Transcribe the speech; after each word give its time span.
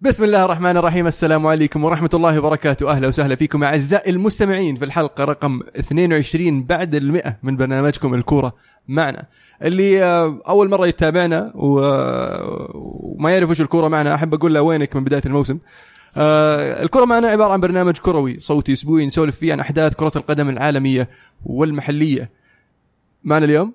بسم 0.00 0.24
الله 0.24 0.44
الرحمن 0.44 0.76
الرحيم. 0.76 1.06
السلام 1.06 1.46
عليكم 1.46 1.84
ورحمة 1.84 2.10
الله 2.14 2.38
وبركاته. 2.38 2.90
أهلا 2.90 3.08
وسهلا 3.08 3.34
فيكم 3.34 3.64
أعزائي 3.64 4.10
المستمعين 4.10 4.76
في 4.76 4.84
الحلقة 4.84 5.24
رقم 5.24 5.60
22 5.76 6.64
بعد 6.64 6.94
المئة 6.94 7.36
من 7.42 7.56
برنامجكم 7.56 8.14
الكورة 8.14 8.54
معنا. 8.88 9.26
اللي 9.62 10.04
آه، 10.04 10.40
أول 10.48 10.68
مرة 10.70 10.86
يتابعنا 10.86 11.52
آه، 11.54 12.70
وما 12.74 13.30
يعرف 13.30 13.50
وش 13.50 13.60
الكورة 13.60 13.88
معنا 13.88 14.14
أحب 14.14 14.34
أقول 14.34 14.54
له 14.54 14.62
وينك 14.62 14.96
من 14.96 15.04
بداية 15.04 15.22
الموسم. 15.26 15.58
آه، 16.16 16.82
الكرة 16.82 17.04
معنا 17.04 17.28
عبارة 17.28 17.52
عن 17.52 17.60
برنامج 17.60 17.98
كروي 17.98 18.38
صوتي 18.38 18.72
أسبوعي 18.72 19.06
نسولف 19.06 19.36
فيه 19.36 19.52
عن 19.52 19.60
أحداث 19.60 19.94
كرة 19.94 20.12
القدم 20.16 20.48
العالمية 20.48 21.08
والمحلية. 21.46 22.30
معنا 23.24 23.44
اليوم؟ 23.44 23.72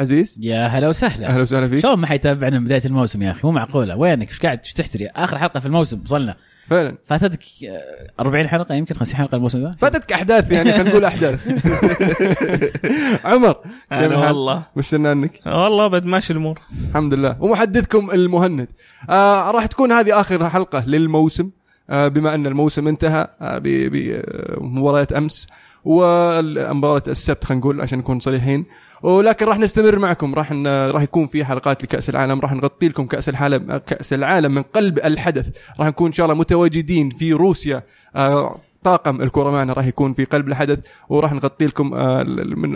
عزيز؟ 0.00 0.38
يا 0.40 0.66
هلا 0.66 0.88
وسهلا. 0.88 1.26
أهلا 1.26 1.42
وسهلا 1.42 1.68
فيك. 1.68 1.80
شلون 1.80 1.98
ما 1.98 2.06
حيتابعنا 2.06 2.58
من 2.58 2.64
بداية 2.64 2.82
الموسم 2.84 3.22
يا 3.22 3.30
أخي؟ 3.30 3.40
مو 3.44 3.50
معقولة. 3.52 3.96
وينك؟ 3.96 4.28
إيش 4.28 4.38
قاعد؟ 4.40 4.58
إيش 4.58 4.72
تحتري؟ 4.72 5.06
آخر 5.06 5.38
حلقة 5.38 5.60
في 5.60 5.66
الموسم 5.66 6.00
وصلنا. 6.02 6.36
فعلا. 6.68 6.96
فاتتك 7.04 7.42
آه، 7.64 7.80
40 8.20 8.48
حلقة 8.48 8.74
يمكن؟ 8.74 8.94
50 8.94 9.16
حلقة 9.16 9.36
الموسم 9.36 9.62
ذا 9.62 9.74
فاتتك 9.78 10.12
أحداث 10.12 10.52
يعني 10.52 10.72
خلينا 10.72 10.90
نقول 10.90 11.04
أحداث. 11.04 11.48
عمر 13.24 13.56
الحال؟ 13.92 14.14
والله. 14.16 14.62
وش 14.76 14.94
عنك؟ 14.94 15.40
والله 15.46 15.86
بد 15.86 16.04
ماشي 16.04 16.32
الأمور. 16.32 16.58
الحمد 16.90 17.14
لله. 17.14 17.36
ومحدثكم 17.40 18.10
المهند. 18.10 18.68
آه 19.10 19.50
راح 19.50 19.66
تكون 19.66 19.92
هذه 19.92 20.20
آخر 20.20 20.50
حلقة 20.50 20.84
للموسم. 20.86 21.50
آه 21.90 22.08
بما 22.08 22.34
أن 22.34 22.46
الموسم 22.46 22.88
انتهى 22.88 23.28
آه 23.40 23.58
بمباريات 23.64 25.12
أمس. 25.12 25.46
ومباراة 25.84 27.02
السبت 27.08 27.44
خلينا 27.44 27.60
نقول 27.60 27.80
عشان 27.80 27.98
نكون 27.98 28.20
صريحين. 28.20 28.64
ولكن 29.02 29.46
راح 29.46 29.58
نستمر 29.58 29.98
معكم. 29.98 30.34
راح. 30.34 30.52
راح 30.66 31.02
يكون 31.02 31.26
في 31.26 31.44
حلقات 31.44 31.82
لكأس 31.82 32.10
العالم. 32.10 32.40
راح 32.40 32.52
نغطي 32.52 32.88
لكم 32.88 33.06
كأس 33.06 33.28
العالم 33.28 33.76
كأس 33.76 34.12
العالم 34.12 34.54
من 34.54 34.62
قلب 34.62 34.98
الحدث. 34.98 35.56
راح 35.78 35.88
نكون 35.88 36.06
إن 36.06 36.12
شاء 36.12 36.26
الله 36.26 36.38
متواجدين 36.38 37.10
في 37.10 37.32
روسيا. 37.32 37.82
آه 38.16 38.58
طاقم 38.82 39.22
الكرة 39.22 39.50
معنا 39.50 39.72
راح 39.72 39.86
يكون 39.86 40.12
في 40.12 40.24
قلب 40.24 40.48
الحدث. 40.48 40.78
وراح 41.08 41.32
نغطي 41.32 41.66
لكم 41.66 41.94
آه، 41.94 42.22
من 42.22 42.72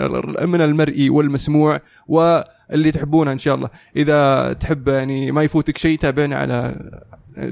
من 0.49 0.61
المرئي 0.61 1.11
والمسموع 1.11 1.81
واللي 2.09 2.93
تحبونه 2.93 3.33
إن 3.33 3.39
شاء 3.39 3.55
الله. 3.55 3.69
إذا 3.97 4.53
تحب 4.53 4.89
يعني 4.89 5.33
ما 5.33 5.43
يفوتك 5.43 5.79
شيء 5.79 5.99
تابعنا 5.99 6.37
على 6.37 6.75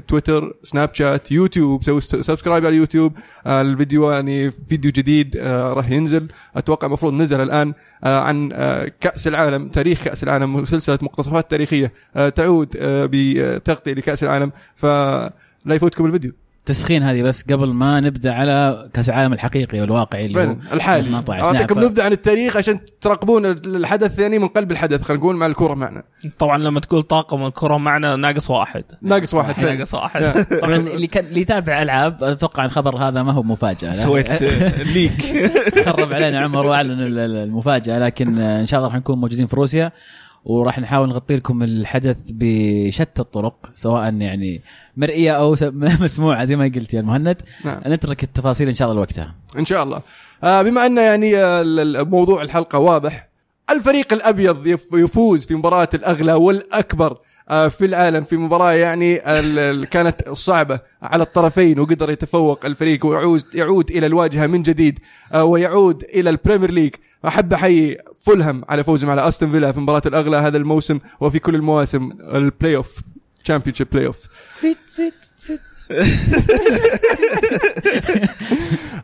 تويتر 0.07 0.55
سناب 0.63 0.89
شات 0.93 1.31
يوتيوب 1.31 1.83
سوي 1.83 2.01
subscribe 2.01 2.65
على 2.65 2.73
اليوتيوب 2.73 3.17
آه، 3.45 3.61
الفيديو 3.61 4.11
يعني 4.11 4.51
فيديو 4.51 4.91
جديد 4.91 5.37
آه، 5.37 5.73
راح 5.73 5.91
ينزل. 5.91 6.27
أتوقع 6.55 6.87
المفروض 6.87 7.13
نزل 7.13 7.41
الآن 7.41 7.73
آه، 8.03 8.19
عن 8.19 8.49
كأس 9.01 9.27
العالم 9.27 9.69
تاريخ 9.69 10.03
كأس 10.03 10.23
العالم 10.23 10.65
سلسله 10.65 10.99
مقتطفات 11.01 11.51
تاريخية. 11.51 11.93
تعود 12.35 12.67
بتغطية 12.81 13.93
لكأس 13.93 14.23
العالم. 14.23 14.51
فلا 14.75 15.31
يفوتكم 15.65 16.05
الفيديو. 16.05 16.31
تسخين 16.65 17.03
هذه 17.03 17.21
بس 17.23 17.43
قبل 17.43 17.67
ما 17.73 17.99
نبدأ 17.99 18.33
على 18.33 18.89
كأس 18.93 19.09
العالم 19.09 19.33
الحقيقي 19.33 19.79
والواقعي 19.81 20.25
اللي 20.25 20.43
هو 20.43 20.55
الحالي. 20.73 21.03
18 21.03 21.43
أعطيكم 21.43 21.75
نعم، 21.75 21.83
ف- 21.83 21.87
نبدأ 21.89 22.03
عن 22.03 22.11
التاريخ 22.11 22.57
عشان 22.57 22.79
تراقبون 23.01 23.45
الحدث 23.45 24.03
الثاني 24.11 24.39
من 24.39 24.47
قلب 24.47 24.71
الحدث 24.71 25.01
خلينا 25.01 25.23
نقول 25.23 25.35
مع 25.35 25.45
الكرة 25.45 25.73
معنا. 25.73 26.03
طبعا 26.39 26.57
لما 26.57 26.79
تقول 26.79 27.03
طاقم 27.03 27.45
الكرة 27.45 27.77
معنا 27.77 28.15
ناقص 28.15 28.49
واحد. 28.49 28.83
ناقص 29.01 29.33
واحد 29.33 29.59
ناقص 29.65 29.93
واحد. 29.93 30.21
طبعا 30.61 30.75
اللي 30.75 31.07
كان 31.07 31.25
اللي 31.25 31.41
يتابع 31.41 31.81
ألعاب 31.81 32.23
أتوقع 32.23 32.65
الخبر 32.65 32.97
هذا 32.97 33.23
ما 33.23 33.31
هو 33.31 33.43
مفاجأة. 33.43 33.91
سويت 33.91 34.43
ليك. 34.95 35.21
خرب 35.85 36.13
علينا 36.13 36.39
عمر 36.39 36.65
وأعلن 36.65 36.91
ال- 36.99 37.19
ال- 37.19 37.35
المفاجأة 37.35 37.99
لكن 37.99 38.39
آه، 38.39 38.59
إن 38.61 38.65
شاء 38.65 38.77
الله 38.79 38.89
راح 38.89 38.97
نكون 38.97 39.19
موجودين 39.19 39.47
في 39.47 39.55
روسيا. 39.55 39.91
وراح 40.45 40.79
نحاول 40.79 41.09
نغطي 41.09 41.35
لكم 41.35 41.63
الحدث 41.63 42.17
بشتى 42.31 43.21
الطرق 43.21 43.55
سواء 43.75 44.13
يعني 44.13 44.61
مرئية 44.97 45.31
أو 45.31 45.55
مسموعة 46.05 46.43
زي 46.43 46.55
ما 46.55 46.63
قلت 46.63 46.93
يا 46.93 46.99
المهند. 46.99 47.41
نعم. 47.65 47.81
نترك 47.85 48.23
التفاصيل 48.23 48.67
إن 48.67 48.75
شاء 48.75 48.87
الله 48.87 48.97
لوقتها. 48.99 49.35
إن 49.57 49.65
شاء 49.65 49.83
الله. 49.83 50.01
آه 50.43 50.61
بما 50.61 50.85
أن 50.85 50.97
يعني 50.97 51.37
آه، 51.37 51.63
موضوع 52.03 52.41
الحلقة 52.41 52.79
واضح 52.79 53.27
الفريق 53.69 54.13
الأبيض 54.13 54.67
يف- 54.67 54.87
يفوز 54.93 55.45
في 55.45 55.55
مباراة 55.55 55.89
الأغلى 55.93 56.33
والأكبر 56.33 57.17
في 57.47 57.85
العالم 57.85 58.23
في 58.23 58.37
مباراة 58.37 58.71
يعني 58.71 59.15
كانت 59.85 60.29
صعبة 60.29 60.79
على 61.01 61.23
الطرفين 61.23 61.79
وقدر 61.79 62.09
يتفوق 62.09 62.65
الفريق 62.65 63.05
ويعود 63.05 63.43
يعود 63.53 63.91
إلى 63.91 64.05
الواجهة 64.05 64.47
من 64.47 64.63
جديد 64.63 64.99
آه، 65.33 65.43
ويعود 65.43 66.03
إلى 66.03 66.29
ال 66.29 66.34
Premier 66.34 66.71
League. 66.71 66.95
أحب 67.27 67.53
أحيي 67.53 67.97
فولهام 68.21 68.63
على 68.69 68.83
فوزهم 68.83 69.09
على 69.09 69.27
أستون 69.27 69.51
فيلا 69.51 69.71
في 69.71 69.79
مباراة 69.79 70.01
الأغلى 70.05 70.37
هذا 70.37 70.57
الموسم 70.57 70.99
وفي 71.19 71.39
كل 71.39 71.55
المواسم 71.55 72.11
ال 72.21 72.27
play-off 72.27 72.75
Championship 72.75 73.87
play-off 73.91 74.17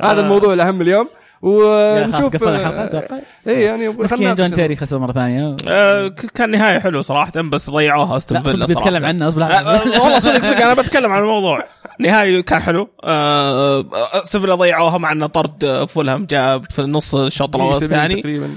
هذا 0.01 0.21
الموضوع 0.21 0.53
الأهم 0.53 0.81
اليوم. 0.81 1.07
ونشوف 1.41 2.25
قفل 2.35 2.47
الحلقة 2.49 2.83
أتوقع. 2.83 3.17
اي 3.47 3.61
يعني 3.63 3.89
مسكين 3.89 4.35
جون. 4.35 4.51
تيري 4.53 4.75
خسر 4.75 4.97
مرة 4.97 5.11
ثانية. 5.11 5.55
آه، 5.67 6.07
كان 6.07 6.49
نهاية 6.51 6.79
حلوة 6.79 7.01
صراحة 7.01 7.41
بس 7.41 7.69
ضيعوها 7.69 8.17
أستون 8.17 8.37
لا 8.37 8.43
فيلا. 8.43 8.65
بيتكلم 8.65 9.05
عنه 9.05 9.27
أصبر. 9.27 9.43
آه، 9.43 9.81
والله 10.01 10.19
صدق 10.19 10.35
صدق 10.35 10.61
أنا 10.65 10.73
بتكلم 10.73 11.11
عن 11.11 11.21
الموضوع. 11.21 11.63
نهاية 11.99 12.41
كان 12.41 12.61
حلو. 12.61 12.89
آه، 13.03 13.79
آه، 13.79 14.23
استون 14.23 14.41
فيلا 14.41 14.55
ضيعوها 14.55 14.97
مع 14.97 15.11
إنه 15.11 15.27
طرد 15.27 15.63
آه، 15.63 15.85
فولهام 15.85 16.25
جاء 16.25 16.59
في 16.59 16.81
نص 16.81 17.15
الشوط 17.15 17.55
سبيل 17.55 17.65
والثاني 17.67 18.21
تقريبا. 18.21 18.49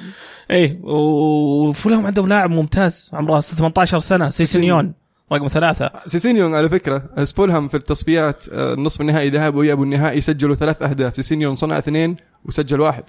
اي 0.50 0.78
وفولهام 0.82 2.06
عندهم 2.06 2.28
لاعب 2.28 2.50
ممتاز 2.50 3.10
عمره 3.14 3.40
18 3.40 3.98
سنة 3.98 4.30
سيسينيون. 4.30 4.92
رقم 5.34 5.48
ثلاثة. 5.48 5.90
سيسينيون 6.06 6.54
على 6.54 6.68
فكرة 6.68 7.02
بس 7.16 7.32
فولهام 7.32 7.68
في 7.68 7.76
التصفيات 7.76 8.44
آه، 8.52 8.74
النصف 8.74 9.00
النهائي 9.00 9.30
ذهبوا 9.30 9.60
ويابوا 9.60 9.84
النهائي 9.84 10.20
سجلوا 10.20 10.54
ثلاث 10.54 10.82
أهداف. 10.82 11.16
سيسينيون 11.16 11.56
صنع 11.56 11.78
اثنين 11.78 12.16
وسجل 12.44 12.80
واحد. 12.80 13.04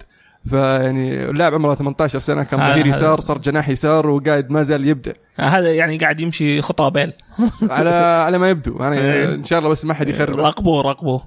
فيعني 0.50 1.24
اللاعب 1.30 1.54
عمره 1.54 1.74
18 1.74 2.18
سنة 2.18 2.42
كان 2.42 2.60
ظهير 2.60 2.86
يسار 2.86 3.20
صار 3.20 3.38
جناح 3.38 3.68
يسار 3.68 4.06
وقاعد 4.10 4.50
ما 4.50 4.62
زال 4.62 4.88
يبدع 4.88 5.12
آه، 5.38 5.42
هذا 5.42 5.72
يعني 5.72 5.98
قاعد 5.98 6.20
يمشي 6.20 6.62
خطى 6.62 6.90
بيل. 6.90 7.12
على 7.70 7.90
على 7.90 8.38
ما 8.38 8.50
يبدو. 8.50 8.76
يعني 8.80 8.98
إيه. 8.98 9.34
إن 9.34 9.44
شاء 9.44 9.58
الله 9.58 9.70
بس 9.70 9.84
ما 9.84 9.94
حد 9.94 10.08
يخرب. 10.08 10.36
راقبوه 10.36 10.82
راقبوه 10.82 11.22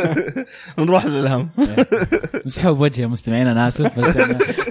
نروح 0.78 1.04
للهم. 1.06 1.48
مسحوب 2.46 2.78
بوجهي 2.78 3.02
يا 3.02 3.06
مستمعين 3.08 3.46
أنا 3.48 3.68
آسف 3.68 3.98
بس 3.98 4.16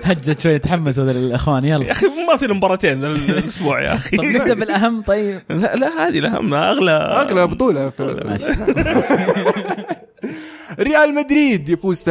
هجت 0.04 0.40
شوية 0.40 0.58
تحمسوا 0.58 1.12
الأخوان. 1.12 1.66
يا 1.66 1.70
يلا 1.76 1.92
أخي 1.92 2.06
ما 2.32 2.38
في 2.38 2.48
مباراتين 2.48 3.04
الأسبوع 3.04 3.82
يا 3.82 3.94
أخي. 3.94 4.18
طب 4.18 4.24
نبدا 4.24 4.54
بالأهم 4.54 5.02
طيب. 5.02 5.42
لا 5.50 5.76
لا 5.76 6.08
هذه 6.08 6.20
الأهم 6.20 6.54
اغلى 6.54 6.92
أغلى 6.92 7.48
بطولة. 7.48 7.90
في 7.90 8.22
ماشي. 8.26 8.46
ريال 10.80 11.16
مدريد 11.16 11.70
يفوز 11.70 12.04
3-1 12.04 12.10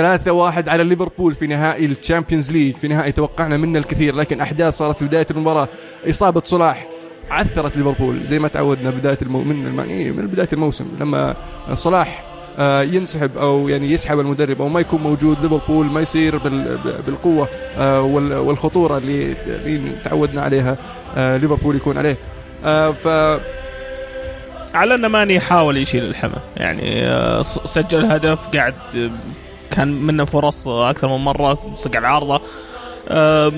على 0.68 0.84
ليفربول 0.84 1.34
في 1.34 1.46
نهائي 1.46 1.86
ال 1.86 1.93
Champions 1.93 2.50
League. 2.50 2.74
في 2.74 2.88
نهائي 2.88 3.12
توقعنا 3.12 3.56
منه 3.56 3.78
الكثير 3.78 4.14
لكن 4.14 4.40
أحداث 4.40 4.76
صارت 4.76 4.98
في 4.98 5.04
بداية 5.04 5.26
المباراة. 5.30 5.68
إصابة 6.10 6.42
صلاح 6.44 6.86
عثرت 7.30 7.76
ليفربول 7.76 8.26
زي 8.26 8.38
ما 8.38 8.48
تعودنا 8.48 8.90
بداية 8.90 9.18
المو... 9.22 9.42
من 9.42 9.66
الم... 9.66 9.80
إيه، 9.80 10.10
من 10.10 10.26
بداية 10.26 10.48
الموسم 10.52 10.84
لما 11.00 11.36
صلاح 11.74 12.24
آه، 12.58 12.82
ينسحب 12.82 13.38
أو 13.38 13.68
يعني 13.68 13.92
يسحب 13.92 14.20
المدرب 14.20 14.62
أو 14.62 14.68
ما 14.68 14.80
يكون 14.80 15.00
موجود 15.02 15.36
ليفربول 15.42 15.86
ما 15.86 16.00
يصير 16.00 16.38
بال... 16.38 16.78
بالقوة 17.06 17.48
آه، 17.78 18.02
وال... 18.02 18.32
والخطورة 18.34 18.98
اللي 18.98 19.34
تعودنا 20.04 20.42
عليها 20.42 20.76
آه، 21.16 21.36
ليفربول 21.36 21.76
يكون 21.76 21.98
عليه. 21.98 22.16
ف 23.04 23.08
على 24.76 24.94
ان 24.94 25.06
ماني 25.06 25.34
يحاول 25.34 25.76
يشيل 25.76 26.04
الحمى 26.04 26.36
يعني 26.56 27.06
آه، 27.06 27.42
سجل 27.42 28.04
هدف 28.04 28.46
قاعد 28.48 28.74
آه، 28.96 29.10
كان 29.70 29.88
منه 29.88 30.24
فرص 30.24 30.68
أكثر 30.68 31.08
من 31.08 31.24
مرة 31.24 31.58
صقع 31.74 31.98
العارضه 31.98 32.40
آه، 33.08 33.52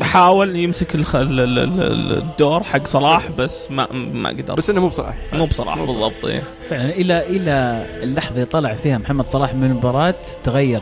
حاول 0.00 0.56
يمسك 0.56 0.94
الخ- 0.94 1.16
ال- 1.16 1.40
ال- 1.40 1.58
ال- 1.58 2.18
الدور 2.18 2.62
حق 2.62 2.86
صلاح 2.86 3.30
بس 3.38 3.70
ما 3.70 3.86
ما 3.92 4.28
قدر. 4.28 4.54
بس 4.54 4.70
إنه 4.70 4.80
مو 4.80 4.88
بصلاح. 4.88 5.14
مو 5.32 5.46
بصراحة. 5.46 5.86
بالضبط 5.86 6.24
إيه. 6.24 6.42
فعلا 6.70 6.90
إلى 6.90 7.26
إلى 7.26 7.86
اللحظة 8.02 8.34
اللي 8.34 8.44
طلع 8.44 8.74
فيها 8.74 8.98
محمد 8.98 9.26
صلاح 9.26 9.54
من 9.54 9.64
المباراة 9.64 10.14
تغير 10.44 10.80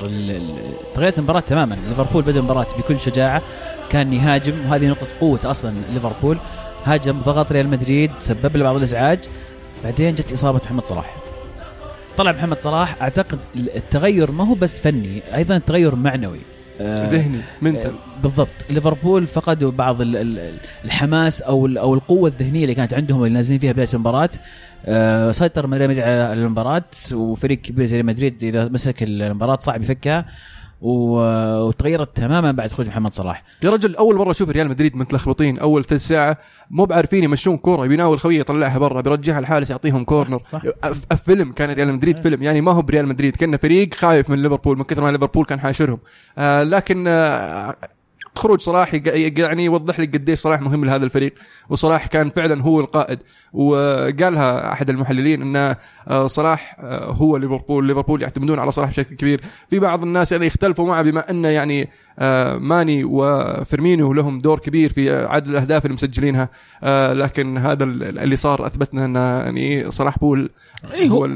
تغيرت 0.95 1.19
المباراة 1.19 1.41
تماما. 1.41 1.77
ليفربول 1.89 2.23
بدأ 2.23 2.39
المباراة 2.39 2.67
بكل 2.79 3.01
شجاعة. 3.01 3.43
كان 3.91 4.13
يهاجم 4.13 4.55
وهذه 4.67 4.87
نقطة 4.89 5.07
قوة 5.21 5.41
أصلا 5.45 5.75
ليفربول. 5.93 6.37
هاجم 6.85 7.19
ضغط 7.21 7.53
ريال 7.53 7.69
مدريد 7.69 8.11
سبب 8.21 8.57
له 8.57 8.65
بعض 8.65 8.77
الإزعاج. 8.77 9.19
بعدين 9.85 10.15
جت 10.15 10.33
إصابة 10.33 10.61
محمد 10.65 10.85
صلاح. 10.85 11.17
طلع 12.17 12.33
محمد 12.33 12.61
صلاح 12.61 13.03
أعتقد 13.03 13.39
التغير 13.57 14.31
ما 14.31 14.49
هو 14.49 14.55
بس 14.55 14.79
فني 14.79 15.23
أيضا 15.35 15.57
التغير 15.57 15.95
معنوي. 15.95 16.39
آه، 16.81 17.11
ذهني 17.11 17.41
منتل 17.63 17.93
بالضبط. 18.23 18.49
ليفربول 18.71 19.27
فقدوا 19.27 19.71
بعض 19.71 20.01
ال- 20.01 20.17
ال- 20.17 20.59
الحماس 20.85 21.43
أو 21.43 21.67
أو 21.67 21.95
القوة 21.95 22.29
الذهنية 22.29 22.63
اللي 22.63 22.75
كانت 22.75 22.95
عندهم 22.95 23.25
اللي 23.25 23.35
نازلين 23.35 23.61
فيها 23.61 23.73
بداية 23.73 23.89
المباراة. 23.95 24.31
آه، 24.87 25.33
سيطر 25.33 25.61
ريال 25.71 25.71
مدريد 25.91 25.99
على 25.99 26.33
المباراة 26.33 26.83
وفريق 27.13 27.59
كبير 27.61 27.87
زي 27.87 28.03
مدريد 28.03 28.45
إذا 28.45 28.69
مسك 28.69 29.03
المباراة 29.03 29.59
صعب 29.63 29.83
يفكها. 29.83 30.25
وتغيرت 30.81 32.17
تماما 32.17 32.53
بعد 32.53 32.73
خروج 32.73 32.87
محمد 32.87 33.15
صلاح. 33.15 33.43
يا 33.65 33.71
رجل 33.71 33.97
أول 33.97 34.17
مرة 34.17 34.31
أشوف 34.31 34.49
ريال 34.51 34.69
مدريد 34.69 34.97
متلخبطين 34.97 35.59
أول 35.59 35.85
ثلث 35.85 36.07
ساعة. 36.07 36.39
مو 36.71 36.85
بعارفين 36.85 37.25
يمشون 37.25 37.57
كورة 37.57 37.87
بيناول 37.87 38.21
خويه 38.21 38.41
يطلعها 38.41 38.79
برا 38.79 39.01
بيرجعها 39.01 39.39
الحارس 39.39 39.71
يعطيهم 39.71 40.05
corner. 40.05 40.43
فيلم 41.25 41.53
كان 41.53 41.71
ريال 41.71 41.93
مدريد 41.93 42.19
فيلم. 42.19 42.43
يعني 42.43 42.61
ما 42.61 42.73
هو 42.73 42.83
بريال 42.83 43.09
مدريد 43.09 43.37
كنا 43.37 43.57
فريق 43.57 43.95
خايف 43.95 44.31
من 44.31 44.43
ليفربول 44.43 44.79
من 44.79 44.85
كثر 44.85 45.03
ما 45.03 45.11
ليفربول 45.11 45.45
كان 45.45 45.61
حاشرهم. 45.61 45.99
آه 46.39 46.63
لكن 46.63 47.05
آه 47.09 47.77
خروج 48.35 48.61
صلاح 48.61 48.95
يعني 48.95 49.65
يوضح 49.65 50.01
لك 50.01 50.15
قديش 50.15 50.39
صلاح 50.39 50.61
مهم 50.61 50.85
لهذا 50.85 51.05
الفريق. 51.05 51.35
وصلاح 51.69 52.07
كان 52.07 52.31
فعلا 52.31 52.63
هو 52.63 52.81
القائد. 52.81 53.19
وقالها 53.53 54.73
أحد 54.73 54.91
المحللين 54.91 55.43
إن 55.43 55.77
آه، 56.09 56.27
صلاح 56.27 56.77
آه، 56.81 57.05
هو 57.05 57.37
ليفربول. 57.37 57.87
ليفربول 57.87 58.23
يعتمدون 58.23 58.59
على 58.59 58.71
صلاح 58.71 58.91
بشكل 58.91 59.17
كبير. 59.17 59.41
في 59.71 59.79
بعض 59.79 60.03
الناس 60.03 60.33
يعني 60.33 60.47
يختلفوا 60.47 60.87
معه 60.87 61.03
بما 61.03 61.31
إنه 61.31 61.49
يعني 61.49 61.89
ماني 62.59 63.05
وفيرمينو 63.05 64.13
لهم 64.13 64.39
دور 64.41 64.59
كبير 64.59 64.93
في 64.93 65.11
عدد 65.27 65.49
الأهداف 65.49 65.85
اللي 65.85 65.95
مسجلينها. 65.95 66.49
آه، 66.83 67.13
لكن 67.13 67.59
هذا 67.59 67.85
ال- 67.85 68.19
اللي 68.19 68.37
صار 68.37 68.67
أثبتنا 68.67 69.05
أن 69.05 69.17
يعني 69.17 69.91
صلاح 69.91 70.19
بول 70.19 70.51
اي 70.95 71.11
هو 71.11 71.25
هو 71.25 71.29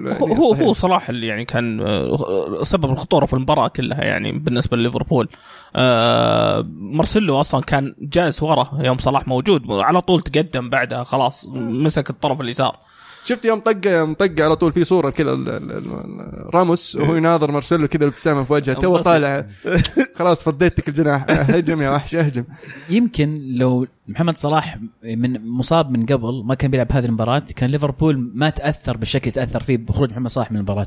يعني 0.55 0.67
هو, 0.67 0.73
صلاح 0.73 1.09
اللي 1.09 1.27
يعني 1.27 1.45
كان 1.45 1.81
آه، 1.81 2.63
سبب 2.63 2.85
الخطورة 2.91 3.27
في 3.27 3.33
المباراة 3.33 3.69
كلها 3.69 4.05
يعني 4.05 4.33
بالنسبة 4.33 4.77
لليفربول. 4.77 5.29
آه، 5.77 6.65
مارسيلو 6.79 7.41
أصلا 7.41 7.61
كان 7.63 7.95
جالس 8.01 8.43
ورا 8.43 8.69
يوم 8.81 8.99
صلاح 8.99 9.29
موجود 9.29 9.63
على 9.71 10.01
طول 10.01 10.23
تقدم 10.23 10.71
بعدها 10.71 11.05
خلاص 11.05 11.47
مسك 11.55 12.11
الطرف 12.11 12.41
اليسار. 12.41 12.77
شفت 13.25 13.45
يوم 13.45 13.59
طق 13.61 13.81
مطق 13.87 14.41
على 14.45 14.57
طول 14.57 14.73
في 14.73 14.85
صورة 14.85 15.11
كذا 15.11 15.31
ال- 15.31 15.49
ال- 15.49 15.71
ال- 15.73 16.55
راموس 16.55 16.97
وهو 16.97 17.15
يناظر 17.17 17.51
مارسيلو 17.51 17.89
كذا 17.89 18.05
الابتسامه 18.05 18.43
في 18.43 18.53
وجهه 18.53 18.75
تو. 18.75 18.97
طالع. 18.97 19.47
خلاص 20.19 20.43
فضيتك 20.45 20.89
الجناح. 20.89 21.25
هجم 21.29 21.83
يا 21.83 21.91
وحش 21.91 22.15
اهجم. 22.15 22.45
يمكن 22.91 23.35
لو 23.57 23.87
محمد 24.09 24.37
صلاح 24.37 24.79
من 25.03 25.47
مصاب 25.49 25.91
من 25.91 26.07
قبل 26.07 26.43
ما 26.45 26.55
كان 26.55 26.71
بيلعب 26.71 26.93
هذه 26.93 27.05
المباراة 27.05 27.43
كان 27.57 27.71
ليفربول 27.71 28.31
ما 28.35 28.51
تأثر 28.51 28.97
بالشكل 28.97 29.31
اللي 29.31 29.47
تأثر 29.47 29.63
فيه 29.63 29.77
بخروج 29.77 30.11
محمد 30.11 30.31
صلاح 30.31 30.51
من 30.53 30.57
المباراة. 30.57 30.87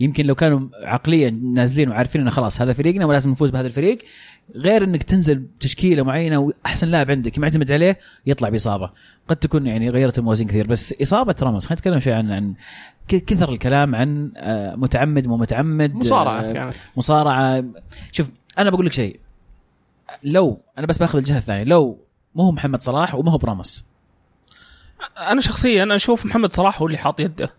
يمكن 0.00 0.26
لو 0.26 0.34
كانوا 0.34 0.60
عقليا 0.82 1.30
نازلين 1.30 1.88
وعارفين 1.88 2.20
إنه 2.20 2.30
خلاص 2.30 2.60
هذا 2.60 2.72
فريقنا 2.72 3.06
ولازم 3.06 3.30
نفوز 3.30 3.50
بهذا 3.50 3.66
الفريق 3.66 3.98
غير 4.56 4.84
إنك 4.84 5.02
تنزل 5.02 5.46
تشكيلة 5.60 6.02
معينة 6.02 6.38
وأحسن 6.38 6.88
لاعب 6.88 7.10
عندك 7.10 7.38
معتمد 7.38 7.72
عليه 7.72 7.98
يطلع 8.26 8.48
بإصابة. 8.48 8.90
قد 9.28 9.36
تكون 9.36 9.66
يعني 9.66 9.88
غيرت 9.88 10.18
الموازين 10.18 10.46
كثير 10.46 10.66
بس 10.66 10.94
إصابة 11.02 11.34
راموس 11.42 11.66
خلينا 11.74 11.96
نتكلم 11.96 12.00
شوي 12.00 12.12
عن 12.12 12.32
عن 12.32 12.54
كثر 13.08 13.52
الكلام 13.52 13.94
عن 13.94 14.32
آه، 14.36 14.74
متعمد 14.74 15.26
مو 15.26 15.36
متعمد 15.36 15.94
مصارعة 15.94 16.40
آه، 16.40 16.52
كانت. 16.52 16.74
مصارعة. 16.96 17.64
شوف 18.12 18.30
أنا 18.58 18.70
بقول 18.70 18.86
لك 18.86 18.92
شيء. 18.92 19.20
لو 20.22 20.60
أنا 20.78 20.86
بس 20.86 20.98
بأخذ 20.98 21.18
الجهة 21.18 21.38
الثانية. 21.38 21.64
لو 21.64 21.98
مو 22.34 22.42
هو 22.42 22.52
محمد 22.52 22.82
صلاح 22.82 23.14
وما 23.14 23.32
هو 23.32 23.38
براموس. 23.38 23.84
أنا 25.18 25.40
شخصيا 25.40 25.82
أنا 25.82 25.94
أشوف 25.96 26.26
محمد 26.26 26.52
صلاح 26.52 26.80
هو 26.80 26.86
اللي 26.86 26.98
حاط 26.98 27.20
يده. 27.20 27.50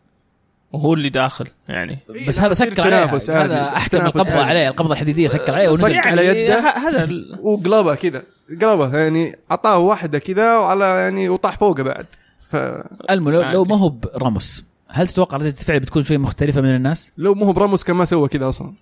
وهو 0.72 0.94
اللي 0.94 1.10
داخل 1.10 1.48
يعني. 1.70 2.00
بس 2.28 2.40
إيه، 2.40 2.46
هذا 2.46 2.52
يصير 2.52 2.74
سكر 2.74 2.84
عليه. 2.84 3.06
هذا 3.44 3.76
أحكم 3.78 3.98
القبضة. 4.06 4.44
عليه. 4.44 4.68
القبضة 4.70 4.94
الحديدية 4.94 5.28
سكر 5.28 5.56
عليه 5.56 5.70
ونزل 5.70 5.96
على 5.98 6.26
يعني 6.26 6.40
يده. 6.40 6.60
ه- 6.60 6.78
هذا 6.90 7.04
ال- 7.04 7.40
وقلبه 7.42 7.96
كذا. 7.96 8.24
قلبه 8.62 8.98
يعني 8.98 9.36
أعطاه 9.52 9.78
واحدة 9.78 10.20
كذا 10.20 10.58
وعلى 10.58 10.86
يعني 10.86 11.30
وطاح 11.30 11.58
فوقه 11.58 11.84
بعد. 11.84 12.06
ف 12.56 12.84
المو 13.10 13.30
لو, 13.30 13.42
لو. 13.42 13.64
ما 13.64 13.78
هو 13.78 13.90
براموس 13.90 14.66
هل 14.88 15.08
تتوقع 15.08 15.38
ردة 15.38 15.48
الفعل 15.48 15.80
بتكون 15.80 16.04
شوي 16.04 16.18
مختلفة 16.18 16.62
من 16.62 16.76
الناس؟ 16.76 17.12
لو 17.18 17.36
مو 17.36 17.46
هو 17.46 17.54
براموس 17.54 17.84
كان 17.84 17.96
ما 17.96 18.06
سوى 18.06 18.28
كذا 18.28 18.50
أصلا 18.50 18.74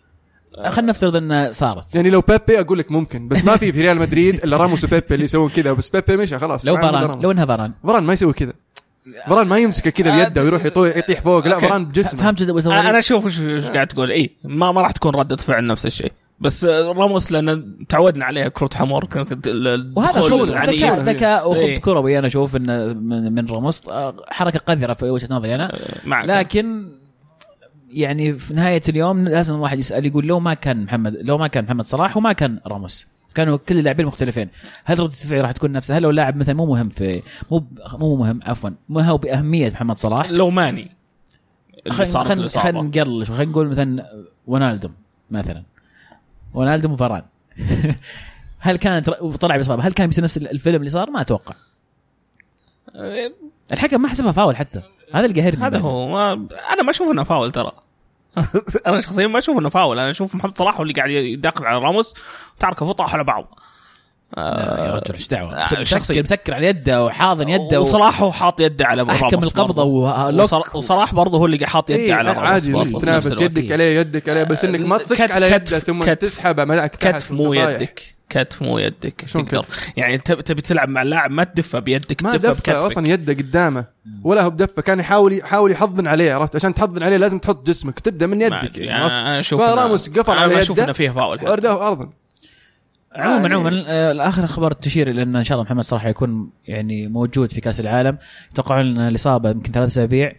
خلينا 0.70 0.92
نفترض 0.92 1.16
إنها 1.16 1.52
صارت 1.52 1.96
يعني 1.96 2.10
لو 2.10 2.22
بيبي 2.22 2.60
أقول 2.60 2.80
لك 2.80 2.92
ممكن 2.92 3.28
بس 3.28 3.44
ما 3.46 3.58
في 3.58 3.72
في 3.72 3.81
ريال 3.81 3.98
مدريد 3.98 4.36
إلا 4.44 4.58
راموس 4.58 4.84
وبيبي 4.84 5.16
اللي 5.16 5.25
يسوون 5.25 5.50
كذا 5.50 5.74
بس 5.74 5.90
بيبي 5.90 6.18
مشى 6.18 6.40
خلاص 6.40 6.66
لو 6.68 6.75
ما 6.75 6.81
فاران. 6.81 7.22
لو 7.22 7.31
إنها 7.31 7.46
فاران 7.46 7.72
فران 7.84 8.04
ما 8.04 8.14
يسوي 8.14 8.34
كذا 8.34 8.54
فران 9.28 9.48
ما 9.48 9.58
يمسكه 9.58 9.90
كذا 9.90 10.24
بيده 10.24 10.44
ويروح 10.44 10.66
يطيح 10.66 11.22
فوق 11.22 11.48
لا. 11.48 11.60
فران 11.60 11.86
بجسمه 11.86 12.22
فهمت 12.22 12.42
أنا؟ 12.42 13.00
أشوف 13.00 13.25
إيش 13.25 13.40
إيش 13.40 13.66
قاعد 13.66 13.88
تقول 13.88 14.12
اي 14.12 14.31
ما 14.44 14.72
ما 14.72 14.81
راح 14.81 14.92
تكون 14.92 15.16
رده 15.16 15.36
فعل 15.36 15.68
نفس 15.68 15.86
الشيء 15.86 16.12
بس 16.44 16.63
آه، 16.66 16.92
راموس 16.92 17.31
لأن 17.31 17.78
تعودنا 17.90 18.25
عليه 18.25 18.48
كرة 18.48 18.69
حمر 18.74 19.06
كانت 19.06 19.48
وهذا 19.95 20.28
العنيف. 20.28 20.84
ذكاء 20.84 21.00
ذكاء. 21.04 21.51
وخبط 21.51 21.80
كروي 21.80 22.19
أنا 22.19 22.28
أشوف 22.28 22.56
انه 22.56 22.86
من, 22.86 23.34
من 23.34 23.45
راموس 23.45 23.90
آه، 23.90 24.16
حركة 24.30 24.60
قذرة 24.60 24.94
في 24.94 25.10
وجهة 25.10 25.28
نظري 25.31 25.56
أنا. 25.56 25.78
معك. 26.06 26.25
لكن 26.25 26.90
يعني 27.92 28.34
في 28.38 28.54
نهاية 28.54 28.81
اليوم 28.90 29.24
لازم 29.28 29.56
الواحد 29.56 29.80
يسأل 29.80 30.06
يقول 30.06 30.28
لو 30.28 30.40
ما 30.40 30.54
كان 30.54 30.84
محمد 30.84 31.18
لو 31.22 31.38
ما 31.38 31.48
كان 31.48 31.63
محمد 31.63 31.86
صلاح 31.86 32.18
وما 32.18 32.34
كان 32.34 32.60
راموس. 32.68 33.07
كانوا 33.36 33.57
كل 33.57 33.80
اللاعبين 33.80 34.06
مختلفين. 34.06 34.50
هل 34.86 35.00
ردة 35.00 35.13
الفعل 35.24 35.42
راح 35.42 35.51
تكون 35.51 35.72
نفسها؟ 35.72 35.98
هل 35.98 36.01
لو 36.01 36.12
لاعب 36.12 36.38
مثلا 36.38 36.56
مو 36.56 36.66
مهم 36.66 36.89
في 36.89 37.22
مو 37.51 37.63
مو 37.94 38.16
مهم 38.16 38.39
عفوا 38.46 38.69
ما 38.89 39.07
هو 39.10 39.18
بأهمية 39.18 39.69
محمد 39.69 39.98
صلاح؟ 39.98 40.30
لو 40.31 40.50
ماني. 40.50 40.88
خلينا 41.89 42.81
نقلل 42.81 43.28
شوي. 43.28 43.36
خلينا 43.38 43.51
نقول 43.51 43.68
مثلا 43.68 44.06
ونالدم 44.48 44.92
مثلا. 45.31 45.63
ونالدم 46.54 46.92
وفران 46.92 47.24
هل 48.60 48.78
كانت 48.78 49.10
وطلع 49.22 49.58
بإصابة 49.58 49.88
هل 49.88 49.94
كان 49.94 50.08
بيصير 50.08 50.24
نفس 50.24 50.38
الفيلم 50.38 50.76
اللي 50.76 50.90
صار؟ 50.90 51.10
ما 51.10 51.22
أتوقع. 51.22 51.56
آه، 52.96 53.32
الحكم 53.74 54.02
ما 54.02 54.08
حسبها 54.08 54.32
فاول 54.32 54.56
حتى. 54.56 54.82
هذا 55.14 55.26
اللي 55.26 55.42
قاهرني 55.42 55.64
هذا 55.66 55.78
هو. 55.78 56.08
ما 56.08 56.48
أنا 56.74 56.84
ما 56.84 56.90
أشوف 56.90 57.12
إنه 57.12 57.24
فاول 57.24 57.52
ترى. 57.52 57.72
أنا 58.88 59.02
شخصيا 59.02 59.28
ما 59.28 59.40
أشوف 59.40 59.58
إنه 59.58 59.70
فاول. 59.70 60.00
أنا 60.00 60.10
أشوف 60.10 60.36
محمد 60.36 60.58
صلاح 60.58 60.78
هو 60.78 60.84
اللي 60.84 60.94
قاعد 60.94 61.10
يداخل 61.10 61.66
على 61.66 61.80
راموس 61.80 62.14
وتعركه 62.58 62.86
وطاح 62.86 63.14
على 63.14 63.24
بعض. 63.24 63.60
لا 64.38 64.86
يا 64.86 64.92
رجل 64.92 65.14
إيش 65.14 65.28
دعوة 65.28 65.54
آه، 65.56 65.64
مسكر 65.64 65.84
شخصي. 65.84 66.22
مسكر 66.22 66.54
على 66.54 66.68
يده 66.68 67.06
وحاضن 67.06 67.50
يده 67.50 67.82
وصلاح 67.82 68.22
هو 68.22 68.32
حاط 68.32 68.62
يده 68.62 68.86
على 68.86 69.02
راموس 69.02 69.34
القبضة. 69.44 69.84
ولوك 69.84 70.76
وصلاح- 70.76 71.14
برضه 71.14 71.38
هو 71.40 71.46
اللي 71.46 71.66
حاط 71.68 71.90
يده 71.90 72.00
إيه 72.00 72.14
على 72.14 72.30
راموس 72.32 72.44
عادي 72.44 73.00
تنافس. 73.00 73.42
يدك 73.42 73.72
عليه 73.72 74.00
يدك 74.00 74.30
عليه 74.30 74.44
بس 74.44 74.66
إنك 74.66 74.80
ما 74.80 74.98
تصك 74.98 75.16
كتف- 75.16 75.32
على 75.32 75.52
يده 75.52 75.80
ثم 75.80 76.04
كتف- 76.04 76.14
تسحبه 76.14 76.64
معك 76.66 76.96
كتف 76.96 77.32
مو. 77.32 77.54
يدك 77.54 78.02
كتف 78.30 78.62
مو 78.62 78.78
يدك 78.80 79.24
شلون 79.26 79.46
كتف؟ 79.46 79.92
يعني 79.98 80.18
تب- 80.18 80.42
تبي 80.42 80.62
تلعب 80.62 80.90
مع 80.90 81.02
اللاعب 81.02 81.32
ما 81.32 81.44
تدفه 81.44 81.80
بيدك 81.80 82.24
ما 82.24 82.32
تدفه 82.32 82.38
دفه 82.50 82.54
بكتفك 82.54 82.70
أصلا 82.76 83.08
يده 83.08 83.34
قدامه 83.34 83.86
ولا 84.24 84.42
هو 84.42 84.50
بدفه 84.50 84.82
كان 84.82 85.00
يحاول 85.00 85.34
يحاول 85.34 85.72
يحضن 85.72 86.08
عليه 86.08 86.34
عرفت 86.34 86.56
عشان 86.56 86.74
تحضن 86.74 87.04
عليه 87.04 87.18
لازم 87.18 87.40
تحط 87.40 87.68
جسمك 87.68 88.00
تبدأ 88.00 88.28
من 88.28 88.42
يدك 88.42 88.78
يعني؟ 88.78 89.06
أنا 89.06 89.22
أنا 89.28 89.40
أشوف 89.40 89.62
فراموس 89.62 90.10
إنه- 90.10 90.18
قفل 90.20 90.32
أنا 90.32 90.42
على 90.42 90.54
ما 90.56 90.62
أشوف 90.62 90.78
يده 90.78 90.84
إنه 90.86 90.94
فيها 90.94 91.14
فاول. 91.14 91.40
وارداه 91.44 91.88
ارضا 91.88 92.10
عموما. 93.15 93.56
عموما 93.56 93.83
آه، 93.88 94.12
الآخر 94.12 94.45
أخبار 94.45 94.71
تشير 94.71 95.10
إلى 95.12 95.21
إن 95.21 95.36
إن 95.36 95.44
شاء 95.44 95.56
الله 95.56 95.65
محمد 95.65 95.83
صلاح 95.83 96.06
يكون 96.06 96.50
يعني 96.68 97.07
موجود 97.07 97.51
في 97.51 97.62
كأس 97.62 97.80
العالم. 97.80 98.18
يتوقعون 98.51 98.86
إن 98.86 99.07
الإصابة 99.07 99.50
يمكن 99.50 99.71
ثلاث 99.71 99.88
أسابيع. 99.88 100.33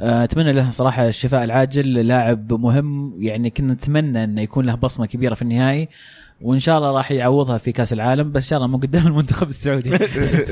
آه، 0.00 0.24
أتمنى 0.24 0.52
له 0.52 0.70
صراحة 0.70 1.08
الشفاء 1.08 1.44
العاجل 1.44 1.92
لاعب 2.06 2.52
مهم. 2.52 3.14
يعني 3.18 3.50
كنا 3.50 3.72
نتمنى 3.72 4.24
إنه 4.24 4.42
يكون 4.42 4.66
له 4.66 4.74
بصمة 4.74 5.06
كبيرة 5.06 5.34
في 5.34 5.42
النهائي. 5.42 5.88
وإن 6.40 6.58
شاء 6.58 6.78
الله 6.78 6.90
راح 6.90 7.12
يعوضها 7.12 7.58
في 7.58 7.72
كأس 7.72 7.92
العالم. 7.92 8.32
بس 8.32 8.42
إن 8.42 8.48
شاء 8.48 8.56
الله 8.56 8.68
مو 8.68 8.76
قدام 8.76 9.06
المنتخب 9.06 9.48
السعودي. 9.48 9.90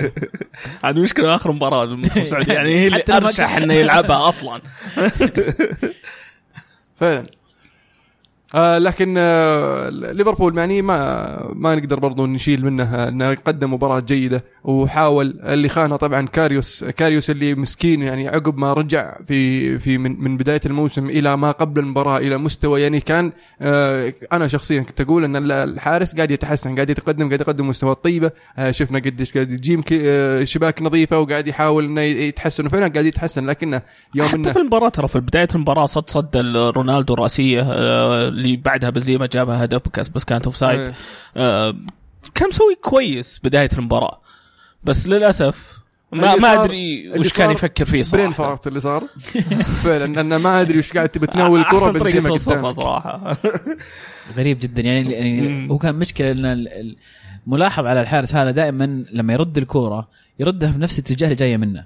هذه 0.85 0.99
مشكلة 0.99 1.35
آخر 1.35 1.53
مباراة 1.53 1.85
للمنتخب 1.85 2.23
السعودي. 2.23 2.53
يعني 2.53 2.75
هي 2.75 2.87
اللي 2.87 3.03
أرشح 3.11 3.57
إنه 3.57 3.75
يلعبها 3.75 4.29
أصلا. 4.29 4.61
فعلا. 7.01 7.25
آه 8.55 8.79
لكن 8.79 9.15
آه 9.19 9.89
ليفربول 9.89 10.59
يعني 10.59 10.83
ما 10.83 11.53
ما 11.55 11.75
نقدر 11.75 11.99
برضو 11.99 12.27
نشيل 12.27 12.65
منه 12.65 13.09
إنه 13.09 13.35
قدم 13.35 13.75
مباراة 13.75 14.01
جيدة 14.01 14.45
وحاول 14.65 15.41
اللي 15.43 15.69
خانه 15.69 15.97
طبعا 15.97 16.27
كاريوس 16.27 16.85
كاريوس 16.85 17.31
اللي 17.31 17.55
مسكين 17.55 18.03
يعني 18.03 18.29
عقب 18.29 18.59
ما 18.59 18.73
رجع 18.73 19.17
في 19.27 19.79
في 19.79 19.99
من 19.99 20.21
من 20.25 20.37
بداية 20.37 20.61
الموسم 20.67 21.11
إلى 21.11 21.37
ما 21.37 21.51
قبل 21.51 21.81
المباراة 21.81 22.19
إلى 22.19 22.39
مستوى 22.39 22.83
يعني 22.83 23.01
كان 23.01 23.33
آه 23.61 24.13
أنا 24.33 24.49
شخصيا 24.49 24.81
كنت 24.81 25.01
أقول 25.01 25.25
إن 25.25 25.51
الحارس 25.53 26.15
قاعد 26.17 26.31
يتحسن 26.31 26.75
قاعد 26.75 26.91
يتقدم 26.91 27.27
قاعد 27.29 27.41
يقدم 27.41 27.69
مستوى 27.69 27.95
طيبة 27.95 28.31
آه 28.59 28.71
شفنا 28.71 28.99
قديش 28.99 29.33
قاعد 29.33 29.53
يجيم 29.53 29.83
ك- 29.83 29.93
آه 29.93 30.45
شباك 30.45 30.83
نظيفة 30.83 31.19
وقاعد 31.19 31.47
يحاول 31.47 31.85
إنه 31.85 32.01
يتحسن 32.01 32.67
وفعلا 32.67 32.89
قاعد 32.89 33.07
يتحسن 33.07 33.47
لكنه 33.47 33.83
يوم 34.15 34.27
حتى 34.29 34.37
إنه 34.37 34.53
في 34.53 34.59
المباراة 34.59 34.89
ترى 34.89 35.09
في 35.09 35.21
بداية 35.21 35.49
المباراة 35.55 35.87
صد 35.87 36.11
صد 36.11 36.37
رونالدو 36.77 37.15
الراسيه 37.15 37.61
آه، 37.73 38.29
اللي 38.45 38.57
بعدها 38.57 38.91
بنزيما 38.91 39.27
جابها 39.27 39.65
هدف 39.65 39.83
بس 39.99 40.09
بس 40.09 40.25
كانت 40.25 40.45
offside. 40.45 40.93
آه، 41.37 41.75
كان 42.35 42.49
مسوي 42.49 42.75
كويس 42.83 43.41
بداية 43.45 43.69
المباراة. 43.79 44.21
بس 44.85 45.07
للأسف 45.09 45.79
ما 46.13 46.37
ما 46.37 46.65
أدري 46.65 47.11
وش 47.19 47.33
كان 47.33 47.51
يفكر 47.51 47.85
فيه 47.85 48.05
برين 48.13 48.33
صراحة. 48.33 48.49
فارت 48.51 48.67
اللي 48.67 48.81
صار. 48.81 49.03
فعلا 49.85 50.13
لأنه 50.15 50.39
ما 50.39 50.61
أدري 50.61 50.79
وش 50.79 50.93
قاعد 50.93 51.09
تبي 51.09 51.27
تناول 51.27 51.61
الكرة 51.61 51.91
بنزيما 51.91 52.31
قدامك. 52.31 52.75
صراحة. 52.75 53.37
غريب 54.37 54.59
جدا. 54.59 54.83
يعني, 54.83 55.13
يعني. 55.13 55.71
هو 55.71 55.79
كان 55.79 55.95
مشكلة 55.95 56.31
إن 56.31 56.45
ال- 56.45 56.69
ال- 56.69 56.97
ملاحظ 57.47 57.87
على 57.87 58.01
الحارس 58.01 58.35
هذا 58.35 58.51
دائما 58.51 59.05
لما 59.13 59.33
يرد 59.33 59.59
الكوره 59.59 60.09
يردها 60.39 60.71
في 60.71 60.79
نفس 60.79 60.99
الاتجاه 60.99 61.27
اللي 61.27 61.37
جاية 61.37 61.57
منه. 61.57 61.85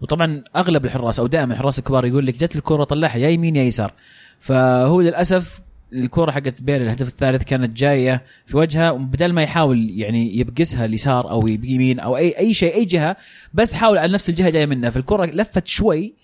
وطبعا 0.00 0.44
أغلب 0.56 0.84
الحراس 0.84 1.20
أو 1.20 1.26
دائما 1.26 1.54
الحراس 1.54 1.78
الكبار 1.78 2.06
يقول 2.06 2.26
لك 2.26 2.34
جت 2.38 2.56
الكوره 2.56 2.84
طلعها 2.84 3.16
يا 3.16 3.28
يمين 3.28 3.56
يا 3.56 3.62
يسار. 3.64 3.92
فهو 4.40 5.00
للأسف 5.00 5.60
الكره 5.92 6.30
حقت 6.30 6.62
بيل 6.62 6.82
الهدف 6.82 7.08
الثالث 7.08 7.42
كانت 7.42 7.76
جاية 7.76 8.24
في 8.46 8.56
وجهه 8.56 8.92
وبدل 8.92 9.32
ما 9.32 9.42
يحاول 9.42 9.90
يعني 9.90 10.38
يبقسها 10.38 10.84
اليسار 10.84 11.30
أو 11.30 11.46
يمين 11.48 12.00
أو 12.00 12.16
اي 12.16 12.38
أي 12.38 12.54
شيء 12.54 12.74
أي 12.74 12.84
جهة 12.84 13.16
بس 13.54 13.72
حاول 13.74 13.98
على 13.98 14.12
نفس 14.12 14.28
الجهة 14.28 14.50
جاية 14.50 14.66
منها. 14.66 14.90
فالكره 14.90 15.24
لفت 15.24 15.66
شوي 15.66 16.14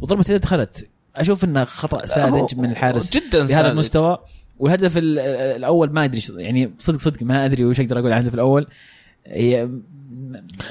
وضربت 0.00 0.30
يد 0.30 0.40
دخلت. 0.40 0.86
أشوف 1.16 1.44
إنه 1.44 1.64
خطأ 1.64 2.06
ساذج 2.06 2.56
من 2.56 2.70
الحارس 2.70 3.10
جدا 3.10 3.46
بهذا. 3.46 3.70
المستوى. 3.72 4.18
والهدف 4.58 4.96
ال- 4.96 5.18
الأول 5.56 5.92
ما 5.92 6.04
أدري 6.04 6.22
يعني 6.36 6.72
صدق 6.78 7.00
صدق 7.00 7.22
ما 7.22 7.44
أدري 7.44 7.64
وش 7.64 7.80
أقدر 7.80 7.98
أقول 7.98 8.12
عن 8.12 8.20
الهدف 8.20 8.34
الأول. 8.34 8.66
هي 9.26 9.68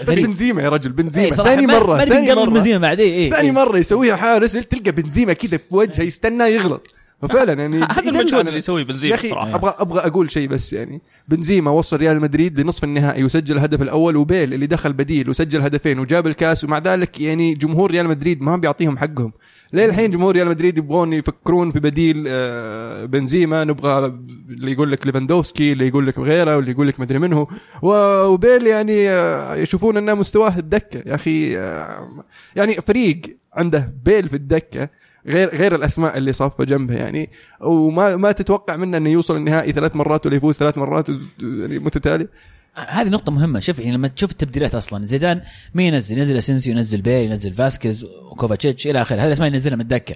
بس 0.07 0.15
بنزيما 0.15 0.61
يا 0.61 0.69
رجل 0.69 0.91
بنزيما. 0.91 1.25
إيه 1.25 1.31
ثاني 1.31 1.67
مرة 1.67 2.05
ثاني 2.05 2.35
مرة. 2.35 2.49
بنزيما 2.49 2.77
بعد 2.77 2.99
اي 2.99 3.29
ثاني 3.29 3.47
اي 3.47 3.51
مرة 3.51 3.77
يسويها 3.77 4.15
حارس 4.15 4.51
تلقى 4.53 4.91
بنزيما 4.91 5.33
كذا 5.33 5.57
في 5.57 5.75
وجهه 5.75 6.03
يستناه 6.03 6.47
يغلط. 6.47 6.87
ففعلا 7.21 7.53
يعني 7.53 7.77
هذا 7.97 8.09
المجهود 8.09 8.47
اللي 8.47 8.57
يسويه 8.57 8.83
بنزيما 8.83 9.17
صراحة. 9.17 9.55
أبغى 9.55 9.75
أبغى 9.79 9.99
أقول 9.99 10.31
شيء 10.31 10.47
بس 10.47 10.73
يعني. 10.73 11.01
بنزيما 11.27 11.71
وصل 11.71 11.97
ريال 11.97 12.21
مدريد 12.21 12.59
لنصف 12.59 12.83
النهائي 12.83 13.23
وسجل 13.23 13.55
الهدف 13.55 13.81
الأول 13.81 14.15
وبيل 14.17 14.53
اللي 14.53 14.67
دخل 14.67 14.93
بديل 14.93 15.29
وسجل 15.29 15.61
هدفين 15.61 15.99
وجاب 15.99 16.27
الكاس 16.27 16.63
ومع 16.63 16.77
ذلك 16.77 17.21
يعني 17.21 17.53
جمهور 17.53 17.91
ريال 17.91 18.07
مدريد 18.07 18.41
ما 18.41 18.57
بيعطيهم 18.57 18.97
حقهم. 18.97 19.31
ليه 19.73 19.85
الحين 19.85 20.11
جمهور 20.11 20.35
ريال 20.35 20.47
مدريد 20.47 20.77
يبغون 20.77 21.13
يفكرون 21.13 21.71
في 21.71 21.79
بديل 21.79 22.25
آه، 22.27 23.05
بنزيما. 23.05 23.63
نبغى 23.63 24.05
اللي 24.49 24.71
يقول 24.71 24.91
لك 24.91 25.05
ليفاندوفسكي 25.05 25.71
اللي 25.71 25.87
يقول 25.87 26.07
لك 26.07 26.19
غيره 26.19 26.55
واللي 26.55 26.71
يقول 26.71 26.87
لك 26.87 26.99
مدري 26.99 27.19
منه. 27.19 27.47
وبيل 27.81 28.67
يعني 28.67 29.09
آه، 29.09 29.55
يشوفون 29.55 29.97
إنه 29.97 30.13
مستواه 30.13 30.57
الدكة. 30.57 31.03
يا 31.09 31.15
أخي 31.15 31.57
آه، 31.57 32.25
يعني 32.55 32.73
فريق 32.73 33.21
عنده 33.53 33.93
بيل 34.05 34.29
في 34.29 34.35
الدكة. 34.35 34.89
غير 35.27 35.55
غير 35.55 35.75
الأسماء 35.75 36.17
اللي 36.17 36.33
صافة 36.33 36.63
جنبه 36.63 36.95
يعني. 36.95 37.29
وما 37.59 38.15
ما 38.15 38.31
تتوقع 38.31 38.75
منه 38.75 38.97
إنه 38.97 39.09
يوصل 39.09 39.35
النهائي 39.35 39.71
ثلاث 39.71 39.95
مرات 39.95 40.25
ولا 40.25 40.35
يفوز 40.35 40.55
ثلاث 40.55 40.77
مرات 40.77 41.09
يعني 41.09 41.79
متتالي. 41.79 42.27
هذه 42.73 43.09
نقطة 43.09 43.31
مهمة. 43.31 43.59
شوف 43.59 43.79
يعني 43.79 43.91
لما 43.91 44.07
تشوف 44.07 44.31
التبديلات 44.31 44.75
أصلا 44.75 45.05
زيدان 45.05 45.41
مين 45.75 45.93
ينزل؟ 45.93 46.17
ينزل 46.17 46.37
أسينسيو 46.37 46.73
ينزل 46.73 47.01
بيل 47.01 47.31
ينزل 47.31 47.53
فاسكيز 47.53 48.05
وكوفاتشيتش 48.31 48.87
إلى 48.87 49.01
آخره. 49.01 49.15
هذه 49.15 49.27
الأسماء 49.27 49.49
ينزلها 49.49 49.75
من 49.75 49.81
الدكة. 49.81 50.15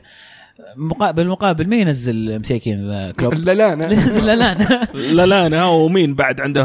بالمقابل 1.14 1.68
مين 1.68 1.80
ينزل 1.88 2.40
مساكين 2.40 2.88
ذا 2.88 3.12
كلوب؟ 3.12 3.34
لا 3.34 3.54
لا 3.54 3.74
أنا 3.74 3.92
ينزل 3.92 4.26
لالان 4.26 4.88
لا. 4.94 5.26
لا 5.26 5.48
أنا 5.48 5.66
ومين 5.66 6.16
بعد 6.16 6.42
عنده؟ 6.42 6.64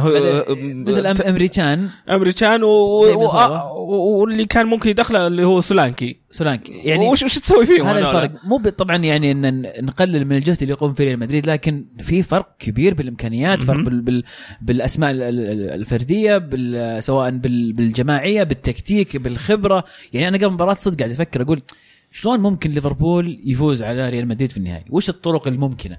نزل 0.74 1.16
إم- 1.16 1.26
إمري 1.26 1.57
كان. 1.57 1.88
إمري 2.10 2.36
كان. 2.36 2.62
و... 2.62 2.68
واللي 2.70 4.44
كان 4.44 4.66
ممكن 4.66 4.90
يدخله 4.90 5.26
اللي 5.26 5.44
هو 5.44 5.60
سولانكي. 5.60 6.16
سولانكي. 6.30 6.72
يعني 6.72 7.08
وش 7.08 7.22
وش 7.22 7.38
تسوي 7.38 7.66
فيهم 7.66 7.86
هذا؟ 7.86 7.98
الفرق. 7.98 8.30
مو 8.44 8.58
طبعا 8.58 8.96
يعني 8.96 9.30
ان 9.30 9.62
نقلل 9.84 10.24
من 10.24 10.36
الجهد 10.36 10.58
اللي 10.62 10.72
يقوم 10.74 10.92
فيه 10.92 11.04
ريال 11.04 11.18
مدريد 11.20 11.46
لكن 11.46 11.84
في 12.02 12.22
فرق 12.22 12.48
كبير 12.58 12.94
بالإمكانيات 12.94 13.62
فرق 13.62 13.76
مهم. 13.76 13.84
بال 13.84 14.00
بال 14.00 14.22
بالأسماء 14.62 15.10
ال- 15.10 15.22
ال- 15.22 15.70
الفردية 15.80 16.38
بال 16.38 17.02
سواء 17.02 17.30
بال 17.30 17.72
بالجماعية 17.72 18.42
بالتكتيك 18.42 19.16
بالخبرة. 19.16 19.84
يعني 20.12 20.28
أنا 20.28 20.36
قبل 20.36 20.46
المباراة 20.46 20.74
صدق 20.74 20.98
قاعد 20.98 21.10
أفكر 21.10 21.42
أقول 21.42 21.62
شلون 22.10 22.40
ممكن 22.40 22.70
ليفربول 22.70 23.40
يفوز 23.44 23.82
على 23.82 24.08
ريال 24.08 24.28
مدريد 24.28 24.50
في 24.50 24.58
النهائي؟ 24.58 24.84
وش 24.90 25.08
الطرق 25.08 25.48
الممكنة؟ 25.48 25.98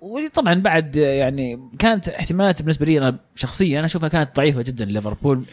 وطبعا 0.00 0.54
بعد 0.54 0.96
يعني 0.96 1.60
كانت 1.78 2.08
احتمالات 2.08 2.62
بالنسبة 2.62 2.86
لي 2.86 2.98
أنا 2.98 3.18
شخصيا 3.34 3.78
أنا 3.78 3.86
أشوفها 3.86 4.08
كانت 4.08 4.36
ضعيفة 4.36 4.62
جدا 4.62 4.84
ليفربول 4.84 5.44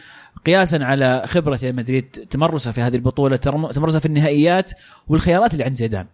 قياسا 0.46 0.76
على 0.76 1.24
خبرة 1.26 1.60
ريال 1.64 1.76
مدريد 1.76 2.04
تمرسها 2.06 2.72
في 2.72 2.82
هذه 2.82 2.96
البطولة 2.96 3.36
تمرسها 3.36 4.00
في 4.00 4.06
النهائيات 4.06 4.72
والخيارات 5.08 5.54
اللي 5.54 5.64
عند 5.64 5.76
زيدان. 5.76 6.06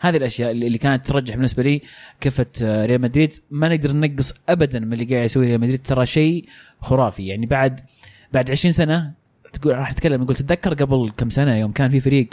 هذه 0.00 0.16
الأشياء 0.16 0.50
اللي 0.50 0.78
كانت 0.78 1.06
ترجح 1.06 1.34
بالنسبة 1.34 1.62
لي 1.62 1.80
كفة 2.20 2.46
ريال 2.60 3.00
مدريد. 3.00 3.32
ما 3.50 3.68
نقدر 3.68 3.92
ننقص 3.92 4.34
ابدا 4.48 4.78
من 4.80 4.92
اللي 4.92 5.04
قاعد 5.04 5.24
يسويه 5.24 5.46
ريال 5.46 5.60
مدريد 5.60 5.82
ترى 5.82 6.06
شيء 6.06 6.44
خرافي. 6.80 7.26
يعني 7.26 7.46
بعد 7.46 7.80
بعد 8.32 8.50
20 8.50 8.72
سنة 8.72 9.12
تقول 9.52 9.74
راح 9.78 9.90
أتكلم 9.90 10.22
نقول 10.22 10.36
تتذكر 10.36 10.74
قبل 10.74 11.10
كم 11.16 11.30
سنة 11.30 11.56
يوم 11.56 11.72
كان 11.72 11.90
في 11.90 12.00
فريق 12.00 12.28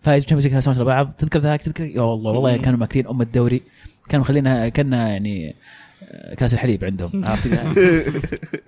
فايز 0.00 0.24
ب 0.24 0.26
Champions 0.26 0.44
League 0.46 0.52
ثلاث 0.52 0.64
سنوات 0.76 0.80
بعض 0.86 1.12
تذكر 1.18 1.38
ذاك؟ 1.40 1.62
تذكر؟ 1.62 1.84
يا 1.84 2.00
والله 2.00 2.30
والله 2.30 2.56
كانوا 2.56 2.78
مأكلين 2.78 3.06
أم 3.06 3.22
الدوري 3.22 3.62
كانوا 4.08 4.24
مخلينا 4.24 4.68
كنا 4.68 5.08
يعني 5.08 5.54
آه، 6.02 6.34
كأس 6.34 6.54
الحليب 6.54 6.84
عندهم 6.84 7.10
عرفت 7.26 7.48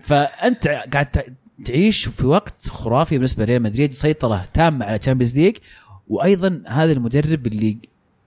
فأنت 0.02 0.68
قاعد 0.92 1.06
تع- 1.06 1.22
تعيش 1.64 2.04
في 2.08 2.26
وقت 2.26 2.68
خرافي 2.68 3.16
بالنسبة 3.16 3.44
لريال 3.44 3.62
مدريد 3.62 3.92
سيطرة 3.92 4.44
تامة 4.54 4.84
على 4.86 4.98
Champions 4.98 5.36
League 5.38 5.56
وأيضا 6.08 6.62
هذا 6.66 6.92
المدرب 6.92 7.46
اللي 7.46 7.78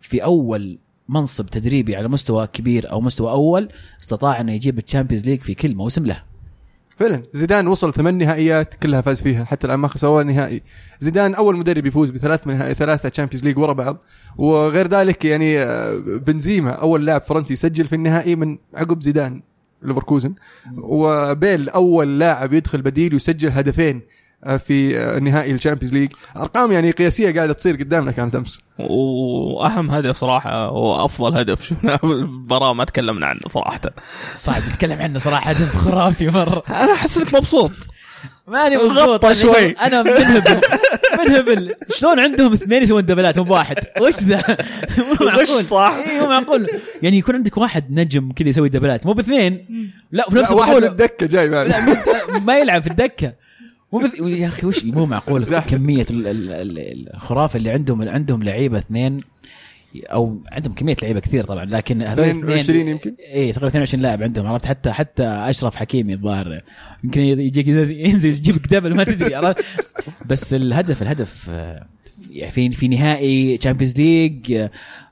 في 0.01 0.24
أول 0.24 0.77
منصب 1.10 1.46
تدريبي 1.46 1.96
على 1.96 2.07
مستوى 2.07 2.48
كبير 2.48 2.91
أو 2.91 3.01
مستوى 3.01 3.31
أول 3.31 3.69
استطاع 4.01 4.41
إنه 4.41 4.51
يجيب 4.53 4.77
ال 4.77 4.82
Champions 4.82 5.25
League 5.25 5.41
في 5.41 5.53
كل 5.53 5.75
موسم 5.75 6.05
له. 6.05 6.24
فعلا. 6.98 7.24
زيدان 7.34 7.68
وصل 7.68 7.94
ثمان 7.94 8.18
نهائيات 8.18 8.74
كلها 8.74 9.01
فاز 9.01 9.22
فيها. 9.22 9.46
حتى 9.46 9.68
الآن 9.68 9.80
ما 9.80 9.88
خسر 9.88 10.08
ولا 10.08 10.34
نهائي. 10.34 10.62
زيدان 11.00 11.36
أول 11.36 11.58
مدرب 11.58 11.86
يفوز 11.86 12.10
بثلاث 12.10 12.48
من 12.48 12.74
ثلاثة 12.74 13.10
Champions 13.10 13.43
League 13.46 13.57
ورا 13.58 13.74
بعض. 13.74 13.98
وغير 14.38 14.88
ذلك 14.88 15.25
يعني 15.25 15.60
آه، 15.60 15.98
بنزيما 16.06 16.72
أول 16.72 17.06
لاعب 17.06 17.22
فرنسي 17.22 17.54
يسجل 17.54 17.88
في 17.88 17.96
النهائي 17.96 18.36
من 18.36 18.58
عقب 18.74 19.01
زيدان 19.01 19.42
ليفركوزن. 19.82 20.36
وبيل 20.77 21.70
أول 21.70 22.20
لاعب 22.20 22.54
يدخل 22.54 22.82
بديل 22.82 23.13
ويسجل 23.13 23.51
هدفين 23.51 24.01
في 24.58 25.00
آه، 25.00 25.20
نهائي 25.20 25.51
ال 25.51 25.56
Champions 25.56 25.93
League. 25.93 26.12
أرقام 26.38 26.72
يعني 26.72 26.91
قياسية 26.91 27.36
قاعدة 27.36 27.53
تصير 27.53 27.75
قدامنا 27.75 28.12
كانت 28.12 28.36
امس 28.36 28.62
وأهم 28.79 29.91
هدف 29.91 30.17
صراحة 30.17 30.72
وأفضل 30.72 31.38
هدف 31.38 31.65
شفناه 31.65 32.00
بالمباراه 32.03 32.74
ما 32.74 32.86
تكلمنا 32.86 33.25
عنه 33.25 33.41
صراحة. 33.48 33.82
صعب 34.36 34.62
نتكلم 34.67 35.01
عنه 35.01 35.20
صراحة 35.20 35.51
هدف 35.51 35.75
خرافي 35.75 36.27
مرة. 36.27 36.63
أنا 36.70 36.94
أحس 36.94 37.17
إنك 37.17 37.36
مبسوط. 37.36 37.72
ماني 38.48 38.77
مبسوط. 38.77 39.32
شوي. 39.32 39.72
أنا 39.72 40.03
منهبل 40.03 40.62
منهبل 41.20 41.75
شلون 41.89 42.20
عندهم 42.20 42.53
اثنين 42.53 42.84
يسوون 42.84 43.06
دبلات؟ 43.06 43.38
مو 43.38 43.44
بواحد 43.44 43.77
وش 44.01 44.13
ذا؟ 44.13 44.58
مو 44.98 45.27
معقول. 45.27 45.63
صح. 45.63 45.96
اي 46.08 46.22
مو 46.22 46.27
معقول. 46.27 46.67
يعني 47.01 47.17
يكون 47.17 47.36
عندك 47.36 47.58
واحد 47.58 47.91
نجم 47.91 48.32
كذا 48.32 48.50
يسوي 48.50 48.70
دبلات 48.70 49.06
مو 49.06 49.13
باثنين. 49.13 49.67
لا 50.12 50.29
في 50.29 50.36
نفس 50.36 50.51
لا، 50.51 50.58
واحد 50.58 50.84
الدكه 50.84 51.25
جاي 51.25 51.48
لا 51.48 52.03
ما 52.39 52.60
يلعب 52.60 52.82
في 52.82 52.89
الدكة. 52.89 53.47
مو. 53.94 54.01
يا 54.27 54.48
أخي 54.48 54.67
وش 54.67 54.84
مو 54.86 55.06
معقول. 55.06 55.46
كمية 55.72 56.06
ال- 56.12 56.27
ال- 56.27 56.51
ال- 56.51 57.13
الخرافة 57.15 57.58
اللي 57.58 57.70
عندهم 57.72 58.10
عندهم 58.10 58.44
لعيبة 58.44 58.77
اثنين 58.77 59.20
أو 60.06 60.38
عندهم 60.51 60.74
كمية 60.74 60.96
لعيبة 61.03 61.20
كثير 61.20 61.44
طبعا 61.44 61.65
لكن 61.65 62.01
هذول 62.03 62.25
22 62.29 62.88
يمكن 62.88 63.13
اي 63.34 63.51
تقريبا 63.51 63.67
22 63.67 64.03
لاعب 64.03 64.24
عندهم 64.24 64.48
عرفت 64.48 64.65
حتى 64.65 64.91
حتى 64.91 65.24
أشرف 65.24 65.75
حكيمي 65.75 66.13
الظاهر 66.13 66.60
يمكن 67.03 67.22
يجيك 67.22 67.67
ينزل 67.67 68.29
يجيبك 68.29 68.67
double 68.67 68.96
ما 68.96 69.03
تدري 69.03 69.36
عرفت 69.36 69.65
بس 70.25 70.53
الهدف 70.53 71.01
الهدف 71.01 71.48
يعني 72.32 72.51
في 72.51 72.72
في 72.72 72.88
نهائي 72.88 73.58
Champions 73.57 73.93
League 73.98 74.67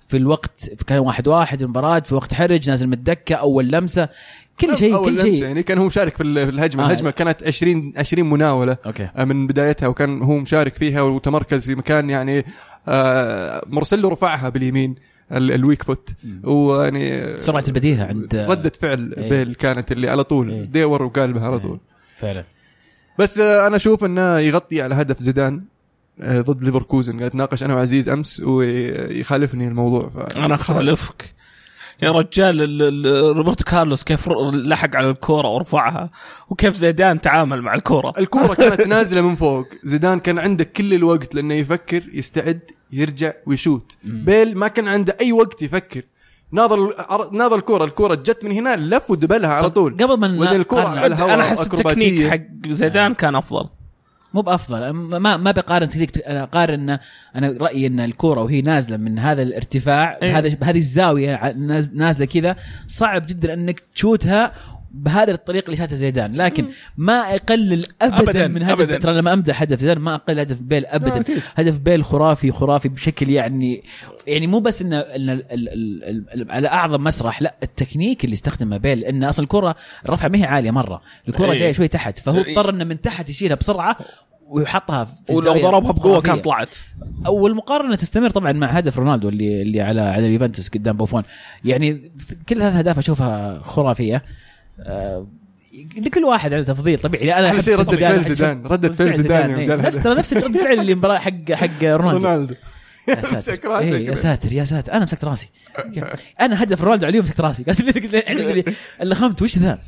في 0.08 0.17
الوقت 0.17 0.70
كان 0.88 1.00
واحد 1.00 1.27
واحد 1.27 1.62
المباراة 1.62 2.00
في 2.00 2.15
وقت 2.15 2.34
حرج 2.34 2.70
نازل 2.70 2.88
من 2.88 2.94
الدكة 2.94 3.36
أول 3.36 3.72
لمسة 3.72 4.10
كل 4.59 4.77
شيء 4.77 4.95
أول 4.95 5.15
كل 5.15 5.21
شيء. 5.21 5.43
يعني 5.43 5.63
كان 5.63 5.77
هو 5.77 5.85
مشارك 5.85 6.17
في 6.17 6.24
ال- 6.24 6.45
في 6.45 6.50
الهجمة. 6.51 6.83
آه. 6.83 6.88
الهجمة 6.88 7.12
كانت 7.12 7.43
20 7.43 7.93
20 7.97 8.29
مناولة 8.29 8.77
okay. 8.86 9.10
آه، 9.15 9.24
من 9.24 9.47
بدايتها 9.47 9.88
وكان 9.88 10.21
هو 10.21 10.38
مشارك 10.38 10.75
فيها 10.75 11.01
وتمركز 11.01 11.65
في 11.65 11.75
مكان 11.75 12.09
يعني 12.09 12.45
آه، 12.88 13.63
مرسلو 13.67 14.09
رفعها 14.09 14.50
باليمين 14.50 14.95
ال- 15.31 15.51
ال 15.51 15.58
weak 15.58 15.84
foot. 15.84 16.10
ويعني 16.43 17.38
سرعة 17.38 17.63
البديهة 17.67 18.07
عند 18.07 18.35
ردة 18.50 18.71
فعل 18.81 19.13
إيه. 19.17 19.29
بيل 19.29 19.55
كانت 19.55 19.91
اللي 19.91 20.09
على 20.09 20.24
طول 20.24 20.51
إيه. 20.51 20.63
ديور 20.63 21.03
وقالبها 21.03 21.45
على 21.47 21.59
طول. 21.59 21.79
فعلا. 22.17 22.43
بس 23.19 23.39
آه، 23.39 23.67
أنا 23.67 23.75
أشوف 23.75 24.03
إنه 24.03 24.39
يغطي 24.39 24.81
على 24.81 24.95
هدف 24.95 25.19
زيدان 25.19 25.62
آه، 26.21 26.41
ضد 26.41 26.63
ليفركوزن. 26.63 27.17
قاعد 27.17 27.29
اتناقش 27.29 27.63
أنا 27.63 27.75
وعزيز 27.75 28.09
أمس 28.09 28.39
ويخالفني 28.39 29.67
الموضوع. 29.67 30.09
ف... 30.09 30.17
أنا 30.38 30.57
خالفك 30.57 31.33
يا 32.01 32.11
رجال 32.11 32.61
ال- 32.61 33.05
ال- 33.05 33.37
روبرتو 33.37 33.63
كارلوس 33.63 34.03
كيف 34.03 34.29
لحق 34.53 34.95
على 34.95 35.09
الكورة 35.09 35.47
ورفعها 35.47 36.09
وكيف 36.49 36.75
زيدان 36.75 37.21
تعامل 37.21 37.61
مع 37.61 37.73
الكورة. 37.75 38.13
الكورة 38.17 38.53
كانت 38.63 38.81
نازلة 38.87 39.21
من 39.21 39.35
فوق. 39.35 39.65
زيدان 39.83 40.19
كان 40.19 40.39
عنده 40.39 40.63
كل 40.63 40.93
الوقت 40.93 41.35
لأنه 41.35 41.53
يفكر 41.53 42.01
يستعد 42.13 42.59
يرجع 42.91 43.33
ويشوت. 43.47 43.91
بيل 44.03 44.57
ما 44.57 44.67
كان 44.67 44.87
عنده 44.87 45.17
أي 45.21 45.31
وقت 45.31 45.61
يفكر. 45.61 46.01
ناظر 46.51 46.77
ناظر 47.31 47.55
الكورة. 47.55 47.85
الكورة 47.85 48.15
جت 48.15 48.45
من 48.45 48.51
هنا 48.51 48.75
لف 48.75 49.11
ودبلها 49.11 49.53
على 49.53 49.69
طول. 49.69 49.93
قبل 49.93 50.17
ما 50.19 50.55
الكرة 50.55 50.87
على 50.87 51.05
الهواء 51.05 51.33
أنا 51.33 51.43
أحس. 51.43 51.61
التكنيك 51.61 52.27
حق 52.29 52.41
زيدان 52.69 53.13
كان 53.13 53.35
أفضل. 53.35 53.69
مو 54.36 54.42
بأفضل 54.42 54.89
ما 54.89 55.38
ما 55.38 55.51
بقارن 55.51 55.89
تكتيك 55.89 56.27
أنا 56.27 56.44
أقارن 56.44 56.98
أنا 57.36 57.58
رأيي 57.62 57.88
إن 57.88 58.00
الكورة 58.00 58.42
وهي 58.42 58.62
نازلة 58.62 58.98
من 58.98 59.20
هذا 59.20 59.42
الارتفاع 59.42 60.18
إيه. 60.22 60.32
بهذا 60.32 60.56
بهذه 60.56 60.77
الزاوية 60.77 61.51
نازلة 61.94 62.25
كذا 62.25 62.56
صعب 62.88 63.25
جدا 63.25 63.54
إنك 63.54 63.84
تشوتها 63.96 64.51
بهذه 64.95 65.31
الطريقة 65.31 65.65
اللي 65.65 65.77
شاتها 65.77 65.95
زيدان 65.95 66.35
لكن 66.35 66.67
ما 66.97 67.29
يقلل 67.31 67.85
ابدا, 68.01 68.19
أبداً، 68.29 68.47
من 68.47 68.63
هدف 68.63 68.81
أبداً. 68.81 68.97
ترى 68.97 69.13
لما 69.13 69.33
أمدح 69.33 69.61
هدف 69.61 69.79
زيدان 69.79 69.99
ما 69.99 70.15
أقل 70.15 70.39
هدف 70.39 70.61
بيل 70.61 70.85
ابدا. 70.85 71.23
هدف 71.55 71.79
بيل 71.79 72.05
خرافي 72.05 72.51
خرافي 72.51 72.89
بشكل 72.89 73.29
يعني 73.29 73.83
يعني 74.27 74.47
مو 74.47 74.59
بس 74.59 74.81
انه 74.81 74.99
إن 74.99 75.29
ال- 75.29 75.51
ال- 75.53 76.03
ال- 76.03 76.41
ال- 76.41 76.51
على 76.51 76.67
أعظم 76.67 77.03
مسرح 77.03 77.41
لا 77.41 77.55
التكنيك 77.63 78.23
اللي 78.25 78.33
استخدمه 78.33 78.77
بيل 78.77 79.03
إن 79.03 79.23
أصلا 79.23 79.43
الكرة 79.43 79.75
الرفعه 80.05 80.27
ما 80.29 80.37
هي 80.37 80.43
عالية 80.43 80.71
مرة 80.71 81.01
الكرة 81.29 81.51
إيه. 81.51 81.59
جاية 81.59 81.71
شوي 81.71 81.87
تحت 81.87 82.19
فهو 82.19 82.37
إيه. 82.43 82.51
اضطر 82.59 82.69
إنه 82.69 82.83
من 82.83 83.01
تحت 83.01 83.29
يشيلها 83.29 83.55
بسرعة 83.55 83.97
ويحطها 84.47 85.05
في 85.05 85.13
ولو 85.29 85.39
الزاوية 85.39 85.61
ضربها 85.63 85.91
بقوة. 85.91 86.21
كان 86.21 86.39
طلعت 86.41 86.69
والمقارنة 87.27 87.95
تستمر 87.95 88.29
طبعا 88.29 88.51
مع 88.51 88.67
هدف 88.67 88.97
رونالدو 88.99 89.29
اللي 89.29 89.61
اللي 89.61 89.81
على 89.81 90.01
على 90.01 90.27
اليوفنتوس 90.27 90.69
قدام 90.69 90.97
بوفون 90.97 91.23
يعني 91.63 92.11
كل 92.49 92.61
هذه 92.61 92.71
الاهداف 92.71 92.97
أشوفها 92.97 93.59
خرافية 93.63 94.23
آه، 94.79 95.27
لكل 95.98 96.24
واحد 96.24 96.53
عنده 96.53 96.74
تفضيل 96.74 97.00
طبيعي. 97.00 97.39
أنا 97.39 97.48
أحلى 97.48 97.62
شيء 97.62 97.82
زيدان، 97.82 98.00
فعل 98.00 98.24
زيدان 98.24 98.65
ردة 98.65 98.88
رد 98.88 98.96
فعل 98.96 99.13
زيدان 99.13 99.50
يوم 99.50 99.60
إيه. 99.60 99.75
نفس. 99.75 99.98
ترى 99.98 100.15
نفس 100.20 100.34
رد 100.34 100.55
الفعل 100.55 100.79
اللي 100.79 100.96
مباراة 100.96 101.17
حق 101.17 101.51
حق 101.51 101.84
رونالدو. 101.84 102.27
رونالدو. 102.27 102.55
يا 103.08 103.39
ساتر. 103.39 103.79
إيه، 103.79 104.08
يا. 104.08 104.15
ساتر 104.15 104.53
يا 104.53 104.63
ساتر. 104.63 104.94
أنا 104.94 105.03
مسكت 105.03 105.25
راسي. 105.25 105.50
أنا 106.41 106.63
هدف 106.63 106.84
رونالدو 106.84 107.05
عليهم 107.05 107.24
مسكت 107.24 107.41
راسي. 107.41 107.63
قلت 107.63 108.74
اللي 109.01 109.15
خمت 109.15 109.41
وش 109.41 109.58
ذا؟ 109.58 109.79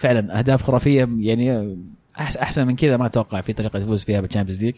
فعلا 0.00 0.38
أهداف 0.38 0.62
خرافية 0.62 1.08
يعني 1.18 1.78
أحسن 2.18 2.66
من 2.66 2.76
كذا 2.76 2.96
ما 2.96 3.06
أتوقع 3.06 3.40
في 3.40 3.52
طريقة 3.52 3.78
يفوز 3.78 4.04
فيها 4.04 4.20
بال 4.20 4.28
Champions 4.28 4.64
League 4.64 4.74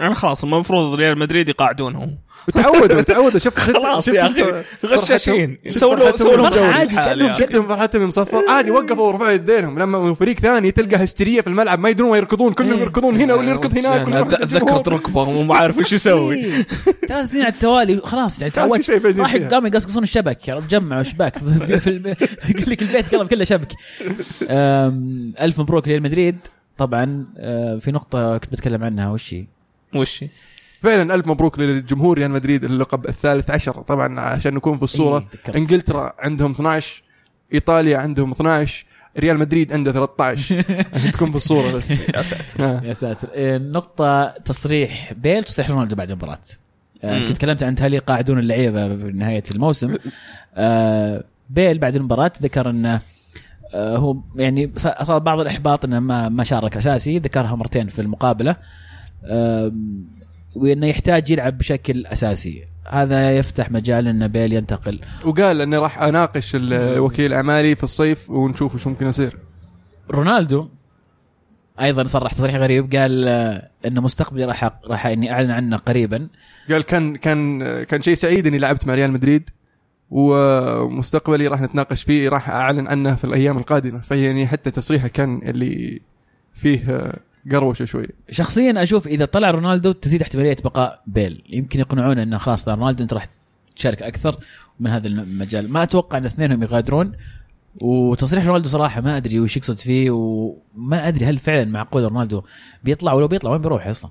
يعني 0.00 0.14
خلاص 0.14 0.44
المفروض 0.44 0.94
ريال 0.94 1.18
مدريد 1.18 1.48
يقاعدونهم. 1.48 2.16
وتعودوا 2.48 3.00
تعودوا 3.00 3.38
شوف 3.38 3.58
شفت 3.66 3.76
خلاص 3.76 4.08
يا 4.08 4.26
أخي 4.26 4.44
غشاشين. 4.86 5.58
سووا 5.68 5.96
لهم 5.96 6.64
عادي 6.64 6.98
أخي. 6.98 7.34
شفتهم 7.42 7.68
فرحتهم 7.68 8.02
يوم 8.02 8.10
صفر. 8.10 8.42
عادي 8.48 8.70
وقفوا 8.70 9.08
ورفعوا 9.08 9.30
يدينهم. 9.30 9.78
لما 9.78 10.14
فريق 10.14 10.40
ثاني 10.40 10.70
تلقى 10.70 11.04
هستيرية 11.04 11.40
في 11.40 11.46
الملعب 11.46 11.78
ما 11.78 11.88
يدرون 11.88 12.10
وين 12.10 12.18
يركضون 12.18 12.52
كلهم 12.52 12.80
يركضون 12.80 13.20
هنا 13.20 13.34
واللي 13.34 13.50
يركض 13.50 13.78
هناك 13.78 14.00
واللي 14.06 14.16
يروح 14.16 14.32
أتذكر. 14.32 14.92
ركبه 14.92 15.20
وما 15.20 15.56
عارف 15.56 15.78
إيش 15.78 15.92
يسوي. 15.92 16.34
إيه. 16.34 16.66
ثلاث 17.08 17.30
سنين 17.30 17.42
على 17.42 17.52
التوالي 17.52 18.00
خلاص 18.04 18.40
يعني 18.40 18.50
تعودت 18.50 18.90
راح. 18.90 19.36
قاموا 19.36 19.68
يقصقصون 19.68 20.02
الشبك 20.02 20.48
يعني 20.48 20.60
جمعوا 20.70 21.02
شباك 21.02 21.36
يقول 21.36 22.70
لك 22.70 22.82
البيت 22.82 23.14
قلب 23.14 23.28
كله 23.28 23.44
شبك. 23.44 23.72
ألف 25.40 25.60
مبروك 25.60 25.88
ريال 25.88 26.02
مدريد. 26.02 26.36
طبعا 26.78 27.26
أه، 27.38 27.76
في 27.76 27.92
نقطة 27.92 28.38
كنت 28.38 28.52
بتكلم 28.52 28.84
عنها 28.84 29.10
وش 29.10 29.34
هي؟ 29.34 29.46
وش 29.94 30.24
فعلا 30.82 31.14
ألف 31.14 31.26
مبروك 31.26 31.58
للجمهور 31.58 32.18
ريال 32.18 32.30
مدريد 32.30 32.64
اللقب 32.64 33.08
الثالث 33.08 33.50
عشر 33.50 33.72
طبعا 33.72 34.20
عشان 34.20 34.54
نكون 34.54 34.76
في 34.76 34.82
الصورة 34.82 35.26
إيه،. 35.48 35.56
إنجلترا 35.56 36.12
عندهم 36.18 36.50
12 36.50 37.02
إيطاليا 37.54 37.98
عندهم 37.98 38.30
12 38.30 38.84
ريال 39.18 39.38
مدريد 39.38 39.72
عنده 39.72 39.92
13 39.92 40.64
عشان 40.94 41.12
تكون 41.12 41.30
في 41.30 41.36
الصورة 41.36 41.72
بس 41.72 41.90
يا 42.16 42.22
ساتر 42.22 42.64
آه. 42.64 42.80
يا 42.84 42.92
ساتر 42.92 43.28
إيه، 43.34 43.58
نقطة 43.58 44.26
تصريح 44.26 45.12
بيل 45.12 45.44
تصريح 45.44 45.70
رونالدو 45.70 45.96
بعد 45.96 46.10
المباراة 46.10 46.38
آه،. 47.04 47.26
كنت 47.26 47.36
تكلمت 47.36 47.62
عن 47.62 47.76
هل 47.80 47.94
يقاعدون 47.94 48.38
اللعيبة 48.38 48.96
في 48.96 49.12
نهاية 49.12 49.42
الموسم 49.50 49.96
آه، 50.54 51.24
بيل 51.50 51.78
بعد 51.78 51.96
المباراة 51.96 52.32
ذكر 52.42 52.70
أنه 52.70 52.94
آه، 52.94 53.02
هو 53.74 54.16
يعني 54.36 54.72
اصاب 54.76 55.24
بعض 55.24 55.40
الإحباط 55.40 55.84
إنه 55.84 56.00
ما 56.00 56.28
ما 56.28 56.44
شارك 56.44 56.76
أساسي 56.76 57.18
ذكرها 57.18 57.54
مرتين 57.54 57.86
في 57.86 57.98
المقابلة. 58.02 58.56
آم، 59.24 60.04
وإنه 60.54 60.86
يحتاج 60.86 61.30
يلعب 61.30 61.58
بشكل 61.58 62.06
أساسي. 62.06 62.64
هذا 62.88 63.36
يفتح 63.36 63.70
مجال 63.70 64.08
ان 64.08 64.28
بيل 64.28 64.52
ينتقل. 64.52 65.00
وقال 65.24 65.60
إني 65.60 65.76
راح 65.76 66.02
أناقش 66.02 66.52
الوكيل 66.54 67.32
أعمالي 67.32 67.74
في 67.74 67.84
الصيف 67.84 68.30
ونشوف 68.30 68.74
وش 68.74 68.86
ممكن 68.86 69.06
يصير. 69.06 69.38
رونالدو 70.10 70.68
أيضا 71.80 72.04
صرح 72.04 72.32
تصريح 72.32 72.54
غريب 72.54 72.96
قال 72.96 73.28
آه، 73.28 73.70
إن 73.86 74.00
مستقبلي 74.00 74.44
راح 74.44 74.70
راح 74.86 75.06
إني 75.06 75.32
أعلن 75.32 75.50
عنه 75.50 75.76
قريبا. 75.76 76.28
قال 76.70 76.82
كان 76.82 77.16
كان 77.16 77.82
كان 77.82 78.02
شيء 78.02 78.14
سعيد 78.14 78.46
إني 78.46 78.58
لعبت 78.58 78.86
مع 78.86 78.94
ريال 78.94 79.12
مدريد. 79.12 79.50
ومستقبلي 80.10 81.46
راح 81.46 81.60
نتناقش 81.60 82.02
فيه 82.02 82.28
راح 82.28 82.50
أعلن 82.50 82.86
عنه 82.86 83.14
في 83.14 83.24
الأيام 83.24 83.58
القادمة. 83.58 84.00
فيعني 84.00 84.46
حتى 84.46 84.70
تصريحه 84.70 85.08
كان 85.08 85.40
اللي 85.42 86.00
فيه 86.54 87.12
قروشة 87.50 87.84
شوي 87.84 88.08
شخصيا 88.30 88.82
أشوف 88.82 89.06
إذا 89.06 89.24
طلع 89.24 89.50
رونالدو 89.50 89.92
تزيد 89.92 90.22
احتمالية 90.22 90.56
بقاء 90.64 91.02
بيل. 91.06 91.42
يمكن 91.50 91.80
يقنعونه 91.80 92.22
إنه 92.22 92.38
خلاص 92.38 92.68
لا 92.68 92.74
رونالدو 92.74 93.02
أنت 93.02 93.12
راح 93.12 93.26
تشارك 93.76 94.02
أكثر 94.02 94.36
من 94.80 94.90
هذا 94.90 95.08
المجال. 95.08 95.72
ما 95.72 95.82
أتوقع 95.82 96.18
إن 96.18 96.24
اثنينهم 96.24 96.62
يغادرون. 96.62 97.12
وتصريح 97.80 98.46
رونالدو 98.46 98.68
صراحة 98.68 99.00
ما 99.00 99.16
أدري 99.16 99.40
وش 99.40 99.56
يقصد 99.56 99.78
فيه 99.78 100.10
وما 100.10 101.08
أدري 101.08 101.26
هل 101.26 101.38
فعلا 101.38 101.64
معقول 101.64 102.02
رونالدو 102.02 102.42
بيطلع 102.84 103.12
ولو 103.12 103.28
بيطلع 103.28 103.50
وين 103.50 103.60
بيروح 103.60 103.86
أصلا؟ 103.86 104.10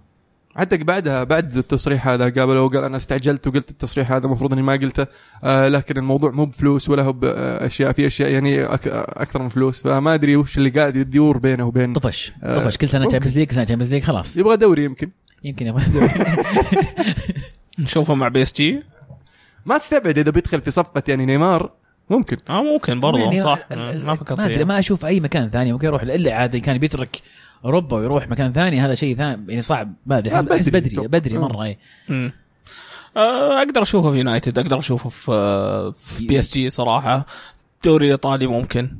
حتى 0.55 0.77
بعدها 0.77 1.23
بعد 1.23 1.57
التصريح 1.57 2.07
هذا 2.07 2.23
قابله 2.29 2.61
وقال 2.61 2.83
أنا 2.83 2.97
استعجلت 2.97 3.47
وقلت 3.47 3.69
التصريح 3.69 4.11
هذا 4.11 4.25
المفروض 4.25 4.53
إني 4.53 4.61
ما 4.61 4.73
قلته 4.73 5.07
آه 5.43 5.67
لكن 5.67 5.97
الموضوع 5.97 6.31
مو 6.31 6.45
بفلوس 6.45 6.89
ولا 6.89 7.03
هو 7.03 7.13
بأشياء 7.13 7.91
في 7.91 8.07
أشياء 8.07 8.31
يعني 8.31 8.63
أك 8.65 8.87
أكثر 8.87 9.41
من 9.41 9.49
فلوس 9.49 9.83
فما 9.83 10.13
أدري 10.13 10.35
وش 10.35 10.57
اللي 10.57 10.69
قاعد 10.69 10.95
يدور 10.95 11.37
بينه 11.37 11.63
وبين 11.67 11.93
طفش 11.93 12.33
آه، 12.43 12.63
طفش 12.63 12.77
كل 12.77 12.89
سنة. 12.89 13.07
Champions 13.07 13.37
League 13.37 13.51
سنة 13.51 13.63
Champions 13.63 13.93
League 13.93 14.03
خلاص. 14.03 14.37
يبغى 14.37 14.57
دوري 14.57 14.83
يمكن. 14.83 15.09
يمكن 15.43 15.67
يبغى 15.67 15.83
دوري. 15.93 16.09
نشوفه 17.79 18.13
مع 18.15 18.27
PSG. 18.27 18.83
ما 19.65 19.77
تستبعد 19.77 20.17
إذا 20.17 20.31
بيدخل 20.31 20.61
في 20.61 20.71
صفقة 20.71 21.03
يعني 21.07 21.25
نيمار 21.25 21.71
ممكن. 22.09 22.37
آه 22.49 22.63
ممكن 22.63 22.99
برضه 22.99 23.19
يعني 23.19 23.43
صح. 23.43 23.59
ما 24.05 24.15
فكرت 24.15 24.39
ما 24.39 24.45
أدري 24.45 24.65
ما 24.65 24.79
أشوف 24.79 25.05
أي 25.05 25.19
مكان 25.19 25.49
ثاني 25.49 25.73
ممكن 25.73 25.87
يروح 25.87 26.01
الا 26.01 26.33
عادي 26.35 26.59
كان 26.59 26.77
بيترك 26.77 27.21
أوروبا 27.65 27.97
ويروح 27.97 28.27
مكان 28.29 28.53
ثاني 28.53 28.79
هذا 28.79 28.95
شيء 28.95 29.15
ثاني. 29.15 29.45
يعني 29.47 29.61
صعب. 29.61 29.93
ما 30.05 30.17
ادري 30.17 30.35
آه، 30.35 30.45
أحس 30.51 30.69
بدري. 30.69 30.79
بدري 30.95 31.07
بدري 31.07 31.37
آه. 31.37 31.39
مرة 31.39 31.63
اي. 31.63 31.77
آه، 33.17 33.57
أقدر 33.57 33.81
أشوفه 33.81 34.11
في 34.11 34.17
يونايتد 34.17 34.59
أقدر 34.59 34.79
أشوفه 34.79 35.09
في 35.09 35.31
آه، 35.31 35.91
في 35.97 36.25
PSG 36.27 36.69
صراحة. 36.69 37.25
دوري 37.85 38.11
إيطالي 38.11 38.47
ممكن. 38.47 38.91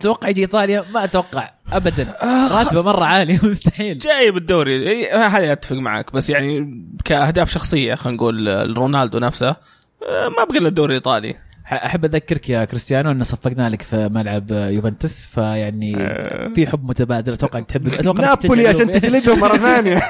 تتوقع 0.00 0.28
يجي 0.28 0.40
إيطاليا؟ 0.40 0.84
ما 0.94 1.04
أتوقع 1.04 1.50
ابدا. 1.72 2.14
راتبه 2.52 2.82
مرة 2.82 3.04
عالي 3.04 3.40
مستحيل. 3.42 3.98
جاي 3.98 4.30
بالدوري 4.30 4.90
إي، 4.90 5.10
هذه 5.10 5.52
أتفق 5.52 5.76
معك. 5.76 6.12
بس 6.12 6.30
يعني 6.30 6.82
كأهداف 7.04 7.50
شخصية 7.50 7.94
خلينا 7.94 8.16
نقول 8.16 8.48
آه، 8.48 8.62
رونالدو 8.64 9.18
نفسه 9.18 9.48
آه، 9.48 10.28
ما 10.38 10.44
بقى 10.44 10.58
إلا 10.58 10.68
الدوري 10.68 10.90
الإيطالي. 10.90 11.34
أحب 11.72 12.04
أذكرك 12.04 12.50
يا 12.50 12.64
كريستيانو 12.64 13.10
أن 13.10 13.24
صفقنا 13.24 13.70
لك 13.70 13.82
في 13.82 14.08
ملعب 14.08 14.50
يوفنتوس 14.50 15.24
فيعني 15.24 15.94
في 16.54 16.66
حب 16.66 16.88
متبادل. 16.88 17.32
أتوقع 17.32 17.58
انك 17.58 17.66
تحب 17.66 17.86
أتوقع 17.86 18.24
نابولي 18.24 18.68
عشان. 18.68 18.90
تجلدهم 18.90 19.40
مرة 19.48 19.56
ثانية. 19.56 20.00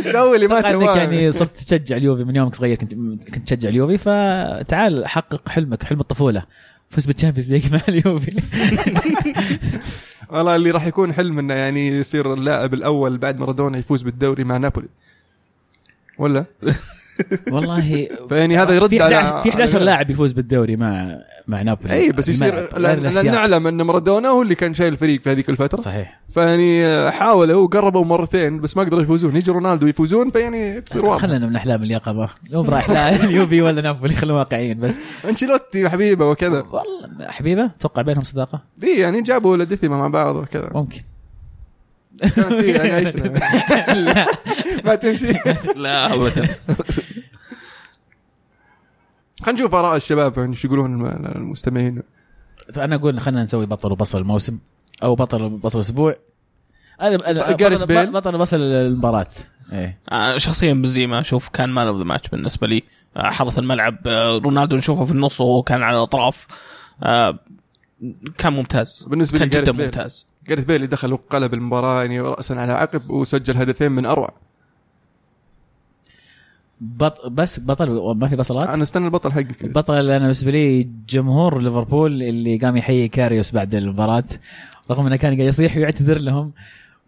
سوي 0.00 0.36
اللي 0.36 0.46
ما 0.46 0.58
أتوقع 0.58 0.74
أنك 0.74 0.82
سواه 0.82 0.96
يعني 0.96 1.32
صرت 1.32 1.56
تشجع 1.56 1.96
اليوفي 1.96 2.24
من 2.24 2.36
يومك 2.36 2.54
صغير 2.54 2.76
كنت 2.76 2.94
كنت 3.34 3.46
تشجع 3.46 3.68
اليوفي 3.68 3.98
فتعال 3.98 5.06
حقق 5.08 5.48
حلمك 5.48 5.82
حلم 5.82 6.00
الطفولة. 6.00 6.42
فوز 6.90 7.06
بال 7.06 7.14
Champions 7.14 7.50
League 7.52 7.72
مع 7.72 7.80
اليوفي. 7.88 8.36
والله 10.30 10.56
اللي 10.56 10.70
راح 10.70 10.86
يكون 10.86 11.12
حلم 11.12 11.38
إنه 11.38 11.54
يعني 11.54 11.88
يصير 11.88 12.34
اللاعب 12.34 12.74
الأول 12.74 13.18
بعد 13.18 13.40
مارادونا 13.40 13.78
يفوز 13.78 14.02
بالدوري 14.02 14.44
مع 14.44 14.56
نابولي. 14.56 14.88
ولا؟ 16.18 16.44
والله 17.50 18.08
فيعني 18.28 18.56
هذا 18.58 18.74
يرد 18.74 18.88
في 18.88 19.02
على 19.02 19.16
11 19.16 19.42
في 19.42 19.48
11 19.48 19.78
لاعب 19.78 20.10
يفوز 20.10 20.32
بالدوري 20.32 20.76
مع 20.76 21.16
مع 21.48 21.62
نابولي. 21.62 21.94
اي 21.94 22.12
بس 22.12 22.28
يصير 22.28 22.58
الملعب، 22.76 22.98
غير 22.98 23.12
لأن. 23.12 23.32
نعلم 23.32 23.66
أن 23.66 23.82
مارادونا 23.82 24.28
هو 24.28 24.42
اللي 24.42 24.54
كان 24.54 24.74
شايل 24.74 24.92
الفريق 24.92 25.20
في 25.22 25.30
هذيك 25.30 25.50
الفترة. 25.50 25.80
صحيح. 25.80 26.20
فيعني 26.34 27.10
حاولوا 27.10 27.62
وقربوا 27.62 28.04
مرتين 28.04 28.60
بس 28.60 28.76
ما 28.76 28.82
قدروا 28.82 29.02
يفوزون. 29.02 29.36
يجي 29.36 29.50
رونالدو 29.50 29.86
يفوزون 29.86 30.30
فيعني 30.30 30.80
تصير 30.80 31.04
واضحه 31.04 31.26
خلينا 31.26 31.46
من 31.46 31.56
أحلام 31.56 31.82
اليقظة. 31.82 32.28
مو 32.52 32.62
برايح 32.62 32.90
لا 32.90 33.14
اليوفي 33.24 33.62
ولا 33.62 33.82
نابولي 33.82 34.14
خلينا 34.14 34.34
واقعيين 34.38 34.80
بس. 34.80 34.98
أنشيلوتي 35.28 35.84
وحبيبه 35.84 36.30
وكذا. 36.30 36.64
والله 36.70 37.28
حبيبه؟ 37.28 37.64
أتوقع 37.64 38.02
بينهم 38.02 38.24
صداقة؟ 38.24 38.62
دي 38.78 38.98
يعني 38.98 39.22
جابوا 39.22 39.56
La 39.56 39.66
Décima 39.66 39.96
مع 39.96 40.08
بعض 40.08 40.36
وكذا. 40.36 40.70
ممكن. 40.74 41.00
يعني 42.62 42.90
عشنا 43.06 43.32
ما 44.84 44.94
تمشي. 44.94 45.32
لا 45.76 46.14
ابدا. 46.14 46.48
خلينا 49.42 49.58
نشوف 49.60 49.74
آراء 49.74 49.96
الشباب 49.96 50.38
يعني 50.38 50.50
إيش 50.50 50.64
يقولون 50.64 50.94
الم- 50.94 51.26
المستمعين. 51.36 52.02
فأنا 52.74 52.94
أقول 52.96 53.20
خلينا 53.20 53.42
نسوي 53.42 53.66
بطل 53.66 53.92
وبصل 53.92 54.18
الموسم 54.18 54.58
أو 55.02 55.14
بطل 55.14 55.42
وبصل 55.42 55.78
الأسبوع 55.78 56.16
أنا 57.00 57.30
أنا 57.30 57.52
جاريث 57.52 57.78
بطل؟ 57.78 58.12
بطل 58.12 58.34
وبصل 58.34 58.56
المباراة. 58.60 59.26
إيه. 59.72 59.98
آه، 60.12 60.38
شخصيا 60.38 60.72
بنزيما 60.72 61.20
أشوف 61.20 61.48
كان 61.48 61.70
man 61.70 61.86
of 61.86 61.96
the 61.98 62.04
match 62.04 62.28
بالنسبة 62.28 62.66
لي. 62.66 62.82
آه، 63.16 63.30
حرث 63.30 63.58
الملعب 63.58 63.96
آه، 64.06 64.38
رونالدو 64.38 64.76
نشوفه 64.76 65.04
في 65.04 65.12
النص 65.12 65.40
وهو 65.40 65.62
كان 65.62 65.82
على 65.82 65.96
الأطراف. 65.96 66.46
كان 68.38 68.52
ممتاز. 68.52 69.04
بالنسبة 69.08 69.38
كان 69.38 69.48
جدا. 69.48 69.72
ممتاز. 69.72 70.26
جاريث 70.50 70.64
بيل 70.64 70.76
اللي 70.76 70.86
دخل 70.86 71.12
وقلب 71.12 71.54
المباراة 71.54 72.00
يعني 72.00 72.20
راسا 72.20 72.54
على 72.54 72.72
عقب 72.72 73.10
وسجل 73.10 73.56
هدفين 73.56 73.92
من 73.92 74.06
أروع. 74.06 74.32
بط 76.80 77.26
بس 77.28 77.60
بطل 77.60 78.14
ما 78.16 78.28
في 78.28 78.36
بصلات 78.36 78.68
أنا 78.68 78.82
استنى 78.82 79.04
البطل 79.04 79.32
حقك. 79.32 79.64
البطل 79.64 79.94
أنا 79.94 80.18
بالنسبة 80.18 80.50
لي 80.50 80.88
جمهور 81.08 81.62
ليفربول 81.62 82.22
اللي 82.22 82.56
قام 82.56 82.76
يحيي 82.76 83.08
كاريوس 83.08 83.52
بعد 83.52 83.74
المباراة 83.74 84.24
رغم 84.90 85.06
إنه 85.06 85.16
كان 85.16 85.34
قاعد 85.34 85.48
يصيح 85.48 85.76
ويعتذر 85.76 86.18
لهم. 86.18 86.52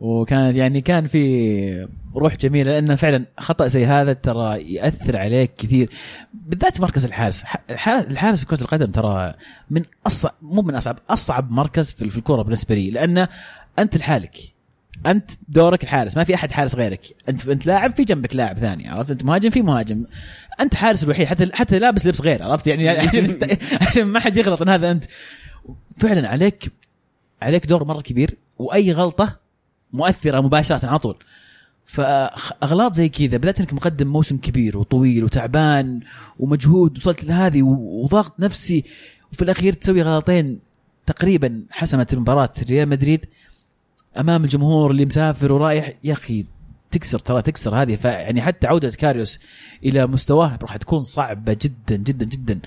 وكانت 0.02 0.56
يعني 0.56 0.80
كان 0.80 1.06
في 1.06 1.88
روح 2.14 2.36
جميلة 2.36 2.72
لأنه 2.72 2.94
فعلا 2.94 3.24
خطأ 3.38 3.66
زي 3.66 3.86
هذا 3.86 4.12
ترى 4.12 4.74
يأثر 4.74 5.16
عليك 5.16 5.52
كثير. 5.58 5.90
بالذات 6.34 6.80
مركز 6.80 7.04
الحارس. 7.04 7.42
الحارس 7.88 8.40
في 8.40 8.46
كرة 8.46 8.60
القدم 8.60 8.86
ترى 8.86 9.34
من 9.70 9.82
اصعب 10.06 10.34
مو 10.42 10.62
من 10.62 10.74
أصعب 10.74 10.98
أصعب 11.10 11.50
مركز 11.50 11.92
في 11.92 12.10
في 12.10 12.16
الكورة 12.16 12.42
بالنسبة 12.42 12.74
لي 12.74 12.90
لأنه 12.90 13.28
أنت 13.78 13.96
لحالك. 13.96 14.36
أنت 15.06 15.30
دورك 15.48 15.82
الحارس 15.82 16.16
ما 16.16 16.24
في 16.24 16.34
أحد 16.34 16.52
حارس 16.52 16.74
غيرك. 16.74 17.00
أنت 17.28 17.48
أنت 17.48 17.66
لاعب 17.66 17.94
في 17.94 18.04
جنبك 18.04 18.36
لاعب 18.36 18.58
ثاني 18.58 18.88
عرفت؟ 18.88 19.10
أنت 19.10 19.24
مهاجم 19.24 19.50
في 19.50 19.62
مهاجم. 19.62 20.04
أنت 20.60 20.74
حارس 20.74 21.04
الوحيد 21.04 21.26
حتى 21.26 21.50
حتى 21.52 21.78
لابس 21.78 22.06
لبس 22.06 22.20
غير 22.20 22.42
عرفت؟ 22.42 22.66
يعني 22.66 22.88
عشان 23.08 23.38
عشان 23.80 24.04
ما 24.04 24.20
حد 24.20 24.36
يغلط 24.36 24.62
إن 24.62 24.68
هذا 24.68 24.90
أنت. 24.90 25.04
فعلا 25.98 26.28
عليك 26.28 26.72
عليك 27.42 27.66
دور 27.66 27.84
مرة 27.84 28.00
كبير 28.00 28.38
وأي 28.58 28.92
غلطة 28.92 29.41
مؤثرة 29.92 30.40
مباشرة 30.40 30.86
على 30.86 30.98
طول. 30.98 31.16
فأغلاط 31.86 32.94
زي 32.94 33.08
كذا 33.08 33.36
بالذات 33.36 33.60
إنك 33.60 33.72
مقدم 33.72 34.06
موسم 34.08 34.36
كبير 34.38 34.78
وطويل 34.78 35.24
وتعبان 35.24 36.00
ومجهود 36.38 36.98
وصلت 36.98 37.24
لهذه 37.24 37.62
وضغط 37.62 38.40
نفسي. 38.40 38.84
وفي 39.32 39.42
الأخير 39.42 39.72
تسوي 39.72 40.02
غلطين 40.02 40.58
تقريبا 41.06 41.62
حسمت 41.70 42.12
المباراة 42.12 42.52
ريال 42.70 42.88
مدريد 42.88 43.26
أمام 44.18 44.44
الجمهور 44.44 44.90
اللي 44.90 45.04
مسافر 45.06 45.52
ورايح 45.52 45.92
يا 46.04 46.12
أخي 46.12 46.46
تكسر 46.90 47.18
ترى 47.18 47.42
تكسر 47.42 47.82
هذه. 47.82 47.96
فيعني 47.96 48.42
حتى 48.42 48.66
عودة 48.66 48.90
كاريوس 48.90 49.38
إلى 49.84 50.06
مستواه 50.06 50.58
راح 50.62 50.76
تكون 50.76 51.02
صعبة 51.02 51.56
جدا 51.62 51.96
جدا 51.96 52.26
جدا. 52.26 52.60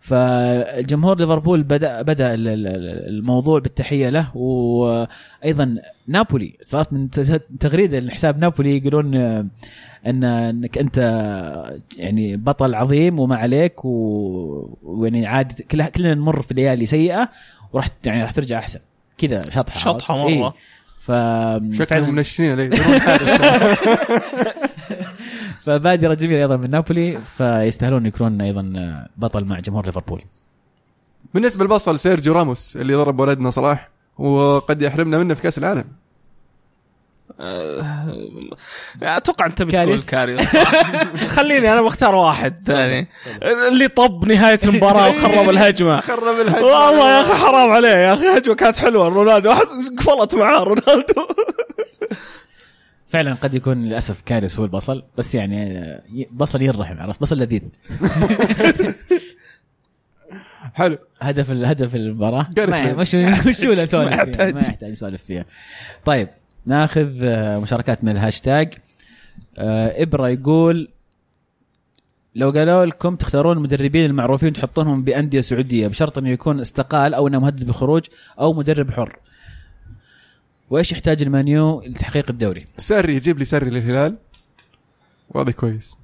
فالجمهور 0.00 1.18
ليفربول 1.18 1.62
بدا 1.62 2.02
بدأ 2.02 2.34
ال- 2.34 2.48
ال- 2.48 2.66
ال- 2.66 3.08
الموضوع 3.08 3.58
بالتحية 3.58 4.08
له 4.08 4.36
وأيضا 4.36 5.76
نابولي 6.06 6.52
صارت 6.62 6.92
من 6.92 7.10
تغريدة 7.60 8.00
لحساب 8.00 8.38
نابولي 8.38 8.76
يقولون 8.76 9.14
آه، 9.14 9.46
ان 10.06 10.24
إنك 10.24 10.78
أنت 10.78 10.96
يعني 11.96 12.36
بطل 12.36 12.74
عظيم 12.74 13.18
وما 13.20 13.36
عليك 13.36 13.84
و- 13.84 14.78
ويعني 14.82 15.48
كلها 15.70 15.88
كلنا 15.88 16.14
نمر 16.14 16.42
في 16.42 16.54
ليالي 16.54 16.86
سيئة 16.86 17.28
وراح 17.72 17.88
يعني 18.06 18.22
راح 18.22 18.30
ترجع 18.30 18.58
أحسن 18.58 18.80
كذا 19.18 19.50
شطحة 19.50 19.80
شطحة 19.80 20.16
مرة 20.16 20.26
إيه. 20.28 20.52
ف 21.00 21.12
شكلهم 21.82 22.14
منشنين. 22.14 22.70
فبادره 25.64 26.14
جميله 26.14 26.40
أيضا 26.42 26.56
من 26.56 26.70
نابولي 26.70 27.18
فيستاهلون 27.38 28.06
يكونون 28.06 28.40
أيضا 28.40 28.72
بطل 29.16 29.44
مع 29.44 29.60
جمهور 29.60 29.86
ليفربول. 29.86 30.22
بالنسبة 31.34 31.64
للبصل 31.64 31.98
سيرجيو 31.98 32.32
راموس 32.32 32.76
اللي 32.76 32.94
ضرب 32.94 33.20
ولدنا 33.20 33.50
صلاح 33.50 33.88
وقد 34.18 34.82
يحرمنا 34.82 35.18
منه 35.18 35.34
في 35.34 35.42
كأس 35.42 35.58
العالم. 35.58 35.84
آه، 37.40 38.14
أتوقع 39.02 39.46
أنت 39.46 39.62
بتقول 39.62 39.72
كاريوس. 39.84 40.06
كاريوس 40.06 40.42
خليني 41.36 41.72
أنا 41.72 41.82
بختار 41.82 42.14
واحد. 42.14 42.62
ثاني. 42.66 43.08
اللي 43.42 43.88
طب 43.88 44.24
نهاية 44.24 44.58
المباراة 44.64 45.08
وخرب 45.08 45.50
الهجمة. 45.54 46.00
خرب 46.00 46.40
الهجمة. 46.40 46.66
والله 46.66 47.10
يا 47.10 47.20
أخي 47.20 47.32
حرام 47.34 47.70
عليه. 47.70 47.88
يا 47.88 48.12
أخي 48.14 48.26
هجمة 48.38 48.54
كانت 48.54 48.76
حلوة. 48.76 49.08
رونالدو 49.08 49.52
أحس 49.52 49.66
قفلت 49.98 50.34
معاه 50.34 50.62
رونالدو. 50.64 51.26
فعلا 53.10 53.34
قد 53.34 53.54
يكون 53.54 53.82
للأسف 53.84 54.20
كاريوس 54.20 54.58
هو 54.58 54.64
البصل 54.64 55.02
بس 55.18 55.34
يعني 55.34 55.78
آه، 55.78 56.02
بصل 56.32 56.62
يرحم 56.62 56.98
عرفت؟ 56.98 57.20
بصل 57.20 57.38
لذيذ. 57.38 57.62
حلو. 60.74 60.98
هدف 61.20 61.50
هدف 61.50 61.94
المباراة. 61.94 62.46
مش 62.94 63.14
مش 63.14 63.60
ولا 63.64 63.82
نسولف 63.82 63.94
ما 63.94 64.16
فيها؟ 64.24 64.28
يحتاج. 64.28 64.54
ما 64.54 64.60
يحتاج 64.60 64.90
نسولف 64.90 65.22
فيها. 65.22 65.44
طيب 66.04 66.28
ناخذ 66.66 67.18
آه، 67.22 67.58
مشاركات 67.58 68.04
من 68.04 68.12
الهاشتاج. 68.12 68.74
آه، 69.58 70.02
إبرة 70.02 70.28
يقول 70.28 70.88
لو 72.34 72.50
قالوا 72.50 72.84
لكم 72.84 73.16
تختارون 73.16 73.56
المدربين 73.56 74.06
المعروفين 74.06 74.52
تحطونهم 74.52 75.04
بأندية 75.04 75.40
سعودية 75.40 75.88
بشرط 75.88 76.18
أنه 76.18 76.30
يكون 76.30 76.60
استقال 76.60 77.14
أو 77.14 77.28
إنه 77.28 77.40
مهدد 77.40 77.66
بالخروج 77.66 78.04
أو 78.40 78.52
مدرب 78.52 78.90
حر. 78.90 79.18
وإيش 80.70 80.92
يحتاج 80.92 81.22
المانيو 81.22 81.82
لتحقيق 81.86 82.30
الدوري؟ 82.30 82.64
ساري 82.76 83.14
يجيب 83.14 83.38
لي 83.38 83.44
ساري 83.44 83.70
للهلال. 83.70 84.16
واضح 85.30 85.52
كويس. 85.52 85.96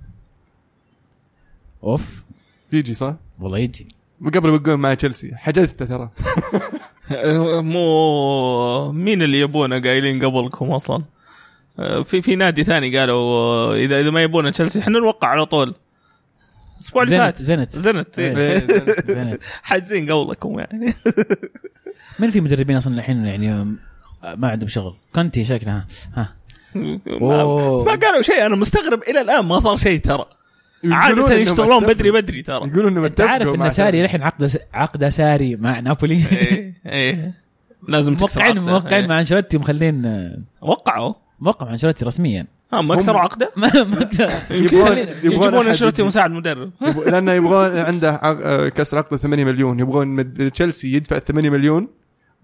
أوف. 1.84 2.22
يجي 2.72 2.94
صح؟ 2.94 3.14
والله 3.40 3.58
يجي. 3.58 3.88
قبل 4.24 4.58
بقول 4.58 4.76
مع 4.76 4.94
تشيلسي. 4.94 5.34
حجزته 5.34 5.84
ترى. 5.84 6.10
مو 7.72 8.92
مين 8.92 9.22
اللي 9.22 9.40
يبونه 9.40 9.80
قايلين 9.80 10.24
قبلكم 10.24 10.70
أصلا؟ 10.70 11.02
آه، 11.78 12.02
في 12.02 12.22
في 12.22 12.36
نادي 12.36 12.64
ثاني 12.64 12.98
قالوا 12.98 13.74
اذا 13.74 14.00
إذا 14.00 14.10
ما 14.10 14.22
يبونه 14.22 14.50
تشيلسي 14.50 14.78
إحنا 14.78 14.98
نوقع 14.98 15.28
على 15.28 15.46
طول. 15.46 15.74
الأسبوع 16.80 17.02
اللي 17.02 17.16
زنت 17.16 17.36
فات. 17.36 17.42
زنت 17.42 17.78
زنت 17.78 18.20
زنت 19.10 19.42
حاجزين 19.62 20.12
قبلكم 20.12 20.58
يعني. 20.58 20.94
من 22.18 22.30
في 22.30 22.40
مدربين 22.40 22.76
أصلا 22.76 22.94
الحين 22.94 23.26
يعني 23.26 23.76
ما 24.34 24.48
عندهم 24.50 24.68
شغل. 24.68 24.94
كونتي 25.14 25.44
شكلها. 25.44 25.86
ها. 26.14 26.34
ما, 26.74 27.94
قالوا 28.02 28.22
شيء. 28.22 28.46
أنا 28.46 28.56
مستغرب. 28.56 29.02
إلى 29.02 29.20
الآن 29.20 29.44
ما 29.46 29.58
صار 29.60 29.76
شيء 29.76 30.00
ترى. 30.00 30.24
إنهم 30.84 31.32
يشتغلون. 31.32 31.86
بدري 31.86 32.10
بدري 32.10 32.42
ترى. 32.42 32.56
يقولون 32.68 32.92
إنهم 32.92 33.04
أنت 33.04 33.20
عارف 33.20 33.54
إن 33.54 33.68
ساري 33.68 34.04
الحين 34.04 34.22
عقده 34.22 34.50
عقده 34.74 35.10
ساري 35.10 35.56
مع 35.56 35.80
نابولي. 35.80 36.14
إيه 36.32 36.74
إيه. 36.86 37.34
لازم 37.88 38.16
موقعين. 38.20 38.58
موقعين 38.58 39.02
إيه. 39.02 39.06
مع 39.08 39.18
أنشيلوتي 39.20 39.58
مخلين 39.58 40.06
آه، 40.06 40.38
وقعوا. 40.60 41.14
موقع 41.40 41.66
مع 41.66 41.72
أنشيلوتي 41.72 42.04
رسميا. 42.04 42.46
ها 42.72 42.80
ما 42.80 42.96
كسروا 42.96 43.20
عقده؟ 43.20 43.50
ما 43.56 43.84
ما 43.84 44.04
كسر. 44.04 44.30
يبغون 44.50 44.98
يجيبون 45.22 45.66
أنشيلوتي 45.66 46.02
يجي. 46.02 46.08
مساعد 46.08 46.30
مدرب. 46.30 46.70
لأنه 47.06 47.32
يبغون 47.32 47.78
عنده 47.78 48.10
آه، 48.10 48.68
كسر 48.68 48.98
عقده 48.98 49.16
8 49.16 49.44
مليون. 49.44 49.80
يبغون 49.80 50.08
مد- 50.08 50.50
تشيلسي 50.50 50.92
يدفع 50.94 51.18
8 51.18 51.50
مليون. 51.50 51.88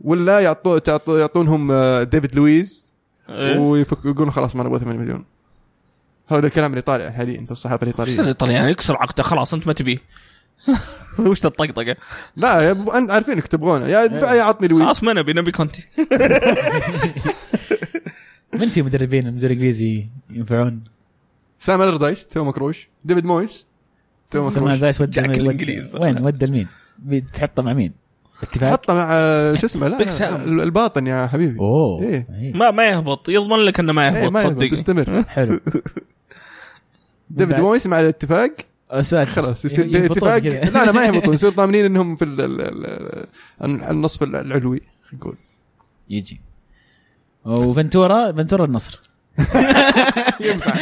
ولا 0.03 0.41
يعطو 0.41 0.79
تعطو 0.79 1.17
يعطونهم 1.17 1.73
آه، 1.73 2.03
ديفيد 2.03 2.37
لويز 2.37 2.87
إيه. 3.29 3.59
ويفك 3.59 3.99
يقولون 4.05 4.31
خلاص 4.31 4.57
ما 4.57 4.65
نبغى 4.65 4.79
8 4.79 4.99
مليون. 5.01 5.25
هذا 6.29 6.47
الكلام 6.47 6.71
اللي 6.71 6.83
طالع 6.83 7.11
حاليا 7.11 7.45
في 7.45 7.51
الصحافة 7.51 7.79
شو 7.79 7.91
الايطاليه 7.91 8.21
الايطاليان 8.21 8.69
يكسر 8.69 8.97
عقده 8.97 9.23
خلاص 9.23 9.55
أنت 9.55 9.67
ما 9.67 9.73
تبيه. 9.73 9.99
وش 11.27 11.47
الطقطقة؟ 11.47 11.97
لا 12.37 12.71
أنت 12.71 13.11
عارفين 13.11 13.35
إنك 13.35 13.47
تبغونه. 13.47 13.87
يا 13.89 14.05
ادفع 14.05 14.35
يا 14.35 14.43
عطني 14.43 14.69
لويز. 14.69 14.83
خلاص 14.83 15.03
ما 15.03 15.13
نبي 15.13 15.33
نبي 15.33 15.53
كونتي. 15.53 15.89
من 18.55 18.69
في 18.69 18.83
مدربين 18.83 19.27
المدرب 19.27 19.51
الإنجليزي 19.51 20.07
ينفعون؟ 20.31 20.85
سام 21.61 21.83
ألردايس 21.83 22.27
تو 22.27 22.45
مكروش 22.45 22.89
ديفيد 23.05 23.25
مويس 23.25 23.67
تو 24.31 24.49
مكروش 24.49 24.79
دايس 24.79 25.01
ودى 25.01 25.11
جاك 25.11 25.31
ودى-. 25.31 26.01
وين؟ 26.01 26.25
ودى 26.25 26.47
لمين؟ 26.47 26.67
بتحطه 26.99 27.63
مع 27.63 27.73
مين؟ 27.73 28.02
اتفاق؟ 28.43 28.73
حطه 28.73 28.95
مع 28.95 29.09
آه، 29.13 29.55
شو 29.55 29.67
اسمه 29.67 29.89
لا 29.89 29.97
لا،. 29.97 30.45
الباطن 30.45 31.07
يا 31.07 31.27
حبيبي 31.27 31.59
أوه 31.59 32.03
إيه. 32.03 32.27
إيه. 32.41 32.53
ما 32.57 32.71
ما 32.71 32.89
يهبط 32.89 33.29
يضمن 33.29 33.57
لك 33.59 33.81
إنه 33.81 33.93
ما 33.93 34.09
إيه، 34.17 34.23
يهبط 34.23 34.33
ما 34.33 34.41
يهبط، 34.43 34.53
صدقني 34.53 34.69
تستمر 34.71 35.23
حلو 35.29 35.61
ديفيد 37.31 37.53
بعد- 37.53 37.61
مويس 37.61 37.87
مع 37.87 38.01
الاتفاق. 38.01 38.51
خلاص 39.25 39.65
يصير 39.65 39.87
يهبطون 39.87 40.05
اتفاق 40.05 40.39
كذا. 40.39 40.71
لا 40.71 40.85
لا 40.85 40.93
ما 40.93 41.05
يهبطون 41.05 41.35
يصير 41.41 41.51
ضامنين 41.51 41.85
إنهم 41.85 42.17
في 42.17 42.25
ال- 42.25 42.41
ال- 42.41 42.87
ال- 43.65 43.85
النصف 43.85 44.23
العلوي 44.23 44.81
خلينا 45.03 45.19
نقول 45.25 45.37
يجي 46.11 46.41
وفنتورا 47.45 48.33
فنتورا 48.33 48.65
النصر 48.65 49.03
ينفع 50.47 50.73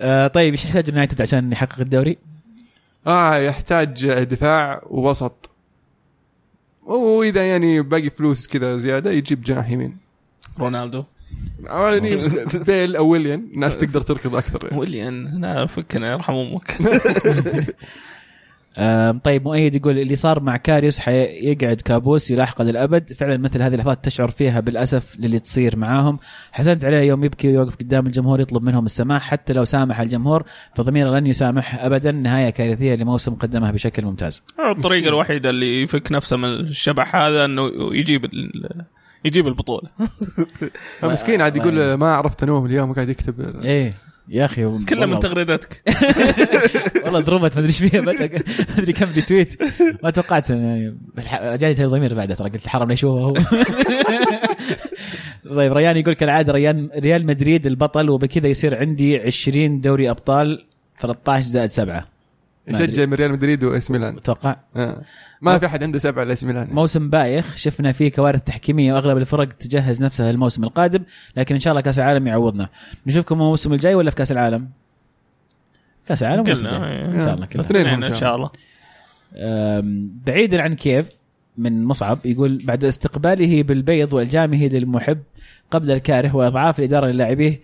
آه 0.00 0.26
طيب 0.26 0.52
إيش 0.54 0.64
يحتاج 0.64 0.84
اليونايتد 0.88 1.22
عشان 1.22 1.52
يحقق 1.52 1.80
الدوري؟ 1.80 2.18
آه 3.06 3.36
يحتاج 3.36 4.06
دفاع 4.12 4.82
ووسط. 4.86 5.50
وإذا 6.82 7.48
يعني 7.48 7.82
باقي 7.82 8.10
فلوس 8.10 8.46
كذا 8.46 8.76
زيادة 8.76 9.10
يجيب 9.10 9.42
جناح 9.42 9.70
يمين. 9.70 9.96
رونالدو. 10.58 11.04
أو 11.66 11.86
يعني 11.86 12.16
بيل 12.66 12.96
أو 12.96 13.08
ويليان 13.08 13.48
الناس 13.54 13.78
تقدر 13.78 14.00
تركض 14.00 14.36
أكثر. 14.36 14.64
يعني. 14.64 14.78
ويليان 14.78 15.40
لا 15.40 15.66
فكنا 15.66 16.12
يرحم 16.12 16.32
أمك. 16.34 16.76
آه 16.80 17.64
طيب 19.24 19.44
مؤيد 19.44 19.74
يقول 19.74 19.98
اللي 19.98 20.14
صار 20.14 20.40
مع 20.40 20.56
كاريوس 20.56 20.98
حيقعد 20.98 21.80
كابوس 21.80 22.30
يلاحقه 22.30 22.64
للأبد. 22.64 23.12
فعلا 23.12 23.36
مثل 23.36 23.62
هذه 23.62 23.72
اللحظات 23.74 24.04
تشعر 24.04 24.28
فيها 24.28 24.60
بالأسف 24.60 25.16
للي 25.20 25.38
تصير 25.38 25.76
معاهم. 25.76 26.18
حزنت 26.52 26.84
عليه 26.84 26.98
يوم 26.98 27.24
يبكي 27.24 27.48
ويوقف 27.48 27.76
قدام 27.76 28.06
الجمهور 28.06 28.40
يطلب 28.40 28.62
منهم 28.62 28.84
السماح 28.84 29.22
حتى 29.22 29.52
لو 29.52 29.64
سامح 29.64 30.00
الجمهور 30.00 30.44
فضميره 30.76 31.10
لن 31.18 31.26
يسامح 31.26 31.84
ابدا. 31.84 32.12
نهاية 32.12 32.50
كارثية 32.50 32.94
لموسم 32.94 33.34
قدمها 33.34 33.70
بشكل 33.70 34.04
ممتاز. 34.04 34.42
الطريقة 34.70 35.08
الوحيدة 35.08 35.50
اللي 35.50 35.82
يفك 35.82 36.12
نفسه 36.12 36.36
من 36.36 36.48
الشبح 36.48 37.16
هذا 37.16 37.44
إنه 37.44 37.70
يجيب 37.94 38.24
ال- 38.24 38.84
يجيب 39.24 39.46
البطولة. 39.46 39.88
مسكين 41.02 41.42
عاد 41.42 41.56
يقول 41.56 41.94
ما 42.02 42.14
عرفت 42.14 42.42
انوم 42.42 42.66
اليوم 42.66 42.90
وقاعد 42.90 43.08
يكتب. 43.08 43.40
إيه. 43.64 43.90
يا 44.28 44.44
أخي 44.44 44.78
كله 44.88 45.06
من 45.06 45.18
تغريدتك. 45.18 45.82
والله 47.04 47.20
ضربت 47.20 47.42
ما 47.42 47.46
أدري 47.46 47.66
إيش 47.66 47.78
فيها 47.78 48.00
ما 48.00 48.12
أدري 48.78 48.92
كم 48.92 49.12
ريتويت 49.14 49.62
ما 50.02 50.10
توقعت 50.10 50.50
يعني 50.50 50.98
جاني 51.56 51.74
ضمير 51.74 52.14
بعدها 52.14 52.36
ترى 52.36 52.50
قلت 52.50 52.64
الحرام 52.64 52.90
يشوفه 52.90 53.20
هو 53.20 53.34
طيب 55.56 55.72
ريان 55.72 55.96
يقول 55.96 56.14
كالعادة 56.14 56.52
ريان 56.52 56.90
ريال 56.96 57.26
مدريد 57.26 57.66
البطل 57.66 58.10
وبكذا 58.10 58.48
يصير 58.48 58.78
عندي 58.78 59.20
20 59.20 59.80
دوري 59.80 60.10
أبطال 60.10 60.64
13 61.00 61.46
زائد 61.46 61.70
7 61.70 61.94
ما 61.94 61.98
أدري. 61.98 62.13
يشجع 62.68 63.06
من 63.06 63.14
ريال 63.14 63.32
مدريد 63.32 63.64
واس 63.64 63.90
ميلان. 63.90 64.16
أتوقع. 64.16 64.56
آه. 64.76 65.02
ما 65.42 65.58
في 65.58 65.66
أحد 65.66 65.82
عنده 65.82 65.98
سبعة 65.98 66.24
لاس 66.24 66.44
ميلان. 66.44 66.68
موسم 66.70 67.10
بايخ 67.10 67.56
شفنا 67.56 67.92
فيه 67.92 68.10
كوارث 68.10 68.42
تحكيمية 68.42 68.94
وأغلب 68.94 69.18
الفرق 69.18 69.48
تجهز 69.48 70.02
نفسها 70.02 70.32
للموسم 70.32 70.64
القادم 70.64 71.02
لكن 71.36 71.54
إن 71.54 71.60
شاء 71.60 71.72
الله 71.72 71.80
كأس 71.80 71.98
العالم 71.98 72.26
يعوضنا. 72.26 72.68
نشوفكم 73.06 73.34
الموسم 73.34 73.72
الجاي 73.72 73.94
ولا 73.94 74.10
في 74.10 74.16
كأس 74.16 74.32
العالم؟ 74.32 74.70
كأس 76.06 76.22
العالم 76.22 76.40
الجاي؟ 76.40 76.56
إيه. 76.56 77.06
إن 77.06 77.18
شاء 77.18 77.34
الله 77.34 77.46
كلها 77.46 77.66
اثنين 77.66 78.04
إن 78.04 78.14
شاء 78.14 78.36
الله. 78.36 78.50
بعيدا 80.26 80.62
عن 80.62 80.74
كيف 80.74 81.10
من 81.58 81.84
مصعب 81.84 82.18
يقول 82.24 82.58
بعد 82.64 82.84
استقباله 82.84 83.62
بالبيض 83.62 84.12
وإلجامه 84.12 84.66
للمحب 84.66 85.18
قبل 85.70 85.90
الكاره 85.90 86.36
وإضعاف 86.36 86.78
الإدارة 86.78 87.06
للاعبيه 87.06 87.60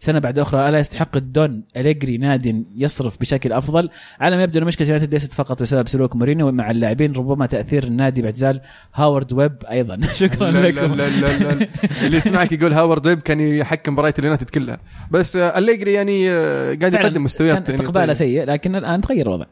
سنة 0.00 0.18
بعد 0.18 0.38
أخرى 0.38 0.68
ألا 0.68 0.78
يستحق 0.78 1.16
الدون 1.16 1.62
أليجري 1.76 2.18
ناد 2.18 2.64
يصرف 2.76 3.20
بشكل 3.20 3.52
أفضل؟ 3.52 3.90
على 4.20 4.36
ما 4.36 4.42
يبدو 4.42 4.58
أن 4.58 4.64
مشكلة 4.64 4.88
يونايتد 4.88 5.12
ليست 5.12 5.32
فقط 5.32 5.62
بسبب 5.62 5.88
سلوك 5.88 6.16
مورينيو 6.16 6.52
مع 6.52 6.70
اللاعبين 6.70 7.12
ربما 7.12 7.46
تأثير 7.46 7.84
النادي 7.84 8.22
باعتزال 8.22 8.60
هاورد 8.94 9.32
ويب 9.32 9.56
أيضا. 9.70 10.00
شكرا 10.12 10.50
لا 10.50 10.58
لا 10.58 10.68
لكم. 10.68 10.94
لا 10.94 11.08
لا 11.08 11.54
لا 11.54 11.68
اللي 12.02 12.16
يسمعك 12.16 12.52
يقول 12.52 12.72
هاورد 12.72 13.06
ويب 13.06 13.22
كان 13.22 13.40
يحكم 13.40 13.92
مباريات 13.92 14.18
اليونايتد 14.18 14.50
كلها. 14.50 14.78
بس 15.10 15.36
آه، 15.36 15.58
أليجري 15.58 15.92
يعني 15.92 16.30
آه، 16.30 16.74
قاعد 16.74 16.94
يقدم 16.94 17.24
مستويات 17.24 17.54
كان 17.54 17.62
يعني 17.62 17.74
استقباله 17.80 18.12
طيبة. 18.12 18.12
سيء 18.12 18.44
لكن 18.44 18.76
الآن 18.76 19.00
تغير 19.00 19.26
الوضع. 19.26 19.46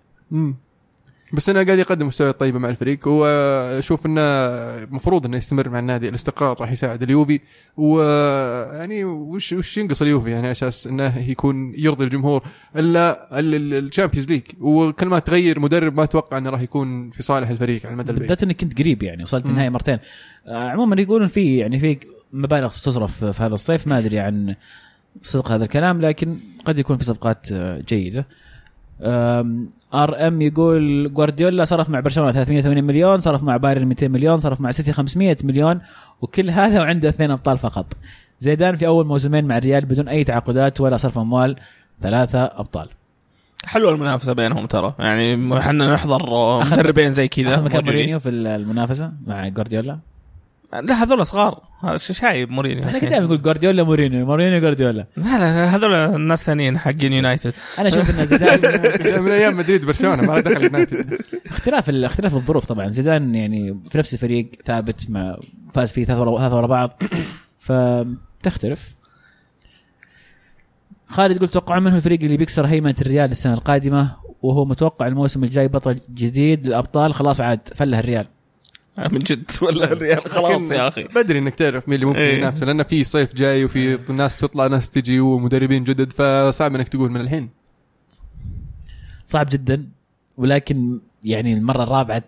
بس 1.33 1.49
انه 1.49 1.65
قاعد 1.65 1.79
يقدم 1.79 2.07
مستويات 2.07 2.41
طيبة 2.41 2.59
مع 2.59 2.69
الفريق 2.69 3.09
واشوف 3.09 4.07
إنه 4.07 4.21
المفروض 4.21 5.27
إنه 5.27 5.37
يستمر 5.37 5.69
مع 5.69 5.79
النادي. 5.79 6.09
الاستقرار 6.09 6.57
راح 6.61 6.73
يساعد 6.73 7.03
اليوفي. 7.03 7.41
ويعني 7.77 9.05
وش 9.05 9.53
وش 9.53 9.79
ينقص 9.79 10.03
اليوفي؟ 10.03 10.31
يعني 10.31 10.51
أساس 10.51 10.87
إنه 10.87 11.19
يكون 11.19 11.73
يرضي 11.77 12.05
الجمهور. 12.05 12.43
الا 12.77 13.29
ال 13.41 13.49
Champions 13.49 14.29
League. 14.29 14.43
وكل 14.61 15.07
ما 15.07 15.19
تغير 15.19 15.61
مدرب 15.61 15.97
ما 15.97 16.05
أتوقع 16.05 16.39
إنه 16.39 16.51
راح 16.51 16.61
يكون 16.61 17.11
في 17.11 17.23
صالح 17.23 17.49
الفريق 17.49 17.87
على 17.87 17.93
المدى 17.93 18.11
البعيد. 18.11 18.29
بالذات 18.29 18.43
إنك 18.43 18.61
كنت 18.61 18.79
قريب 18.79 19.03
يعني 19.03 19.23
وصلت. 19.23 19.47
النهائي 19.47 19.71
مرتين. 19.71 19.99
آه، 20.47 20.69
عموما 20.69 20.97
يقولون 21.01 21.29
في 21.29 21.59
يعني 21.59 21.81
في 21.81 21.99
مبالغ 22.33 22.69
تصرف 22.69 23.25
في 23.25 23.43
هذا 23.43 23.55
الصيف. 23.55 23.87
ما 23.87 23.99
أدري 23.99 24.19
عن 24.19 24.55
صدق 25.23 25.51
هذا 25.51 25.65
الكلام 25.65 26.01
لكن 26.01 26.39
قد 26.65 26.79
يكون 26.79 26.97
في 26.97 27.05
صفقات 27.05 27.53
آه، 27.53 27.81
جيدة. 27.89 28.27
آر 29.95 30.27
إم 30.27 30.43
يقول 30.43 31.13
جوارديولا 31.15 31.65
صرف 31.65 31.91
مع 31.91 32.01
برشلونة 32.01 32.33
380 32.33 32.85
مليون 32.85 33.21
صرف 33.21 33.43
مع 33.43 33.57
بايرن 33.57 33.85
200 33.85 34.09
مليون 34.09 34.37
صرف 34.37 34.61
مع 34.61 34.71
سيتي 34.71 34.93
500 34.93 35.37
مليون 35.45 35.81
وكل 36.21 36.51
هذا 36.51 36.81
وعنده 36.81 37.09
اثنين 37.09 37.31
أبطال 37.31 37.59
فقط. 37.59 37.87
زيدان 38.41 38.75
في 38.75 38.87
أول 38.87 39.07
موسمين 39.07 39.45
مع 39.45 39.59
الريال 39.59 39.85
بدون 39.85 40.09
أي 40.09 40.25
تعاقدات 40.25 40.81
ولا 40.81 40.97
صرف 40.97 41.19
أموال 41.19 41.57
ثلاثة 42.01 42.45
أبطال. 42.45 42.89
حلوة 43.65 43.93
المنافسة 43.95 44.33
بينهم 44.33 44.67
ترى. 44.67 44.95
يعني 44.99 45.59
إحنا 45.59 45.95
نحضر 45.95 46.65
مدربين 46.65 47.13
زي 47.13 47.29
كذا 47.29 47.55
أخذ 47.55 47.65
مكان. 47.65 47.85
مورينيو 47.85 48.19
في 48.19 48.29
المنافسة 48.29 49.13
مع 49.27 49.49
جوارديولا؟ 49.49 49.99
لا 50.73 51.03
هذول 51.03 51.27
صغار. 51.27 51.63
شايب 51.97 52.51
مورينيو. 52.51 52.85
أنا 52.85 52.99
كنت 52.99 53.11
دائما 53.11 53.27
أقول 53.27 53.43
جوارديولا 53.43 53.83
مورينيو. 53.83 54.27
مورينيو 54.27 54.61
جوارديولا. 54.61 55.07
لا 55.17 55.39
لا 55.39 55.65
هذول 55.77 55.95
الناس 55.95 56.43
ثانيين 56.43 56.79
حقين 56.79 57.13
يونايتد. 57.13 57.53
أنا 57.79 57.89
أشوف 57.89 58.11
إن 58.11 58.25
زيدان 58.25 58.61
من 59.25 59.31
أيام 59.31 59.57
مدريد 59.57 59.87
برشلونة 59.87 60.23
ما 60.23 60.33
له 60.33 60.41
دخل 60.41 60.63
يونايتد. 60.65 61.19
اختلاف 61.47 61.91
اختلاف 61.91 62.35
الظروف 62.35 62.65
طبعا. 62.65 62.89
زيدان 62.89 63.35
يعني 63.35 63.81
في 63.91 63.99
نفس 63.99 64.15
الفريق 64.15 64.51
ثابت 64.65 65.11
مع 65.11 65.37
فاز 65.75 65.93
فيه 65.93 66.05
ثلاث 66.05 66.19
ورا 66.19 66.39
ثلاث 66.39 66.53
ورا 66.53 66.67
بعض. 66.67 66.93
فتختلف 67.67 68.95
خالد 71.07 71.37
يقول 71.37 71.49
توقع 71.49 71.79
منه 71.79 71.97
الفريق 71.97 72.23
اللي 72.23 72.37
بيكسر 72.37 72.67
هيمنه 72.67 72.95
الريال 73.01 73.31
السنة 73.31 73.55
القادمة؟ 73.55 74.17
وهو 74.43 74.65
متوقع 74.65 75.07
الموسم 75.07 75.45
الجاي 75.45 75.69
بطل 75.69 76.01
جديد 76.15 76.67
للأبطال. 76.67 77.15
خلاص 77.15 77.41
عاد 77.41 77.61
فله 77.75 77.99
الريال. 77.99 78.27
من 79.13 79.19
جد 79.19 79.51
ولا 79.63 79.93
الريال. 79.93 80.31
خلاص 80.31 80.71
يا 80.71 80.89
أخي. 80.89 81.05
بدري 81.05 81.39
إنك 81.39 81.55
تعرف 81.55 81.89
مين 81.89 81.95
اللي 81.95 82.07
ممكن 82.07 82.19
إيه. 82.19 82.39
ينافسه 82.39 82.67
لأن 82.67 82.83
في 82.83 83.05
صيف 83.05 83.35
جاي 83.35 83.65
وفي 83.65 83.99
ناس 84.09 84.35
بتطلع 84.35 84.67
ناس 84.67 84.91
تجي 84.91 85.21
ومدربين 85.21 85.85
جدد 85.85 86.13
فصعب 86.13 86.75
إنك 86.75 86.89
تقول 86.89 87.11
من 87.11 87.21
الحين. 87.21 87.51
صعب 89.27 89.49
جدا 89.53 89.89
ولكن 90.37 91.01
يعني 91.25 91.55
المرة 91.55 91.83
الرابعة 91.83 92.23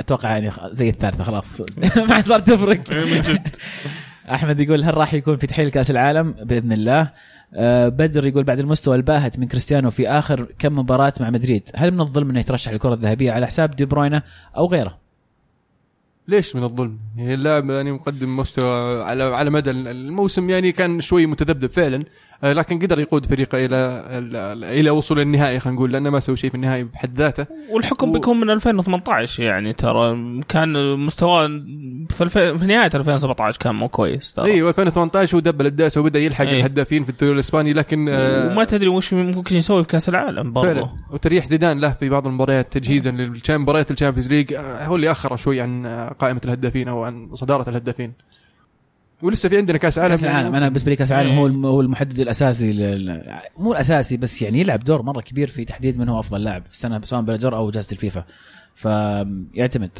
أتوقع 0.00 0.30
يعني 0.30 0.52
زي 0.64 0.88
الثالثة 0.88 1.24
خلاص. 1.24 1.60
ما 2.08 2.14
عاد 2.14 2.26
صار 2.26 2.40
تفرق 2.40 2.90
من 2.90 3.20
جد. 3.20 3.48
أحمد 4.34 4.60
يقول 4.60 4.84
هل 4.84 4.96
راح 4.96 5.14
يكون 5.14 5.36
في 5.36 5.46
تحليل 5.46 5.70
كأس 5.70 5.90
العالم؟ 5.90 6.32
بإذن 6.32 6.72
الله. 6.72 7.12
آه 7.54 7.88
بدر 7.88 8.26
يقول 8.26 8.44
بعد 8.44 8.58
المستوى 8.58 8.96
الباهت 8.96 9.38
من 9.38 9.48
كريستيانو 9.48 9.90
في 9.90 10.08
آخر 10.08 10.46
كم 10.58 10.78
مباراة 10.78 11.12
مع 11.20 11.30
مدريد 11.30 11.70
هل 11.76 11.90
من 11.90 12.00
الظلم 12.00 12.30
إنه 12.30 12.40
يترشح 12.40 12.72
للكرة 12.72 12.94
الذهبية 12.94 13.32
على 13.32 13.46
حساب 13.46 13.70
دي 13.70 13.84
بروينا 13.84 14.22
أو 14.56 14.66
غيره؟ 14.66 14.99
ليش 16.30 16.56
من 16.56 16.64
الظلم؟ 16.64 16.98
يعني 17.16 17.34
اللاعب 17.34 17.70
يعني 17.70 17.92
مقدم 17.92 18.36
مستوى 18.36 19.02
على 19.04 19.22
على 19.22 19.50
مدى 19.50 19.70
الموسم 19.70 20.50
يعني 20.50 20.72
كان 20.72 21.00
شوي 21.00 21.26
متذبذب 21.26 21.70
فعلا 21.70 22.04
لكن 22.42 22.78
قدر 22.78 22.98
يقود 23.00 23.26
فريقه 23.26 23.64
إلى 23.66 24.04
إلى 24.80 24.90
وصول 24.90 25.20
النهائي 25.20 25.60
خلينا 25.60 25.76
نقول 25.76 25.92
لأنه 25.92 26.10
ما 26.10 26.20
سوى 26.20 26.36
شيء 26.36 26.50
في 26.50 26.56
النهائي 26.56 26.84
بحد 26.84 27.16
ذاته. 27.18 27.46
والحكم 27.72 28.08
و- 28.08 28.12
بيكون 28.12 28.40
من 28.40 28.50
2018 28.50 29.42
يعني 29.42 29.72
ترى 29.72 30.40
كان 30.48 30.96
مستواه 30.98 31.46
في, 32.10 32.20
الف... 32.20 32.38
في 32.38 32.66
نهاية 32.66 32.90
2017 32.94 33.58
كان 33.58 33.74
مو 33.74 33.88
كويس 33.88 34.32
ترى. 34.34 34.44
أيوه 34.52 34.68
2018 34.68 35.34
هو 35.36 35.40
دبل 35.40 35.66
الداسه 35.66 36.00
وبدأ 36.00 36.18
يلحق 36.18 36.44
إيه. 36.46 36.58
الهدافين 36.60 37.04
في 37.04 37.10
الدوري 37.10 37.32
الإسباني 37.34 37.72
لكن 37.72 38.08
آه، 38.08 38.52
وما 38.52 38.64
تدري 38.64 38.88
وش 38.88 39.14
ممكن 39.14 39.56
يسوي 39.56 39.82
في 39.82 39.88
كأس 39.88 40.08
العالم 40.08 40.52
برضه 40.52 40.66
فعلا. 40.74 40.88
وتريح 41.10 41.44
زيدان 41.44 41.78
له 41.80 41.90
في 41.90 42.08
بعض 42.08 42.26
المباريات 42.26 42.72
تجهيزا 42.78 43.10
لمباريات 43.48 43.90
ال 43.90 43.94
Champions 43.94 44.28
League 44.28 44.52
آه، 44.52 44.84
هو 44.86 44.96
اللي 44.96 45.10
أخر 45.10 45.36
شوي 45.36 45.60
عن 45.60 45.86
آه، 45.86 46.08
قائمة 46.08 46.40
الهدافين 46.44 46.88
أو 46.88 47.04
عن 47.04 47.30
صدارة 47.34 47.70
الهدافين. 47.70 48.12
ولسه 49.22 49.48
في 49.48 49.56
عندنا 49.56 49.78
كاس 49.78 49.98
عالم. 49.98 50.10
كاس 50.10 50.24
العالم 50.24 50.54
أنا 50.54 50.68
بالنسبة 50.68 50.90
لي 50.90 50.96
كاس 50.96 51.12
العالم 51.12 51.38
هو 51.38 51.46
إيه. 51.46 51.52
هو 51.52 51.80
المحدد 51.80 52.20
الأساسي 52.20 52.72
لل... 52.72 53.24
مو 53.58 53.72
الأساسي 53.72 54.16
بس 54.16 54.42
يعني 54.42 54.60
يلعب 54.60 54.80
دور 54.80 55.02
مرة 55.02 55.20
كبير 55.20 55.48
في 55.48 55.64
تحديد 55.64 55.98
من 55.98 56.08
هو 56.08 56.20
أفضل 56.20 56.44
لاعب 56.44 56.66
في 56.66 56.72
السنة 56.72 57.00
سواء 57.04 57.22
بالون 57.22 57.41
دور 57.41 57.56
أو 57.56 57.70
جائزه 57.70 57.88
الفيفا. 57.92 58.24
فيعتمد 58.74 59.90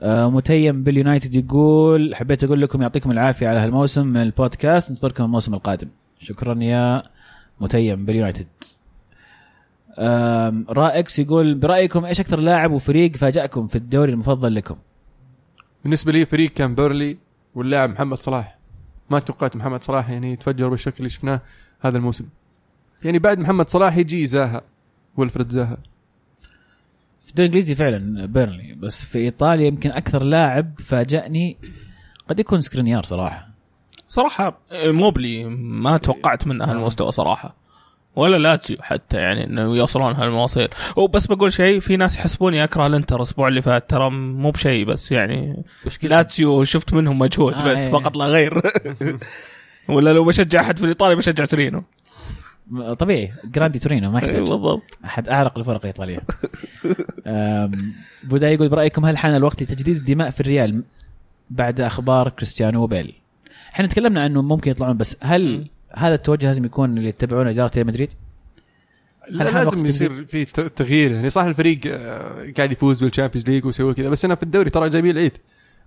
آه، 0.00 0.30
متيم 0.30 0.82
باليونايتد 0.82 1.34
يقول 1.34 2.14
حبيت 2.14 2.44
أقول 2.44 2.60
لكم 2.62 2.82
يعطيكم 2.82 3.10
العافية 3.10 3.48
على 3.48 3.58
هالموسم 3.58 4.06
من 4.06 4.22
البودكاست 4.22 4.90
ننتظركم 4.90 5.24
الموسم 5.24 5.54
القادم. 5.54 5.88
شكرا 6.18 6.62
يا 6.62 7.02
متيم 7.60 8.04
باليونايتد. 8.04 8.46
رائكس 10.68 11.18
يقول 11.18 11.54
برأيكم 11.54 12.04
إيش 12.04 12.20
أكثر 12.20 12.40
لاعب 12.40 12.72
وفريق 12.72 13.16
فاجأكم 13.16 13.66
في 13.66 13.76
الدوري 13.76 14.12
المفضل 14.12 14.54
لكم؟ 14.54 14.76
بالنسبة 15.84 16.12
لي 16.12 16.26
فريق 16.26 16.50
كان 16.50 16.74
بيرنلي 16.74 17.16
واللاعب 17.54 17.90
محمد 17.90 18.18
صلاح. 18.18 18.58
ما 19.10 19.18
توقعت 19.18 19.56
محمد 19.56 19.84
صلاح 19.84 20.10
يعني 20.10 20.32
يتفجر 20.32 20.68
بالشكل 20.68 20.96
اللي 20.98 21.10
شفناه 21.10 21.40
هذا 21.80 21.96
الموسم. 21.96 22.24
يعني 23.04 23.18
بعد 23.18 23.38
محمد 23.38 23.68
صلاح 23.68 23.96
يجي 23.96 24.26
زاها 24.26 24.62
ولفريد 25.16 25.48
زاها. 25.48 25.78
في 27.22 27.30
الدوري 27.30 27.48
الإنجليزي 27.48 27.74
فعلا 27.74 28.26
بيرنلي 28.26 28.74
بس 28.74 29.04
في 29.04 29.18
إيطاليا 29.18 29.66
يمكن 29.66 29.90
أكثر 29.90 30.22
لاعب 30.22 30.80
فاجأني 30.80 31.56
قد 32.28 32.40
يكون 32.40 32.60
سكرينيار 32.60 33.02
صراحة. 33.02 33.48
صراحة 34.08 34.60
إيموبيلي 34.72 35.44
ما 35.54 35.96
توقعت 35.96 36.46
منه 36.46 36.64
هالمستوى 36.64 37.12
صراحة. 37.12 37.61
ولا 38.16 38.36
لاتسيو 38.36 38.76
حتى 38.80 39.16
يعني 39.16 39.44
إنه 39.44 39.76
يوصلون 39.76 40.12
هالمواصيل. 40.14 40.68
وبس 40.96 41.26
بقول 41.26 41.52
شيء 41.52 41.80
في 41.80 41.96
ناس 41.96 42.16
يحسبوني 42.16 42.64
اكره 42.64 42.86
الإنتر 42.86 43.16
الأسبوع 43.16 43.48
اللي 43.48 43.62
فات 43.62 43.90
ترى 43.90 44.10
مو 44.10 44.50
بشيء 44.50 44.84
بس 44.84 45.12
يعني 45.12 45.62
لاتسيو 46.02 46.64
شفت 46.64 46.94
منهم 46.94 47.18
مجهود 47.18 47.54
آه، 47.54 47.72
بس 47.72 47.78
إيه. 47.80 47.90
فقط 47.92 48.16
لا 48.16 48.24
غير. 48.24 48.62
ولا 49.88 50.12
لو 50.12 50.24
بشجع 50.24 50.60
أحد 50.60 50.76
في 50.76 50.84
الإيطالي 50.84 51.14
بشجع 51.14 51.44
تورينو. 51.44 51.82
طبيعي. 52.98 53.32
grande 53.44 53.78
تورينو 53.78 54.10
ما 54.10 54.18
يحتاج. 54.18 54.40
بالضبط. 54.40 54.98
أحد 55.04 55.28
أعرق 55.28 55.58
الفرق 55.58 55.80
الإيطالية. 55.80 56.20
أم، 57.26 57.92
بودا 58.24 58.50
يقول 58.50 58.68
برأيكم 58.68 59.04
هل 59.06 59.18
حان 59.18 59.36
الوقت 59.36 59.62
لتجديد 59.62 59.96
الدماء 59.96 60.30
في 60.30 60.40
الريال 60.40 60.82
بعد 61.50 61.80
أخبار 61.80 62.28
كريستيانو 62.28 62.82
وبيل؟ 62.82 63.12
إحنا 63.74 63.86
تكلمنا 63.86 64.26
إنه 64.26 64.42
ممكن 64.42 64.70
يطلعون 64.70 64.96
بس 64.96 65.16
هل. 65.20 65.66
هذا 65.94 66.14
التوجه 66.14 66.46
لازم 66.46 66.64
يكون 66.64 66.98
اللي 66.98 67.08
يتبعونه 67.08 67.50
إدارة 67.50 67.70
ريال 67.74 67.86
مدريد؟ 67.86 68.12
لا 69.28 69.44
لازم 69.44 69.86
يصير 69.86 70.24
في 70.24 70.44
ت- 70.44 70.60
تغيير 70.60 71.10
يعني. 71.12 71.30
صح 71.30 71.42
الفريق 71.42 71.80
آه، 71.86 72.52
قاعد 72.56 72.72
يفوز 72.72 73.04
بال 73.04 73.12
Champions 73.12 73.48
League 73.50 73.64
ويسوي 73.66 73.94
كذا 73.94 74.08
بس 74.08 74.24
أنا 74.24 74.34
في 74.34 74.42
الدوري 74.42 74.70
ترى 74.70 74.88
جايبين 74.88 75.10
العيد. 75.10 75.36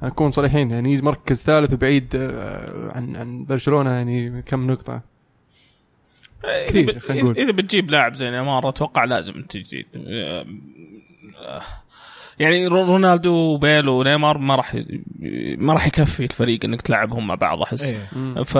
نكون 0.03 0.31
صريحين 0.31 0.71
يعني 0.71 1.01
مركز 1.01 1.43
ثالث 1.43 1.73
وبعيد 1.73 2.15
آه، 2.15 2.91
عن 2.95 3.15
عن 3.15 3.45
برشلونة 3.45 3.89
يعني 3.89 4.41
كم 4.41 4.71
نقطة؟ 4.71 5.01
كثير، 6.67 6.99
خلينا 6.99 7.23
نقول. 7.23 7.37
إذا 7.37 7.51
بتجيب 7.51 7.89
لاعب 7.91 8.13
زي 8.13 8.29
نيمار 8.31 8.69
أتوقع 8.69 9.03
لازم 9.03 9.43
تجديد 9.49 9.85
يعني 12.39 12.67
رو- 12.67 12.85
رونالدو 12.85 13.31
وبيل 13.33 13.89
ونيمار 13.89 14.37
ما 14.37 14.55
راح 14.55 14.77
ما 15.57 15.73
راح 15.73 15.87
يكفي 15.87 16.23
الفريق 16.23 16.65
إنك 16.65 16.81
تلعبهم 16.81 17.27
مع 17.27 17.35
بعض 17.35 17.61
أحس. 17.61 17.83
إيه. 17.83 18.43
ف 18.43 18.57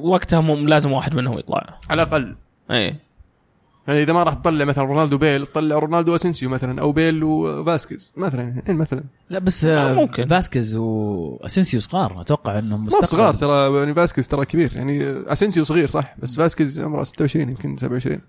وقتها 0.00 0.40
مم- 0.40 0.68
لازم 0.68 0.92
واحد 0.92 1.14
منهم 1.14 1.38
يطلع. 1.38 1.78
على 1.90 2.02
الأقل. 2.02 2.36
إيه. 2.70 3.10
يعني 3.88 4.02
إذا 4.02 4.12
ما 4.12 4.22
راح 4.22 4.34
تطلع 4.34 4.64
مثلا 4.64 4.84
رونالدو 4.84 5.18
بيل 5.18 5.46
تطلع 5.46 5.78
رونالدو 5.78 6.14
اسنسيو 6.14 6.48
مثلا 6.48 6.80
أو 6.80 6.92
بيل 6.92 7.24
وفاسكيز 7.24 8.12
مثلا 8.16 8.42
يعني 8.42 8.78
مثلا. 8.78 9.04
لا 9.30 9.38
بس 9.38 9.64
آه، 9.64 9.90
آه 9.90 9.94
ممكن. 9.94 10.26
فاسكيز 10.26 10.76
واسنسيو 10.76 11.80
صغار 11.80 12.20
أتوقع 12.20 12.58
إنهم 12.58 12.80
هما 12.80 12.86
مستقبل. 12.86 13.06
صغار 13.08 13.34
ترى 13.34 13.78
يعني 13.78 13.94
فاسكيز 13.94 14.28
ترى 14.28 14.44
كبير 14.44 14.72
يعني 14.76 15.10
اسنسيو 15.32 15.64
صغير 15.64 15.88
صح؟ 15.88 16.14
بس 16.18 16.36
فاسكيز 16.36 16.80
عمره 16.80 17.04
26 17.04 17.48
يمكن 17.48 17.76
27 17.76 18.20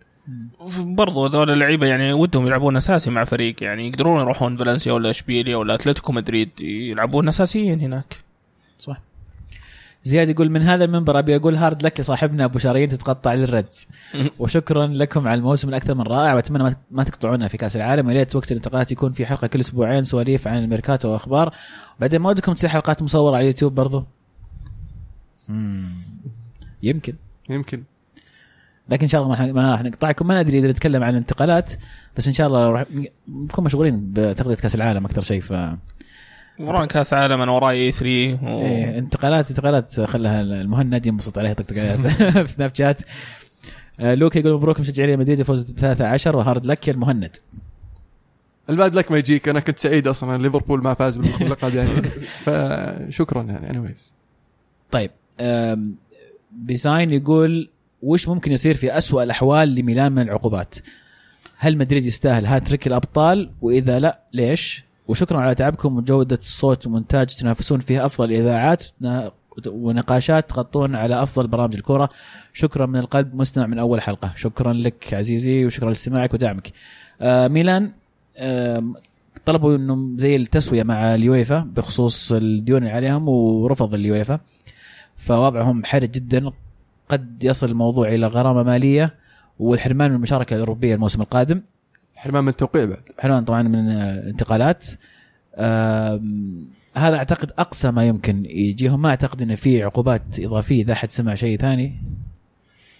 برضو 0.80 1.26
هذول 1.26 1.52
اللعيبة 1.52 1.88
يعني 1.88 2.14
ودهم 2.14 2.48
يلعبون 2.48 2.78
أساسي 2.78 3.10
مع 3.10 3.24
فريق. 3.24 3.64
يعني 3.64 3.88
يقدرون 3.88 4.20
يروحون 4.22 4.58
فالنسيا 4.58 4.94
ولا 4.94 5.10
إشبيليا 5.10 5.56
ولا 5.58 5.76
أتلتيكو 5.76 6.12
مدريد 6.12 6.50
يلعبون 6.62 7.28
أساسيين 7.28 7.80
هناك. 7.80 8.16
صح. 8.80 9.02
زياد 10.04 10.30
يقول 10.30 10.50
من 10.50 10.62
هذا 10.62 10.84
المنبر 10.84 11.20
أبي 11.20 11.36
أقول 11.36 11.56
hard 11.56 11.84
luck 11.84 11.98
يا 12.00 12.04
صاحبنا 12.04 12.46
أبو 12.46 12.60
شرايين 12.60 12.90
تتقطع 12.90 13.34
للردز 13.34 13.88
وشكرا 14.40 14.88
لكم 14.88 15.28
على 15.28 15.38
الموسم 15.40 15.70
الأكثر 15.70 15.96
من 15.96 16.02
رائع. 16.02 16.34
وأتمنى 16.34 16.64
ما- 16.64 16.76
ما 16.92 17.04
تقطعونا 17.04 17.48
في 17.48 17.58
كأس 17.58 17.76
العالم. 17.76 18.08
ويا 18.08 18.14
ريت 18.18 18.36
وقت 18.36 18.52
الانتقالات 18.52 18.92
يكون 18.92 19.12
في 19.12 19.26
حلقة 19.26 19.48
كل 19.48 19.60
أسبوعين 19.60 20.04
سواليف 20.04 20.48
عن 20.48 20.64
الميركاتو 20.64 21.10
وأخبار. 21.10 21.54
بعدين 22.00 22.22
ما 22.22 22.30
ودكم 22.30 22.54
تصير 22.54 22.70
حلقات 22.70 23.04
مصورة 23.04 23.36
على 23.36 23.42
اليوتيوب 23.44 23.76
برضو؟ 23.76 24.06
مم. 25.50 25.90
يمكن. 26.84 27.14
يمكن. 27.50 27.84
لكن 28.92 29.02
إن 29.02 29.08
شاء 29.08 29.24
الله 29.24 29.52
ما 29.54 29.72
راح- 29.72 29.82
نقطعكم 29.82 30.28
ما 30.28 30.42
ندري 30.44 30.60
إذا 30.60 30.68
نتكلم 30.72 31.04
عن 31.04 31.10
الانتقالات 31.12 31.72
بس 32.18 32.28
إن 32.28 32.34
شاء 32.34 32.48
الله 32.48 32.70
راح 32.72 32.86
نكون 33.28 33.66
مشغولين 33.66 34.12
بتغطية 34.14 34.56
كأس 34.56 34.76
العالم 34.76 35.06
أكثر 35.06 35.22
شيء 35.22 35.42
ف 35.42 35.52
ورانا 36.60 36.86
كأس 36.86 37.14
عالم 37.14 37.42
أنا 37.42 37.52
وراي 37.52 37.78
E3 37.86 38.06
و... 38.06 38.60
إيه 38.60 39.00
انتقالات 39.00 39.50
انتقالات 39.50 40.00
خلها 40.02 40.42
المهند 40.42 41.06
ينبسط 41.06 41.38
عليها 41.38 41.54
طقطقات 41.54 42.00
في 42.46 42.48
سناب 42.48 42.76
شات. 42.76 43.02
آه، 44.00 44.14
لوكا 44.16 44.40
يقول 44.40 44.54
مبروك 44.54 44.80
مشجعي 44.80 45.08
ريال 45.08 45.20
مدريد 45.20 45.40
الفوز 45.40 45.72
ب 45.72 45.80
13 45.80 46.36
و 46.36 46.42
hard 46.42 46.66
luck 46.66 46.88
يا 46.88 46.94
المهند. 46.94 47.38
ال 48.70 48.76
bad 48.76 48.96
luck 48.96 49.12
ما 49.12 49.18
يجيك 49.18 49.50
أنا 49.50 49.60
كنت 49.60 49.80
سعيد 49.80 50.08
أصلا 50.08 50.38
ليفربول 50.42 50.84
ما 50.84 50.94
فاز 50.94 51.18
باللقب 51.18 51.76
يعني. 51.76 51.90
فشكرا 52.46 53.42
يعني 53.44 53.70
اني 53.70 53.96
طيب 54.92 55.12
آم، 55.40 55.96
بيزاين 56.52 57.14
يقول 57.14 57.70
وش 58.02 58.28
ممكن 58.28 58.52
يصير 58.52 58.76
في 58.76 58.98
أسوأ 58.98 59.24
الأحوال 59.24 59.76
لميلان 59.76 60.12
من 60.12 60.22
العقوبات؟ 60.22 60.76
هل 61.58 61.78
مدريد 61.78 62.06
يستاهل 62.06 62.46
هاتريك 62.46 62.88
الأبطال؟ 62.88 63.50
وإذا 63.62 64.00
لا 64.00 64.20
ليش؟ 64.34 64.86
وشكرا 65.08 65.42
على 65.42 65.56
تعبكم 65.56 65.98
وجودة 65.98 66.40
الصوت 66.42 66.88
ومونتاج 66.88 67.28
تنافسون 67.28 67.80
فيه 67.80 68.06
أفضل 68.06 68.26
الإذاعات 68.32 68.86
ونقاشات 69.68 70.50
تغطون 70.50 70.96
على 70.96 71.24
أفضل 71.24 71.48
برامج 71.48 71.76
الكرة 71.76 72.10
شكرا 72.54 72.86
من 72.86 73.00
القلب 73.00 73.36
مستمع 73.36 73.68
من 73.68 73.80
أول 73.80 74.02
حلقة. 74.02 74.34
شكرا 74.36 74.74
لك 74.74 75.14
عزيزي 75.14 75.66
وشكرا 75.66 75.88
لاستماعك 75.88 76.34
ودعمك. 76.34 76.72
آه 77.22 77.48
ميلان 77.48 77.92
آم، 78.38 78.96
طلبوا 79.46 79.76
إنه 79.76 80.18
زي 80.18 80.36
التسوية 80.36 80.84
مع 80.84 81.16
اليويفا 81.16 81.60
بخصوص 81.76 82.32
الديون 82.32 82.84
اللي 82.84 82.94
عليهم 82.94 83.30
ورفض 83.30 83.94
اليويفا. 83.94 84.40
فوضعهم 85.18 85.86
حرج 85.86 86.12
جدا. 86.12 86.52
قد 87.12 87.44
يصل 87.44 87.70
الموضوع 87.70 88.08
إلى 88.08 88.28
غرامة 88.28 88.64
مالية 88.64 89.16
والحرمان 89.60 90.10
من 90.10 90.16
المشاركة 90.16 90.54
الأوروبية 90.54 90.96
الموسم 90.96 91.22
القادم. 91.22 91.62
حرمان 92.16 92.44
من 92.44 92.50
التوقيع 92.50 92.86
بعد. 92.86 93.04
حرمان 93.20 93.44
طبعا 93.46 93.62
من 93.62 93.90
آه، 93.90 94.20
الانتقالات 94.20 94.86
آم، 95.56 96.66
هذا 96.96 97.16
أعتقد 97.16 97.52
أقصى 97.58 97.92
ما 97.92 98.08
يمكن 98.08 98.46
يجيهم. 98.46 99.02
ما 99.02 99.10
أعتقد 99.10 99.42
ان 99.42 99.56
في 99.56 99.84
عقوبات 99.84 100.40
إضافية 100.40 100.84
إذا 100.84 100.96
حد 100.96 101.12
سمع 101.12 101.36
شيء 101.36 101.58
ثاني. 101.58 102.02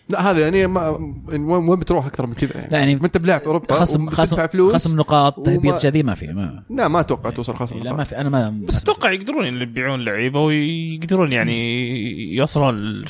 لا 0.10 0.32
هذا 0.32 0.40
يعني 0.40 0.68
ما 0.68 0.82
يعني 1.30 1.44
وين 1.44 1.70
وين 1.70 1.80
بتروح 1.80 2.06
أكثر 2.06 2.26
من 2.28 2.34
كذا 2.34 2.52
يعني 2.56 2.72
لا 2.72 2.78
يعني 2.80 2.96
ما 2.96 3.06
انت 3.06 3.18
بلاعب 3.18 3.40
في 3.40 3.48
أوروبا 3.48 3.74
خصم 3.74 4.10
خصم 4.10 4.48
فلوس 4.48 4.74
خصم 4.74 4.98
نقاط 4.98 5.46
تهبيط 5.46 5.82
كذي 5.82 6.04
ما 6.04 6.16
في 6.16 6.28
ما 6.28 6.64
لا 6.70 6.88
ما 6.88 7.00
أتوقع 7.00 7.30
توصل 7.30 7.56
خصم 7.56 7.80
لا 7.84 7.94
ما 7.94 8.04
في 8.04 8.18
أنا 8.18 8.30
ما 8.30 8.50
بس 8.68 8.82
أتوقع 8.84 9.12
يقدرون 9.12 9.62
يبيعون 9.62 10.06
لعيبة 10.06 10.40
ويقدرون 10.40 11.32
يعني 11.32 12.36
يوصلون. 12.36 13.06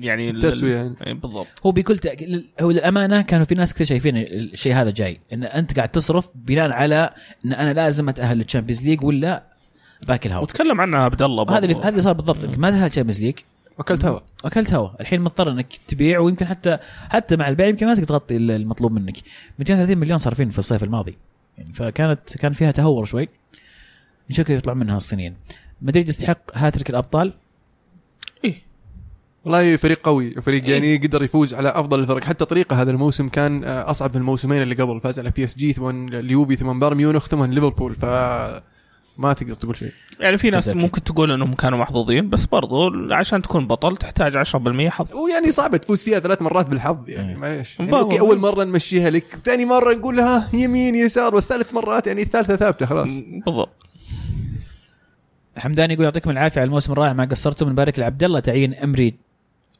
يعني 0.00 0.30
ال- 0.30 0.36
التسوية 0.36 0.76
يعني. 0.76 1.14
بالضبط 1.14 1.46
هو 1.66 1.72
بكل 1.72 1.98
تأكيد 1.98 2.44
هو 2.60 2.70
للأمانة 2.70 3.22
كانوا 3.22 3.44
في 3.44 3.54
ناس 3.54 3.74
كثير 3.74 3.86
شايفين 3.86 4.16
الشيء 4.16 4.74
هذا 4.74 4.90
جاي 4.90 5.20
إن 5.32 5.44
أنت 5.44 5.76
قاعد 5.76 5.88
تصرف 5.88 6.28
بناء 6.34 6.70
على 6.72 7.10
إن 7.46 7.52
أنا 7.52 7.72
لازم 7.72 8.08
أتأهل 8.08 8.36
لل 8.38 8.46
Champions 8.46 8.84
League 8.84 9.04
ولا 9.04 9.42
باكل 10.08 10.30
هوا 10.30 10.42
وتكلم 10.42 10.80
عنها 10.80 11.00
عبد 11.00 11.22
الله 11.22 11.56
هذا 11.56 11.64
اللي. 11.64 11.74
هذا 11.74 11.88
اللي 11.88 12.00
صار 12.02 12.12
بالضبط 12.12 12.44
إنك 12.44 12.58
ما 12.58 12.70
تأهل 12.70 12.90
Champions 12.90 13.20
League 13.22 13.34
اكلت 13.78 14.04
هوا. 14.04 14.20
اكلت 14.44 14.74
هوا. 14.74 14.90
الحين 15.00 15.20
مضطر 15.20 15.50
إنك 15.50 15.66
تبيع 15.88 16.18
ويمكن 16.18 16.46
حتى 16.46 16.78
حتى 17.10 17.36
مع 17.36 17.48
البيع 17.48 17.66
يمكن 17.66 17.86
ما 17.86 17.94
تقدر 17.94 18.06
تغطي 18.06 18.36
المطلوب 18.36 18.92
منك. 18.92 19.16
230 19.58 19.98
مليون 19.98 20.18
صارفين 20.18 20.50
في 20.50 20.58
الصيف 20.58 20.84
الماضي. 20.84 21.16
يعني 21.58 21.72
فكانت 21.72 22.36
كان 22.38 22.52
فيها 22.52 22.70
تهور 22.70 23.04
شوي. 23.04 23.28
نشوف 24.30 24.46
كيف 24.46 24.58
يطلع 24.58 24.74
منها 24.74 24.96
الصينيين. 24.96 25.36
مدريد 25.82 26.08
يستحق 26.08 26.38
هاتريك 26.54 26.90
الأبطال. 26.90 27.32
إيه. 28.44 28.62
والله 29.44 29.76
فريق 29.76 30.00
قوي. 30.02 30.30
فريق 30.30 30.64
إيه. 30.64 30.72
يعني 30.72 30.94
يقدر 30.94 31.22
يفوز 31.22 31.54
على 31.54 31.68
أفضل 31.68 32.00
الفرق 32.00 32.24
حتى 32.24 32.44
طريقة 32.44 32.82
هذا 32.82 32.90
الموسم 32.90 33.28
كان 33.28 33.64
آه، 33.64 33.90
أصعب 33.90 34.10
من 34.10 34.20
الموسمين 34.20 34.62
اللي 34.62 34.74
قبل. 34.74 35.00
فاز 35.00 35.18
على 35.18 35.30
PSG 35.30 35.72
ثم 35.72 36.08
اليوفي 36.08 36.56
ثم 36.56 36.78
بايرن 36.78 36.96
ميونخ 36.96 37.28
ثم 37.28 37.44
ليفربول. 37.44 37.94
ف 37.94 38.04
ما 39.18 39.32
تقدر 39.32 39.54
تقول 39.54 39.76
شيء. 39.76 39.92
يعني 40.20 40.38
في 40.38 40.50
ناس. 40.50 40.68
ممكن 40.68 41.02
تقول 41.04 41.30
إنهم 41.30 41.52
كانوا 41.52 41.78
محظوظين 41.78 42.28
بس 42.28 42.46
برضو 42.46 42.90
عشان 43.14 43.42
تكون 43.42 43.66
بطل 43.66 43.96
تحتاج 43.96 44.36
10% 44.36 44.88
حظ. 44.88 45.14
ويعني 45.14 45.50
صعبه 45.50 45.76
تفوز 45.76 46.04
فيها 46.04 46.18
ثلاث 46.18 46.42
مرات 46.42 46.66
بالحظ 46.66 47.08
يعني 47.08 47.30
إيه. 47.32 47.36
معليش. 47.36 47.80
يعني. 47.80 47.92
أوكي 47.92 48.20
أول 48.20 48.38
مرة 48.38 48.64
نمشيها 48.64 49.10
لك 49.10 49.38
ثاني 49.44 49.64
مرة 49.64 49.94
نقول 49.94 50.16
لها 50.16 50.48
يمين 50.52 50.94
يسار 50.94 51.34
بس 51.34 51.44
ثالث 51.44 51.74
مرات 51.74 52.06
يعني 52.06 52.22
الثالثة 52.22 52.56
ثابتة 52.56 52.86
خلاص. 52.86 53.10
بالضبط. 53.46 53.86
حمدان 55.56 55.90
يقول 55.90 56.04
يعطيكم 56.04 56.30
العافية 56.30 56.60
على 56.60 56.68
الموسم 56.68 56.92
الرائع 56.92 57.12
ما 57.12 57.24
قصرتم 57.24 57.68
نبارك 57.68 57.98
لعبد 57.98 58.22
الله 58.22 58.40
تعيين 58.40 58.74
أمري. 58.74 59.14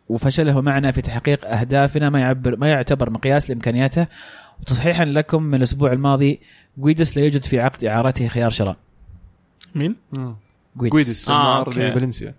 وفشله 0.09 0.61
معنا 0.61 0.93
في 0.93 1.03
تحقيق 1.03 1.47
أهدافنا 1.47 2.11
ما 2.11 2.21
يعبر 2.21 2.57
ما 2.57 2.69
يعتبر 2.69 3.11
مقياس 3.11 3.51
لإمكانياته. 3.51 4.07
وتصحيحا 4.61 5.05
لكم 5.05 5.43
من 5.43 5.55
الأسبوع 5.55 5.93
الماضي 5.93 6.41
جويدس 6.79 7.17
لا 7.17 7.25
يوجد 7.25 7.45
في 7.45 7.61
عقد 7.61 7.85
إعارته 7.85 8.29
خيار 8.29 8.51
شراء. 8.51 8.77
مين؟ 9.75 9.97
جويدس. 10.77 11.29
آه، 11.29 11.33
النار 11.33 11.67
okay. 11.67 11.81
لفالنسيا. 11.91 12.35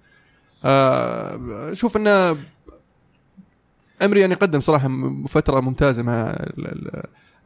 آه 0.65 1.73
شوف 1.73 1.97
انه 1.97 2.37
إيمري 4.01 4.19
يعني 4.19 4.33
قدم 4.35 4.59
صراحة 4.59 4.89
فترة 5.27 5.59
ممتازة 5.59 6.03
مع 6.03 6.35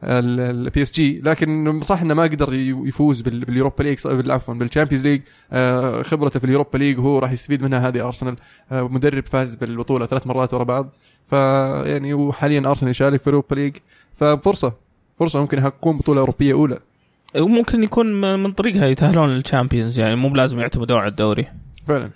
ال 0.04 0.82
PSG 0.82 1.20
لكن 1.20 1.80
صح 1.82 2.00
إنه 2.00 2.14
ما 2.14 2.22
قدر 2.22 2.52
يفوز 2.54 3.20
بال- 3.20 3.44
بال 3.44 3.53
Europa 3.53 3.82
League 3.82 3.98
بال- 4.08 4.32
عفوا 4.32 4.54
بال 4.54 4.63
Champions 4.63 5.04
League 5.06 5.22
آه 5.52 6.02
خبرته 6.02 6.40
في 6.40 6.46
ال 6.46 6.51
Europa 6.51 6.78
League 6.78 6.98
وهو 6.98 7.18
راح 7.18 7.32
يستفيد 7.32 7.62
منها 7.62 7.88
هذه 7.88 8.06
أرسنال. 8.06 8.36
آه 8.72 8.88
مدرب 8.88 9.26
فاز 9.26 9.54
بالبطولة 9.54 10.06
ثلاث 10.06 10.26
مرات 10.26 10.54
ورا 10.54 10.64
بعض. 10.64 10.88
فيعني 11.26 12.14
وحاليا 12.14 12.60
أرسنال 12.70 12.90
يشارك 12.90 13.20
في 13.20 13.26
ال 13.26 13.30
Europa 13.30 13.54
League 13.54 13.76
ففرصة 14.14 14.72
فرصة 15.18 15.40
ممكن 15.40 15.58
يحققون 15.58 15.96
بطولة 15.96 16.20
أوروبية 16.20 16.52
أولى. 16.52 16.78
وممكن 17.36 17.82
يكون 17.82 18.36
من 18.42 18.52
طريقها 18.52 18.86
يتأهلون 18.86 19.28
لل 19.28 19.41
Champions 19.41 19.98
يعني 19.98 20.16
مو 20.16 20.28
بلازم 20.28 20.60
يعتمدون 20.60 20.98
على 20.98 21.08
الدوري 21.08 21.46
فعلا 21.88 22.10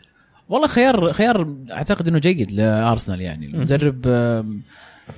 والله 0.49 0.67
خيار 0.69 1.13
خيار 1.13 1.55
أعتقد 1.73 2.09
إنه 2.09 2.19
جيد 2.19 2.53
لأرسنال 2.53 3.21
يعني 3.21 3.47
المدرب 3.47 4.07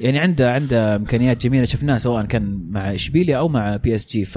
يعني 0.01 0.19
عنده 0.19 0.53
عنده 0.53 0.97
إمكانيات 0.97 1.43
جميلة 1.43 1.65
شفناها 1.65 1.99
سواء 1.99 2.25
كان 2.25 2.67
مع 2.71 2.95
إشبيليا 2.95 3.37
أو 3.39 3.49
مع 3.49 3.77
PSG 3.77 4.25
ف 4.25 4.37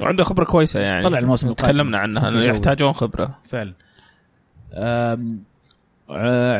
وعنده 0.00 0.24
خبرة 0.24 0.44
كويسة 0.44 0.80
يعني 0.80 1.04
طلع 1.04 1.18
الموسم 1.18 1.48
القادم. 1.48 1.72
تكلمنا 1.72 1.98
عنها 1.98 2.28
إنه. 2.28 2.44
يحتاجون 2.44 2.92
خبرة 2.92 3.38
فعلا 3.42 3.72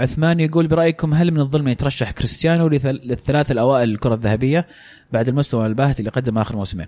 عثمان 0.02 0.40
يقول 0.40 0.66
برأيكم 0.66 1.14
هل 1.14 1.30
من 1.30 1.40
الظلم 1.40 1.68
يترشح 1.68 2.10
كريستيانو 2.10 2.68
لثل- 2.68 3.00
للثلاث 3.04 3.50
الأوائل 3.50 3.90
الكرة 3.90 4.14
الذهبية 4.14 4.66
بعد 5.12 5.28
المستوى 5.28 5.66
الباهت 5.66 6.00
اللي 6.00 6.10
قدمه 6.10 6.40
آخر 6.42 6.56
موسمين؟ 6.56 6.86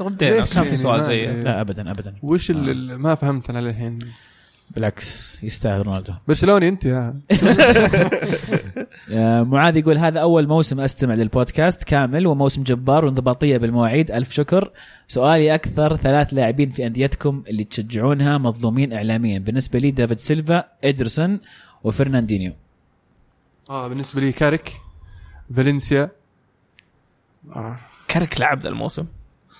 ردينا 0.00 0.34
ليش 0.40 0.54
كان 0.54 0.64
في 0.64 0.76
سؤال 0.76 1.04
زي 1.04 1.26
لا 1.26 1.60
ابدا 1.60 1.90
ابدا. 1.90 2.14
وش 2.22 2.50
ال- 2.50 2.68
ال- 2.70 2.98
ما 2.98 3.14
فهمت 3.14 3.50
أنا 3.50 3.58
للحين. 3.58 3.98
بالعكس 4.70 5.38
يستاهل 5.44 5.86
رونالدو. 5.86 6.12
برشلوني 6.28 6.68
أنت 6.68 6.84
يا. 6.84 7.14
آه، 9.12 9.42
معاذ 9.42 9.76
يقول 9.76 9.98
هذا 9.98 10.20
أول 10.20 10.46
موسم 10.46 10.80
أستمع 10.80 11.14
للبودكاست 11.14 11.84
كامل 11.84 12.26
وموسم 12.26 12.62
جبار 12.62 13.04
وانضباطية 13.04 13.56
بالمواعيد. 13.56 14.10
ألف 14.10 14.32
شكر. 14.32 14.70
سؤالي 15.08 15.54
أكثر 15.54 15.96
ثلاث 15.96 16.34
لاعبين 16.34 16.70
في 16.70 16.86
أنديتكم 16.86 17.42
اللي 17.48 17.64
تشجعونها 17.64 18.38
مظلومين 18.38 18.92
اعلاميا. 18.92 19.38
بالنسبة 19.38 19.78
لي 19.78 19.90
دافيد 19.90 20.18
سيلفا 20.18 20.64
إدرسون 20.84 21.40
وفرناندينيو. 21.84 22.52
آه 23.70 23.88
بالنسبة 23.88 24.20
لي 24.20 24.32
كارك 24.32 24.72
فالنسيا. 25.56 26.10
آه. 27.56 27.76
كرك 28.10 28.40
لعب 28.40 28.60
ذا 28.60 28.68
الموسم. 28.68 29.04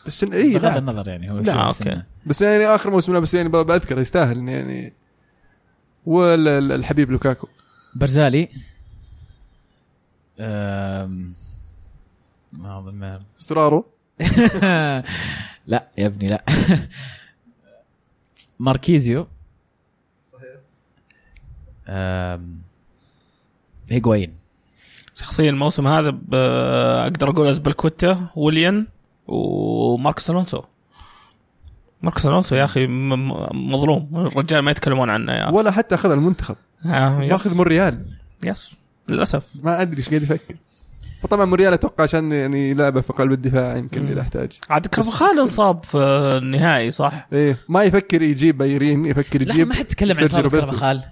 بس 0.06 0.24
إن- 0.24 0.32
اي 0.32 0.52
بغض 0.54 0.64
لا. 0.64 0.78
النظر 0.78 1.08
يعني 1.08 1.30
هو 1.30 1.38
لا،. 1.38 1.72
سنة. 1.72 2.04
بس 2.26 2.42
يعني 2.42 2.66
آخر 2.66 2.90
موسم 2.90 3.12
له 3.12 3.18
بس 3.18 3.34
يعني 3.34 3.48
ب- 3.48 3.56
بذكر 3.56 3.98
يستاهل 3.98 4.48
يعني 4.48 4.92
والحبيب 6.06 7.10
لوكاكو. 7.10 7.48
برزالي. 7.94 8.48
أم... 10.40 11.32
ما 12.52 12.78
اظن 12.78 13.18
سترارو 13.38 13.84
لا 15.66 15.86
يا 15.98 16.06
ابني 16.06 16.28
لا. 16.28 16.44
ماركيزيو. 18.58 19.26
صحيح. 20.32 20.56
هيغوين. 23.90 24.34
شخصيا 25.14 25.50
الموسم 25.50 25.86
هذا 25.86 26.10
ب- 26.10 26.34
أقدر 27.02 27.30
أقول 27.30 27.48
ازبليكويتا 27.48 28.26
ويليان 28.36 28.86
وماركوس 29.26 30.30
ألونسو. 30.30 30.62
ماركوس 32.02 32.26
ألونسو 32.26 32.56
يا 32.56 32.64
أخي 32.64 32.86
مظلوم. 33.52 34.10
الرجال 34.14 34.60
ما 34.60 34.70
يتكلمون 34.70 35.10
عنه 35.10 35.32
يا 35.32 35.48
أخي. 35.48 35.56
ولا 35.56 35.70
حتى 35.70 35.94
أخذ 35.94 36.10
المنتخب. 36.10 36.56
آه،. 36.86 37.18
ماخذ 37.18 37.56
مونريال 37.56 38.06
بس. 38.44 38.74
للأسف. 39.08 39.46
ما 39.62 39.82
أدري 39.82 39.98
إيش 39.98 40.08
قاعد 40.08 40.22
يفكر. 40.22 40.54
وطبعا 41.24 41.44
مونريال 41.44 41.72
أتوقع 41.72 42.04
عشان 42.04 42.32
يعني 42.32 42.74
لعبة 42.74 43.00
في 43.00 43.12
قلب 43.12 43.32
الدفاع 43.32 43.76
يمكن. 43.76 44.08
إذا 44.08 44.20
احتاج. 44.20 44.52
عاد 44.70 44.86
كرفخال 44.86 45.40
انصاب 45.40 45.84
في 45.84 45.98
النهائي 46.42 46.90
صح؟ 46.90 47.26
إيه. 47.32 47.58
ما 47.68 47.82
يفكر 47.82 48.22
يجيب 48.22 48.58
بايرين 48.58 49.04
يفكر 49.04 49.42
لا 49.42 49.54
يجيب 49.54 49.68
ما 49.68 49.74
حد 49.74 49.84
تكلم 49.84 50.16
عن 50.16 50.24
اصابه. 50.24 50.48
كارفخال. 50.48 51.02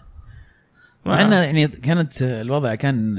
مع 1.06 1.20
إنه 1.20 1.36
يعني 1.36 1.68
كانت 1.68 2.22
الوضع 2.22 2.74
كان 2.74 3.16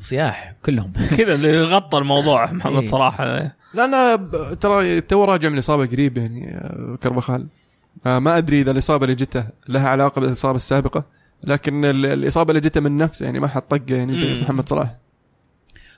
صياح 0.00 0.54
كلهم. 0.64 0.92
كذا 1.18 1.34
اللي 1.34 1.64
غطى 1.64 1.98
الموضوع 1.98 2.52
محمد 2.52 2.82
إيه. 2.82 2.88
صراحة. 2.88 3.54
لا 3.74 3.84
أنا 3.84 4.14
ب- 4.16 4.58
ترى 4.60 5.00
تو 5.00 5.24
راجع 5.24 5.48
من 5.48 5.54
الإصابة 5.54 5.86
قريب 5.86 6.18
يعني 6.18 6.54
آه، 6.56 6.98
كربخال. 7.02 7.46
آه، 8.06 8.18
ما 8.18 8.38
أدري 8.38 8.60
إذا 8.60 8.70
الإصابة 8.70 9.04
اللي 9.04 9.14
جته 9.16 9.44
لها 9.68 9.88
علاقة 9.88 10.20
بالإصابة 10.20 10.56
السابقة 10.56 11.04
لكن 11.44 11.84
ال- 11.84 12.06
الإصابة 12.06 12.50
اللي 12.50 12.60
جته 12.60 12.80
من 12.80 12.96
نفسه 12.96 13.26
يعني 13.26 13.40
ما 13.40 13.48
حد 13.48 13.62
طقه 13.62 13.82
يعني 13.88 14.16
زي. 14.16 14.42
محمد 14.42 14.68
صلاح. 14.68 14.94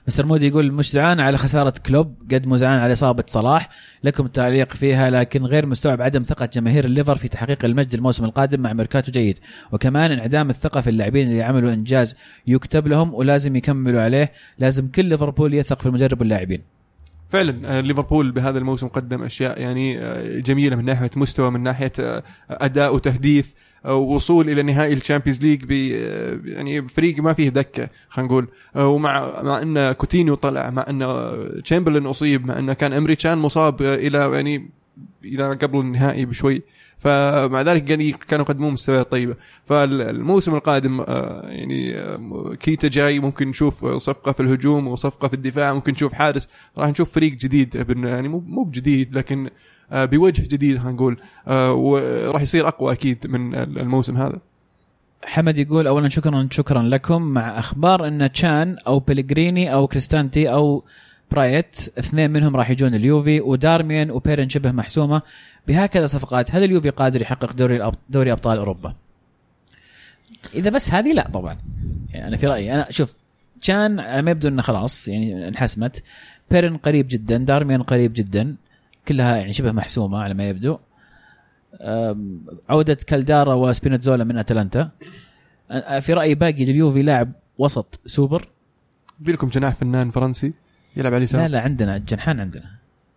مستر 0.09 0.27
مودي 0.27 0.49
يقول 0.49 0.73
مش 0.73 0.91
زعلان 0.93 1.21
على 1.21 1.39
خسارة 1.39 1.75
كلوب 1.87 2.15
قد 2.33 2.47
ما 2.47 2.57
زعلان 2.57 2.79
على 2.81 2.93
إصابة 2.93 3.25
صلاح. 3.27 3.69
لكم 4.05 4.27
تعليق 4.27 4.75
فيها 4.75 5.11
لكن 5.11 5.43
غير 5.45 5.67
مستوعب 5.67 6.03
عدم 6.03 6.23
ثقة 6.23 6.47
جماهير 6.47 6.85
الليفر 6.85 7.17
في 7.17 7.29
تحقيق 7.29 7.65
المجد 7.65 7.95
الموسم 7.95 8.25
القادم 8.25 8.61
مع 8.61 8.73
ميركاتو 8.73 9.13
جيد. 9.13 9.39
وكمان 9.73 10.13
انعدام 10.13 10.51
الثقة 10.51 10.81
في 10.81 10.91
اللاعبين 10.91 11.29
اللي 11.29 11.43
عملوا 11.43 11.73
إنجاز 11.73 12.17
يكتب 12.47 12.87
لهم 12.87 13.15
ولازم 13.15 13.57
يكملوا 13.57 14.03
عليه. 14.03 14.33
لازم 14.59 14.89
كل 14.89 15.05
ليفربول 15.05 15.55
يثق 15.55 15.81
في 15.81 15.87
المدرب 15.87 16.21
واللاعبين. 16.21 16.76
فعلا 17.29 17.79
آه، 17.79 17.81
ليفربول 17.81 18.31
بهذا 18.31 18.59
الموسم 18.59 18.89
قدم 18.89 19.23
أشياء 19.23 19.61
يعني 19.61 19.99
آه، 19.99 20.39
جميلة 20.39 20.77
من 20.77 20.85
ناحية 20.85 21.11
مستوى 21.17 21.51
من 21.51 21.63
ناحية 21.63 21.93
آه، 22.01 22.23
أداء 22.51 22.95
وتهديف 22.95 23.55
وصول 23.85 24.51
إلى 24.51 24.63
نهائي 24.63 24.93
ال 24.93 24.98
Champions 24.98 25.43
League 25.43 25.65
ب 25.65 25.71
يعني 26.49 26.89
فريق 26.89 27.19
ما 27.19 27.33
فيه 27.33 27.49
دكة 27.49 27.89
خلينا 28.09 28.31
نقول. 28.31 28.49
ومع 28.75 29.43
مع 29.43 29.63
إن 29.63 29.93
كوتينيو 29.93 30.35
طلع 30.35 30.71
مع 30.71 30.87
إن 30.89 31.63
تشامبرلين 31.65 32.07
أصيب 32.07 32.47
مع 32.47 32.59
إن 32.59 32.73
كان 32.73 32.93
امري 32.93 33.17
مصاب 33.25 33.83
إلى 33.83 34.19
يعني 34.19 34.71
إلى 35.25 35.55
قبل 35.55 35.79
النهائي 35.79 36.25
بشوي. 36.25 36.63
فمع 37.07 37.63
ذلك 37.63 37.85
كانوا 38.29 38.45
يقدمون 38.45 38.73
مستويات 38.73 39.11
طيبة. 39.11 39.37
فالموسم 39.65 40.55
القادم 40.55 41.01
آه، 41.01 41.47
يعني 41.47 41.99
آه، 41.99 42.55
كيتا 42.61 42.89
جاي 42.89 43.21
ممكن 43.21 43.49
نشوف 43.49 43.87
صفقة 43.87 44.33
في 44.33 44.41
الهجوم 44.41 44.89
وصفقة 44.89 45.29
في 45.29 45.35
الدفاع 45.35 45.75
ممكن 45.75 45.93
نشوف 45.93 46.13
حارس. 46.13 46.49
راح 46.79 46.89
نشوف 46.89 47.13
فريق 47.13 47.33
جديد 47.33 47.87
يعني 48.05 48.29
مو 48.29 48.63
بجديد 48.65 49.19
لكن 49.19 49.51
آه، 49.93 50.05
بوجه 50.05 50.43
جديد 50.43 50.79
خلينا 50.79 50.93
نقول. 50.93 51.17
آه، 51.49 51.73
وراح 51.73 52.43
يصير 52.43 52.69
أقوى 52.69 52.93
أكيد 52.93 53.27
من 53.27 53.55
الموسم 53.55 54.17
هذا. 54.17 54.39
حمد 55.25 55.59
يقول 55.59 55.87
اولا 55.87 56.09
شكرا 56.09 56.49
شكرا 56.51 56.83
لكم. 56.83 57.23
مع 57.23 57.59
أخبار 57.59 58.07
إن 58.09 58.33
تشان 58.33 58.77
أو 58.87 58.99
بيلغريني 58.99 59.73
أو 59.73 59.87
كريستانتي 59.87 60.53
أو 60.53 60.85
برايت 61.31 61.99
اثنين 61.99 62.31
منهم 62.31 62.57
راح 62.57 62.71
يجون 62.71 62.95
اليوفي 62.95 63.41
ودارميان 63.41 64.11
وبيرن 64.11 64.49
شبه 64.49 64.73
محسومة. 64.73 65.23
بهكذا 65.69 66.07
صفقات 66.07 66.55
هل 66.55 66.65
اليوفي 66.65 66.91
قادر 66.91 67.23
يحقق 67.23 67.53
دوري. 67.53 67.93
دوري 68.11 68.33
أبطال 68.33 68.59
أوروبا؟ 68.59 68.95
إذا 70.55 70.71
بس 70.71 70.91
هذه 70.91 71.13
لا 71.13 71.29
طبعا. 71.29 71.59
يعني 72.11 72.29
أنا 72.29 72.37
في 72.37 72.47
رأيي 72.47 72.75
أنا 72.75 72.91
شوف 72.91 73.17
تشان 73.61 74.01
على 74.01 74.23
ما 74.23 74.31
يبدو 74.31 74.49
إنه 74.49 74.63
خلاص 74.63 75.09
يعني 75.09 75.49
انحسمت. 75.49 76.03
بيرن 76.51 76.77
قريب 76.77 77.09
جدا 77.09 77.37
دارميان 77.37 77.83
قريب 77.83 78.13
جدا 78.13 78.57
كلها 79.09 79.37
يعني 79.37 79.53
شبه 79.53 79.73
محسومة 79.73 80.19
على 80.19 80.35
ما 80.35 80.49
يبدو. 80.49 80.79
أم، 81.81 82.41
عودة 82.69 82.95
كالدارا 82.95 83.55
وسبينتزولا 83.55 84.25
من 84.25 84.39
أتلانتا. 84.39 84.91
في 86.01 86.13
رأيي 86.13 86.35
باقي 86.35 86.65
لليوفي 86.65 87.03
لاعب 87.03 87.33
وسط 87.59 88.01
سوبر. 88.07 88.49
في 89.25 89.33
لكم 89.33 89.49
جناح 89.49 89.75
فنان 89.75 90.11
فرنسي. 90.11 90.53
يلعب 90.97 91.07
على 91.07 91.11
لا 91.13 91.17
اليسار. 91.17 91.47
لا 91.47 91.61
عندنا 91.61 91.99
جنحان 91.99 92.41
عندنا. 92.41 92.65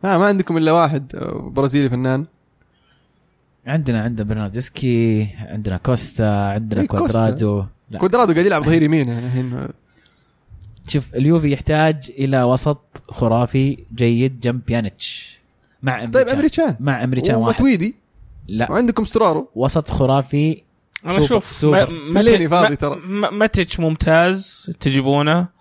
ما, 0.04 0.18
ما 0.18 0.26
عندكم 0.26 0.58
إلا 0.58 0.72
واحد 0.72 1.16
آه، 1.16 1.50
برازيلي 1.54 1.90
فنان. 1.90 2.26
عندنا 3.68 4.02
عندنا 4.02 4.28
برناردسكي 4.28 5.28
عندنا 5.40 5.78
كوستا 5.78 6.24
عندنا 6.24 6.82
إيه،. 6.82 6.88
كوادرادو. 6.88 7.66
لا. 7.92 8.00
كودرادو 8.00 8.34
قاعد 8.34 8.46
يلعب 8.46 8.64
ظهير 8.64 8.84
يمين 8.84 9.08
يعني 9.08 9.26
الحين. 9.26 9.54
آه، 9.54 9.70
شوف 10.88 11.16
اليوفي 11.16 11.52
يحتاج 11.52 12.12
إلى 12.20 12.44
وسط 12.44 13.04
خرافي 13.10 13.78
جيد 13.96 14.40
جنب 14.40 14.62
بيانيتش 14.68 15.40
مع 15.84 16.00
طيب 16.00 16.16
أمريكان. 16.16 16.36
أمريكان. 16.36 16.76
مع 16.80 17.04
أمريكان 17.04 17.36
واحد. 17.36 17.48
ومتويدي 17.48 17.96
لا. 18.48 18.72
وعندكم 18.72 19.06
سترارو 19.06 19.50
وسط 19.56 19.92
خرافي 19.92 20.62
أنا 21.06 21.18
أشوف. 21.18 21.66
فليني 22.14 22.48
فاضي 22.48 22.76
ترى. 22.76 23.00
ماتش 23.32 23.80
ممتاز 23.80 24.72
تجيبونه. 24.80 25.59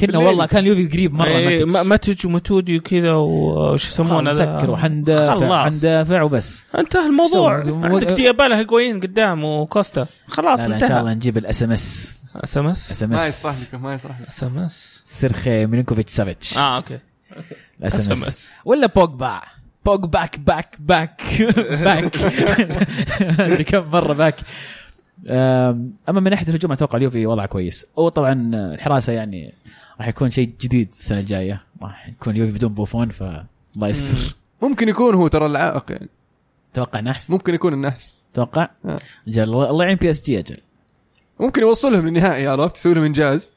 كنا. 0.00 0.18
والله 0.18 0.46
كان 0.46 0.62
اليوفي 0.62 0.86
قريب 0.86 1.14
مرة. 1.14 1.64
ما- 1.64 1.82
ماتش 1.82 2.24
ومتودي 2.24 2.76
وكذا 2.78 3.12
وش 3.12 3.88
يسمونه؟ 3.88 4.30
مسكر 4.30 4.70
وحندافع. 4.70 5.64
حندافع 5.64 6.22
وبس. 6.22 6.64
انتهى 6.78 7.06
الموضوع. 7.06 7.54
عندك 7.86 8.12
ديابالا 8.12 8.58
هيجوين 8.58 9.00
قدام 9.00 9.44
وكوستا. 9.44 10.06
خلاص 10.28 10.60
لا 10.60 10.68
لا 10.68 10.74
إن 10.74 10.80
شاء 10.80 10.88
الله 10.88 11.00
انتهى 11.00 11.14
نجيب 11.14 11.38
ال 11.38 11.62
SMS 11.62 12.14
SMS 12.36 12.90
SM 12.90 13.10
ما 13.10 13.26
يصلح 13.26 13.52
S 13.52 13.68
لكم 13.74 13.82
ما 13.82 13.94
يصلح 13.94 14.20
لكم 14.20 14.28
SMS 14.28 15.02
سيرخي 15.04 15.66
ميلينكوفيتش 15.66 16.12
سافيتش. 16.12 16.58
آه 16.58 16.76
okay. 16.76 16.98
ال 17.80 18.06
SMS. 18.06 18.54
ولا 18.64 18.86
بوجبا. 18.86 19.40
Pogback 19.84 20.38
back 20.38 20.76
back. 20.78 21.20
back. 21.84 22.16
ادري 23.40 23.64
كم 23.64 23.84
مره 23.92 24.12
back. 24.12 24.36
أما 25.28 26.20
من 26.20 26.30
ناحية 26.30 26.48
الهجوم 26.48 26.72
أتوقع 26.72 26.98
اليوفي 26.98 27.26
وضعه 27.26 27.46
كويس. 27.46 27.86
وطبعا 27.96 28.50
الحراسة 28.54 29.12
يعني 29.12 29.54
راح 29.98 30.08
يكون 30.08 30.30
شيء 30.30 30.52
جديد 30.60 30.88
السنة 30.98 31.20
الجاية. 31.20 31.60
راح 31.82 32.08
يكون 32.08 32.32
اليوفي 32.32 32.52
بدون 32.52 32.74
بوفون 32.74 33.08
فالله 33.08 33.88
يستر. 33.88 34.36
ممكن 34.62 34.88
يكون 34.88 35.14
هو 35.14 35.28
ترى 35.28 35.46
العائق 35.46 35.84
يعني. 35.92 36.08
توقع 36.74 37.00
نحس؟ 37.00 37.30
ممكن 37.30 37.54
يكون 37.54 37.72
النحس. 37.72 38.16
توقع؟ 38.34 38.68
آه. 38.84 38.98
أجل 39.28 39.42
الله 39.42 39.70
الله 39.70 39.84
يعين 39.84 39.96
PSG 39.96 40.38
أجل 40.38 40.56
ممكن 41.40 41.62
يوصلهم 41.62 42.06
للنهائي 42.06 42.46
عرفت؟ 42.46 42.76
يسوي 42.76 42.94
لهم 42.94 43.04
إنجاز. 43.04 43.52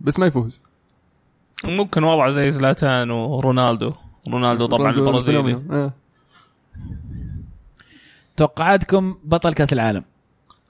بس 0.00 0.18
ما 0.18 0.26
يفوز. 0.26 0.62
ممكن 1.64 2.04
وضعه 2.04 2.30
زي 2.30 2.50
زلاتان 2.50 3.10
ورونالدو. 3.10 3.92
رونالدو 4.28 4.66
طبعا 4.66 4.92
رونالدو 4.92 5.06
البرازيلي. 5.06 5.62
آه. 5.70 5.92
توقعاتكم 8.36 9.16
بطل 9.24 9.52
كأس 9.54 9.72
العالم. 9.72 10.04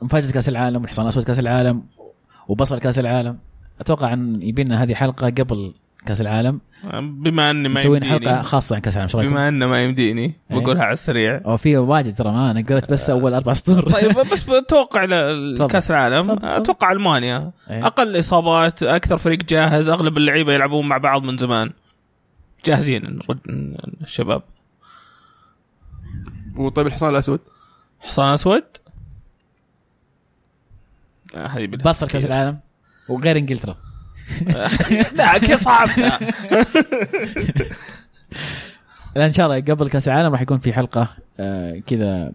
مفاجأة 0.03 0.31
كأس 0.31 0.49
العالم 0.49 0.83
والحصان 0.83 1.05
الاسود 1.05 1.25
كأس 1.25 1.39
العالم 1.39 1.83
وبصل 2.49 2.79
كأس 2.79 2.99
العالم. 2.99 3.39
أتوقع 3.81 4.13
أن 4.13 4.43
يبي 4.43 4.65
لنا 4.65 4.83
هذه 4.83 4.95
حلقة 4.95 5.27
قبل 5.27 5.73
كأس 6.07 6.21
العالم. 6.21 6.61
بما 7.01 7.51
أني 7.51 7.69
ما 7.69 7.81
مسوين 7.81 8.05
حلقة 8.05 8.15
يمديني 8.17 8.43
خاصة 8.43 8.77
عن 8.77 8.81
كأس 8.83 8.97
العالم؟ 8.97 9.31
بما 9.31 9.49
أنه 9.49 9.67
ما 9.67 9.83
يمديني 9.83 10.35
إيه. 10.51 10.59
بقولها 10.59 10.85
على 10.85 10.93
السريع. 10.93 11.41
أو 11.47 11.57
في 11.57 11.77
واجد 11.77 12.15
ترى 12.15 12.33
ما 12.33 12.51
أنا 12.51 12.65
قريت 12.69 12.91
بس 12.91 13.11
أول 13.11 13.35
أربع 13.35 13.53
سطور. 13.53 13.91
طيب 13.91 14.13
بس 14.19 14.45
بتوقع 14.51 15.07
كأس 15.67 15.91
العالم. 15.91 16.31
أتوقع 16.43 16.93
ألمانيا. 16.93 17.51
إيه. 17.71 17.87
أقل 17.87 18.19
إصابات 18.19 18.83
أكثر 18.83 19.17
فريق 19.17 19.39
جاهز. 19.39 19.89
أغلب 19.89 20.17
اللعيبة 20.17 20.53
يلعبون 20.53 20.89
مع 20.89 20.99
بعض 20.99 21.25
من 21.25 21.37
زمان. 21.37 21.71
جاهزين 22.65 23.19
الشباب. 24.03 24.43
وطيب 26.57 26.87
الحصان 26.87 27.11
الأسود؟ 27.11 27.41
حصان 28.01 28.33
أسود؟ 28.33 28.65
بصل 31.85 32.09
كأس 32.09 32.25
العالم 32.25 32.59
وغير 33.09 33.39
إنجلترا. 33.39 33.77
لا 35.19 35.39
كيف 35.39 35.65
صعبتها 35.65 36.19
لا 39.17 39.27
إن 39.27 39.33
شاء 39.33 39.47
الله 39.47 39.61
قبل 39.75 39.91
كأس 39.91 40.09
العالم 40.09 40.33
راح 40.33 40.41
يكون 40.41 40.59
في 40.59 40.73
حلقة 40.73 41.09
آه 41.41 41.79
كذا 41.87 42.33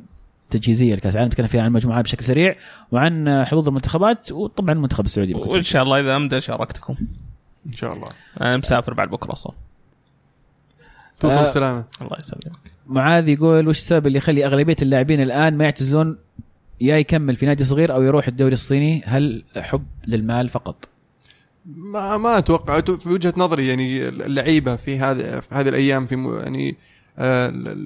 تجهيزية 0.49 0.95
لكأس 0.95 1.15
العالم. 1.15 1.27
نتكلم 1.27 1.47
فيها 1.47 1.61
عن 1.61 1.67
المجموعات 1.67 2.03
بشكل 2.03 2.23
سريع 2.23 2.55
وعن 2.91 3.45
حظوظ 3.45 3.67
المنتخبات 3.67 4.31
وطبعا 4.31 4.71
المنتخب 4.71 5.05
السعودي 5.05 5.33
وإن 5.33 5.61
شاء 5.61 5.83
الله 5.83 5.99
إذا 5.99 6.15
امدى 6.15 6.41
شاركتكم. 6.41 6.95
إن 7.67 7.71
شاء 7.71 7.93
الله. 7.93 8.07
أنا 8.41 8.57
مسافر 8.57 8.93
بعد 8.93 9.09
بكرة 9.09 9.33
أصلا. 9.33 9.53
توصل 11.19 11.35
آه. 11.35 11.43
بسلامة. 11.43 11.83
الله 12.01 12.17
يسلمك. 12.19 12.57
معاذ 12.87 13.29
يقول 13.29 13.67
وش 13.67 13.77
السبب 13.77 14.07
اللي 14.07 14.17
يخلي 14.17 14.45
أغلبية 14.45 14.75
اللاعبين 14.81 15.21
الآن 15.21 15.57
ما 15.57 15.63
يعتزلون 15.63 16.17
يا 16.81 16.97
يكمل 16.97 17.35
في 17.35 17.45
نادي 17.45 17.63
صغير 17.63 17.93
أو 17.93 18.01
يروح 18.01 18.27
الدوري 18.27 18.53
الصيني 18.53 19.01
هل 19.05 19.43
حب 19.57 19.85
للمال 20.07 20.49
فقط؟ 20.49 20.89
ما 21.65 22.17
ما 22.17 22.37
أتوقع. 22.37 22.81
في 22.81 23.09
وجهة 23.09 23.33
نظري 23.37 23.67
يعني 23.67 24.07
اللعيبة 24.07 24.75
في 24.75 24.99
هذه 24.99 25.39
في 25.39 25.47
هذه 25.55 25.69
الأيام 25.69 26.07
في 26.07 26.15
يعني 26.43 26.77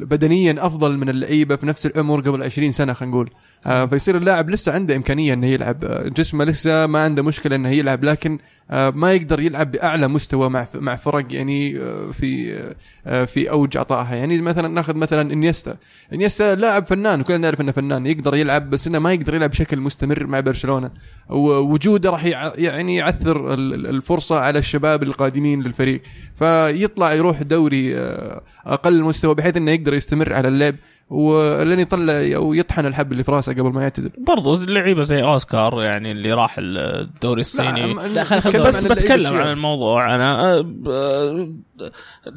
بدنيا 0.06 0.56
أفضل 0.66 0.98
من 0.98 1.10
اللعيبة 1.10 1.56
في 1.56 1.66
نفس 1.66 1.86
العمر 1.86 2.22
قبل 2.22 2.44
20 2.44 2.72
سنة 2.72 2.94
خلينا 2.94 3.12
نقول. 3.16 3.30
آه، 3.66 3.86
فيصير 3.86 4.18
اللاعب 4.18 4.50
لسه 4.50 4.72
عنده 4.74 4.96
إمكانية 4.96 5.34
إنه 5.34 5.48
يلعب. 5.48 5.84
آه، 5.86 6.08
جسمه 6.08 6.44
لسه 6.46 6.86
ما 6.88 7.00
عنده 7.04 7.24
مشكلة 7.24 7.56
إنه 7.56 7.70
يلعب 7.70 8.04
لكن 8.04 8.38
آه، 8.72 8.90
ما 8.90 9.14
يقدر 9.14 9.40
يلعب 9.40 9.72
بأعلى 9.72 10.08
مستوى 10.08 10.50
مع 10.50 10.68
مع 10.76 10.96
فرق 10.96 11.26
يعني 11.34 11.80
آه، 11.80 12.12
في 12.12 12.60
آه، 13.08 13.26
في 13.26 13.52
أوج 13.52 13.78
عطائها 13.78 14.16
يعني 14.16 14.42
مثلا 14.42 14.68
نأخذ 14.68 14.96
مثلا 14.96 15.34
إنيستا. 15.34 15.76
إنيستا 16.14 16.56
لاعب 16.56 16.86
فنان 16.86 17.22
وكلنا 17.22 17.38
نعرف 17.38 17.62
إنه 17.62 17.72
فنان 17.72 18.06
يقدر 18.06 18.36
يلعب 18.36 18.70
بس 18.70 18.88
إنه 18.88 19.00
ما 19.00 19.14
يقدر 19.14 19.36
يلعب 19.36 19.50
بشكل 19.50 19.80
مستمر 19.80 20.28
مع 20.28 20.40
برشلونة. 20.40 20.92
ووجوده 21.30 22.10
راح 22.10 22.26
يع- 22.26 22.54
يعني 22.56 22.96
يعثر 22.96 23.54
ال- 23.54 23.74
ال- 23.74 23.88
الفرصة 23.88 24.40
على 24.40 24.60
الشباب 24.60 25.04
القادمين 25.04 25.62
للفريق. 25.64 26.02
فيطلع 26.36 27.14
يروح 27.14 27.42
دوري 27.42 27.98
آه، 27.98 28.42
أقل 28.66 29.02
مستوى 29.04 29.21
بحيث 29.26 29.58
إنه 29.58 29.72
يقدر 29.72 29.94
يستمر 29.94 30.34
على 30.34 30.48
اللعب 30.48 30.76
ولين 31.10 31.80
يطلع 31.80 32.14
أو 32.14 32.54
يطحن 32.54 32.86
الحب 32.86 33.12
اللي 33.12 33.24
في 33.24 33.32
راسه 33.32 33.54
قبل 33.54 33.72
ما 33.74 33.82
يعتزل. 33.82 34.12
برضو 34.18 34.56
لعيبة 34.66 35.04
زي 35.04 35.24
أوسكار 35.24 35.82
يعني 35.84 36.12
اللي 36.12 36.34
راح 36.34 36.56
الدوري 36.60 37.42
الصيني. 37.42 37.94
لا، 37.94 38.24
خل- 38.24 38.42
خل- 38.42 38.64
بس 38.64 38.84
بتكلم. 38.86 39.38
عن 39.38 39.52
الموضوع. 39.52 40.16
أنا 40.16 40.54
أه، 40.88 41.52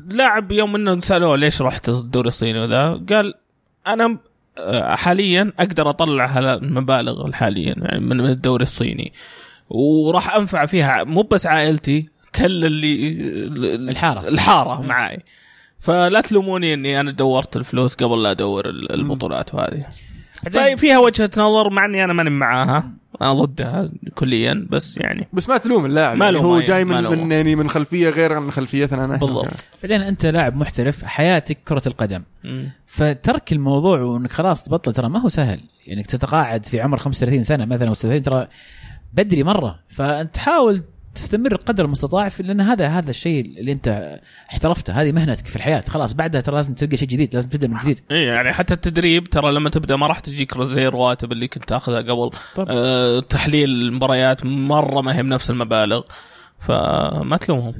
لاعب 0.08 0.52
يوم 0.52 0.74
إنه 0.76 0.98
سألوه 1.00 1.36
ليش 1.36 1.62
رحت 1.62 1.88
الدوري 1.88 2.28
الصيني 2.28 2.60
وذا 2.60 3.00
قال 3.10 3.34
أنا 3.86 4.18
أه، 4.58 4.94
حاليا 4.94 5.52
أقدر 5.58 5.90
أطلع 5.90 6.26
هالمبالغ 6.26 7.32
حاليا 7.32 7.74
يعني 7.78 8.00
من 8.00 8.16
من 8.16 8.30
الدوري 8.30 8.62
الصيني. 8.62 9.12
وراح 9.70 10.36
أنفع 10.36 10.66
فيها 10.66 11.04
مو 11.04 11.22
بس 11.22 11.46
عائلتي 11.46 12.08
كل 12.34 12.64
اللي 12.64 13.12
الحارة. 13.90 14.28
الحارة 14.28 14.82
معاي. 14.82 15.22
فلا 15.84 16.20
تلوموني 16.20 16.74
إني 16.74 17.00
أنا 17.00 17.10
دورت 17.10 17.56
الفلوس 17.56 17.94
قبل 17.94 18.22
لا 18.22 18.30
أدور 18.30 18.68
ال- 18.68 18.92
البطولات 18.94 19.54
وهذه. 19.54 19.86
فهي 20.52 20.76
فيها 20.76 20.98
وجهة 20.98 21.30
نظر 21.36 21.70
مع 21.70 21.84
إني 21.84 22.04
أنا 22.04 22.12
ماني 22.12 22.30
معاها. 22.30 22.90
أنا 23.22 23.32
ضدها 23.32 23.90
كليا 24.14 24.66
بس 24.70 24.96
يعني. 24.96 25.28
بس 25.32 25.48
ما 25.48 25.56
تلوم 25.56 25.86
اللاعب. 25.86 26.16
ما 26.16 26.24
يعني 26.24 26.38
هو 26.38 26.60
جاي 26.60 26.84
من. 26.84 27.02
من 27.04 27.32
يعني 27.32 27.56
من 27.56 27.70
خلفية 27.70 28.08
غير 28.08 28.32
عن 28.32 28.50
خلفيتنا 28.50 29.06
نحن 29.06 29.20
بالضبط. 29.20 29.46
بعدين 29.82 30.02
أنت 30.02 30.26
لاعب 30.26 30.56
محترف 30.56 31.04
حياتك 31.04 31.58
كرة 31.68 31.82
القدم. 31.86 32.22
فترك 32.86 33.52
الموضوع 33.52 34.00
وإنك 34.00 34.32
خلاص 34.32 34.64
تبطل 34.64 34.92
ترى 34.92 35.08
ما 35.08 35.18
هو 35.20 35.28
سهل. 35.28 35.60
يعني 35.86 36.00
انك 36.00 36.06
تتقاعد 36.06 36.66
في 36.66 36.80
عمر 36.80 36.98
35 36.98 37.42
سنة 37.42 37.64
مثلا 37.64 37.88
أو 37.88 37.94
36 37.94 38.22
ترى 38.22 38.48
بدري 39.14 39.42
مرة. 39.42 39.78
فأنت 39.88 40.38
حاول 40.38 40.82
تستمر 41.14 41.56
قدر 41.56 41.84
المستطاع 41.84 42.28
في 42.28 42.42
لأن 42.42 42.60
هذا 42.60 42.86
هذا 42.86 43.10
الشيء 43.10 43.40
اللي 43.58 43.72
أنت 43.72 44.18
احترفته. 44.50 44.92
هذه 44.92 45.12
مهنتك 45.12 45.46
في 45.46 45.56
الحياة. 45.56 45.84
خلاص 45.88 46.12
بعدها 46.12 46.40
ترى 46.40 46.54
لازم 46.56 46.74
تلقى 46.74 46.96
شيء 46.96 47.08
جديد 47.08 47.34
لازم 47.34 47.48
تبدأ 47.48 47.68
من 47.68 47.78
جديد. 47.78 48.00
اي 48.10 48.22
يعني 48.22 48.52
حتى 48.52 48.74
التدريب 48.74 49.24
ترى 49.24 49.52
لما 49.52 49.70
تبدأ 49.70 49.96
ما 49.96 50.06
راح 50.06 50.20
تجيك 50.20 50.62
زي 50.62 50.86
الرواتب 50.86 51.32
اللي 51.32 51.48
كنت 51.48 51.64
تاخذها 51.64 52.00
قبل. 52.00 52.30
طب. 52.54 52.66
آه 52.70 53.20
تحليل 53.20 53.70
المباريات 53.70 54.46
مرة 54.46 55.00
ما 55.00 55.16
هي 55.16 55.22
بنفس 55.22 55.50
المبالغ. 55.50 56.02
فما 56.58 57.36
تلومهم. 57.36 57.74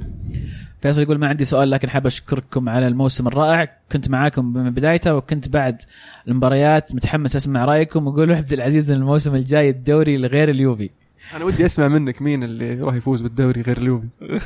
فيصل 0.81 1.01
يقول 1.01 1.17
ما 1.17 1.27
عندي 1.27 1.45
سؤال 1.45 1.69
لكن 1.69 1.89
حاب 1.89 2.05
أشكركم 2.05 2.69
على 2.69 2.87
الموسم 2.87 3.27
الرائع. 3.27 3.77
كنت 3.91 4.09
معاكم 4.09 4.53
من 4.53 4.69
بدايته 4.69 5.15
وكنت 5.15 5.49
بعد 5.49 5.81
المباريات 6.27 6.95
متحمس 6.95 7.35
أسمع 7.35 7.65
رأيكم. 7.65 8.07
وقولوا 8.07 8.35
عبد 8.35 8.53
العزيز 8.53 8.91
إن 8.91 8.97
الموسم 8.97 9.35
الجاي 9.35 9.69
الدوري 9.69 10.17
لغير 10.17 10.49
اليوفي. 10.49 10.89
أنا 11.35 11.45
ودي 11.45 11.65
أسمع 11.65 11.87
منك 11.87 12.21
مين 12.21 12.43
اللي 12.43 12.81
راح 12.81 12.95
يفوز 12.95 13.21
بالدوري 13.21 13.61
غير 13.61 13.77
اليوفي. 13.77 14.07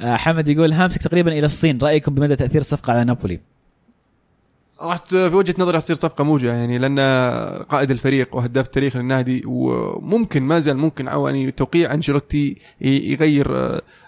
حمد 0.00 0.48
يقول 0.48 0.72
هامسك 0.72 1.02
تقريبا 1.02 1.32
إلى 1.32 1.44
الصين. 1.44 1.78
رأيكم 1.82 2.14
بمدى 2.14 2.36
تأثير 2.36 2.60
الصفقه 2.60 2.92
على 2.92 3.04
نابولي؟ 3.04 3.40
راح 4.80 4.96
في 5.06 5.16
وجهة 5.34 5.54
نظري 5.58 5.74
راح 5.74 5.82
تصير 5.82 5.96
صفقة 5.96 6.24
موجعة 6.24 6.52
يعني 6.52 6.78
لأن 6.78 6.98
قائد 7.68 7.90
الفريق 7.90 8.36
وهداف 8.36 8.66
التاريخ 8.66 8.96
للنادي 8.96 9.42
وممكن 9.46 10.42
ما 10.42 10.58
زال 10.60 10.76
ممكن 10.76 11.06
يعني 11.06 11.50
توقيع 11.50 11.94
أنشيلوتي 11.94 12.56
يغير 12.80 13.46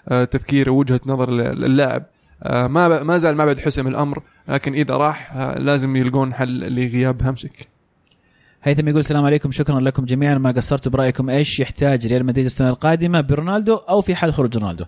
آه، 0.07 0.23
تفكير 0.23 0.69
ووجهة 0.71 0.99
نظر 1.05 1.29
ل- 1.31 1.61
للاعب. 1.61 2.03
آه، 2.43 2.67
ما 2.67 3.03
ما 3.03 3.17
زال 3.17 3.35
ما 3.35 3.45
بعد 3.45 3.59
حسم 3.59 3.87
الأمر 3.87 4.21
لكن 4.47 4.73
إذا 4.73 4.97
راح 4.97 5.35
آه، 5.35 5.59
لازم 5.59 5.95
يلقون 5.95 6.33
حل 6.33 6.75
لغياب 6.75 7.23
همسك 7.23 7.67
هيثم 8.65 8.87
يقول 8.87 8.99
السلام 8.99 9.25
عليكم 9.25 9.51
شكرا 9.51 9.79
لكم 9.79 10.05
جميعا. 10.05 10.35
ما 10.35 10.51
قصرتوا 10.51 10.91
برأيكم 10.91 11.29
إيش 11.29 11.59
يحتاج 11.59 12.07
ريال 12.07 12.25
مدريد 12.25 12.45
السنة 12.45 12.69
القادمة 12.69 13.21
برونالدو 13.21 13.75
أو 13.75 14.01
في 14.01 14.15
حال 14.15 14.33
خروج 14.33 14.57
رونالدو؟ 14.57 14.85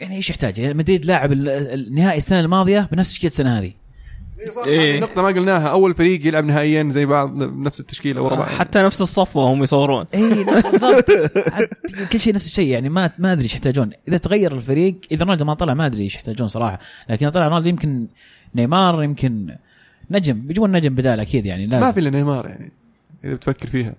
يعني 0.00 0.16
إيش 0.16 0.30
يحتاج؟ 0.30 0.60
ريال 0.60 0.76
مدريد 0.76 1.04
لاعب 1.04 1.32
ال- 1.32 1.48
النهائي 1.48 2.18
السنة 2.18 2.40
الماضية 2.40 2.88
بنفس 2.92 3.12
تشكيلة 3.12 3.30
السنة 3.30 3.58
هذه. 3.58 3.72
إيه. 4.66 4.94
هذه 4.94 5.00
نقطه 5.00 5.22
ما 5.22 5.28
قلناها. 5.28 5.68
أول 5.68 5.94
فريق 5.94 6.26
يلعب 6.26 6.44
نهائيا 6.44 6.88
زي 6.88 7.06
بعض 7.06 7.42
نفس 7.42 7.80
التشكيلة 7.80 8.22
ورا 8.22 8.36
بعض. 8.36 8.48
حتى 8.48 8.82
نفس 8.82 9.00
الصف 9.00 9.36
وهم 9.36 9.62
يصورون. 9.62 10.06
اي 10.14 10.44
بالضبط. 10.44 11.10
كل 12.12 12.20
شيء 12.20 12.34
نفس 12.34 12.46
الشيء. 12.46 12.68
يعني 12.68 12.88
ما 12.88 13.10
ما 13.18 13.32
أدري 13.32 13.44
إيش 13.44 13.54
يحتاجون. 13.54 13.90
إذا 14.08 14.16
تغير 14.16 14.54
الفريق 14.54 14.96
إذا 15.12 15.24
رونالدو 15.24 15.44
ما 15.44 15.54
طلع 15.54 15.74
ما 15.74 15.86
أدري 15.86 16.02
إيش 16.02 16.14
يحتاجون 16.14 16.48
صراحة. 16.48 16.78
لكن 17.10 17.28
طلع 17.28 17.48
رونالدو 17.48 17.68
يمكن 17.68 18.06
نيمار 18.54 19.02
يمكن 19.02 19.56
نجم. 20.10 20.40
بيجيبون 20.40 20.72
نجم 20.72 20.94
بدال 20.94 21.20
أكيد 21.20 21.46
يعني 21.46 21.66
لازم. 21.66 21.86
ما 21.86 21.92
في 21.92 22.00
إلا 22.00 22.10
نيمار 22.10 22.46
يعني. 22.46 22.72
إذا 23.24 23.34
بتفكر 23.34 23.66
فيها 23.68 23.94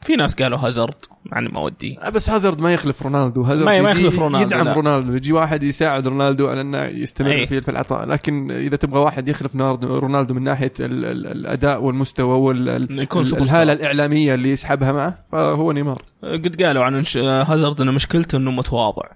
في 0.00 0.16
ناس 0.16 0.34
قالوا 0.34 0.58
هازارد 0.58 0.94
مع 1.24 1.38
اني 1.38 1.48
ما 1.48 1.60
ودي 1.60 1.98
آه، 2.02 2.10
بس 2.10 2.30
هازارد 2.30 2.60
ما 2.60 2.74
يخلف 2.74 3.02
رونالدو 3.02 3.42
هازارد 3.42 3.64
ما- 3.64 3.76
يخلف 3.76 4.18
رونالدو، 4.18 4.46
يدعم 4.46 4.64
لا. 4.66 4.72
رونالدو 4.72 5.14
يجي 5.14 5.32
واحد 5.32 5.62
يساعد 5.62 6.06
رونالدو 6.06 6.48
على 6.48 6.60
إنه 6.60 6.82
يستمر 6.84 7.30
أي. 7.32 7.46
في 7.46 7.68
العطاء 7.70 8.08
لكن 8.08 8.50
إذا 8.50 8.76
تبغى 8.76 9.00
واحد 9.00 9.28
يخلف 9.28 9.56
رونالدو 9.56 10.34
من 10.34 10.42
ناحية 10.42 10.72
ال 10.80 11.04
ال 11.04 11.26
الأداء 11.26 11.82
والمستوى 11.82 12.38
والهاله. 12.38 13.72
الإعلامية 13.72 14.34
اللي 14.34 14.50
يسحبها 14.50 14.92
معه 14.92 15.18
فهو 15.32 15.72
نيمار 15.72 16.02
قد 16.22 16.62
قالوا 16.62 16.84
عن 16.84 17.04
هازارد 17.16 17.80
إنه 17.80 17.92
مشكلته 17.92 18.36
إنه 18.38 18.50
متواضع 18.50 19.06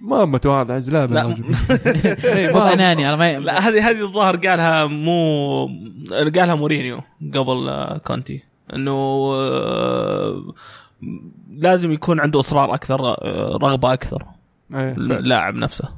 ما 0.00 0.24
متواضع 0.24 0.78
زلابة 0.78 1.14
لا. 1.14 1.20
يا 1.20 1.26
رجل. 1.26 1.44
إيه، 2.36 2.52
مو 2.52 2.58
ما- 2.58 2.72
أناني 2.72 3.08
أنا 3.08 3.16
ما 3.16 3.38
لا 3.38 3.68
هذه 3.68 3.90
هذه 3.90 4.00
الظاهر 4.00 4.36
قالها 4.36 4.86
مو 4.86 5.66
قالها 6.10 6.54
مورينيو 6.54 7.00
قبل 7.34 7.68
آه، 7.68 7.98
كونتي 7.98 8.42
إنه 8.74 8.92
آه، 9.34 10.54
لازم 11.50 11.92
يكون 11.92 12.20
عنده 12.20 12.40
إصرار 12.40 12.74
أكثر 12.74 13.00
آه، 13.08 13.58
رغبة 13.62 13.92
أكثر 13.92 14.26
إيه،. 14.74 14.92
اللاعب 14.92 15.54
نفسه 15.54 15.88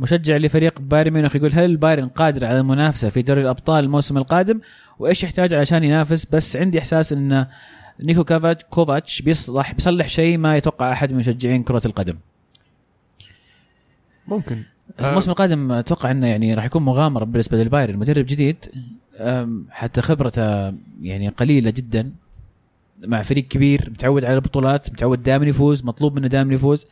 مشجع 0.00 0.36
لفريق 0.36 0.80
بايرن 0.80 1.10
ميونخ 1.10 1.36
يقول 1.36 1.52
هل 1.52 1.64
البايرن 1.64 2.08
قادر 2.08 2.46
على 2.46 2.60
المنافسة 2.60 3.08
في 3.08 3.22
دوري 3.22 3.40
الأبطال 3.40 3.84
الموسم 3.84 4.18
القادم 4.18 4.60
وإيش 4.98 5.24
يحتاج 5.24 5.54
علشان 5.54 5.84
ينافس 5.84 6.26
بس 6.32 6.56
عندي 6.56 6.78
إحساس 6.78 7.12
إن 7.12 7.46
نيكو 8.04 8.24
كافاتش 8.24 8.64
كوفاتش 8.70 9.22
بيصلح 9.22 9.72
بيصلح 9.72 10.08
شيء 10.08 10.38
ما 10.38 10.56
يتوقع 10.56 10.92
أحد 10.92 11.12
من 11.12 11.18
مشجعين 11.18 11.62
كرة 11.62 11.82
القدم 11.86 12.14
ممكن. 14.28 14.62
آه. 15.00 15.08
الموسم 15.08 15.30
القادم 15.30 15.72
أتوقع 15.72 16.10
إنه 16.10 16.26
يعني 16.26 16.54
راح 16.54 16.64
يكون 16.64 16.82
مغامرة 16.82 17.24
بالنسبة 17.24 17.56
للبايرن. 17.56 17.96
مدرب 17.96 18.26
جديد 18.26 18.56
حتى 19.70 20.02
خبرته 20.02 20.74
يعني 21.02 21.28
قليلة 21.28 21.70
جدا 21.70 22.12
مع 23.04 23.22
فريق 23.22 23.48
كبير 23.48 23.90
متعود 23.90 24.24
على 24.24 24.34
البطولات 24.34 24.90
متعود 24.90 25.22
دائما 25.22 25.46
يفوز 25.46 25.84
مطلوب 25.84 26.16
منه 26.16 26.26
دائما 26.26 26.54
يفوز. 26.54 26.86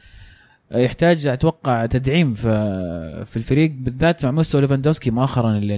أه، 0.72 0.78
يحتاج 0.78 1.26
أتوقع 1.26 1.86
تدعيم 1.86 2.34
في 2.34 3.24
في 3.26 3.36
الفريق 3.36 3.72
بالذات 3.72 4.24
مع 4.24 4.30
مستوى 4.30 4.60
ليفاندوسكي 4.60 5.10
مؤخرا 5.10 5.58
اللي, 5.58 5.74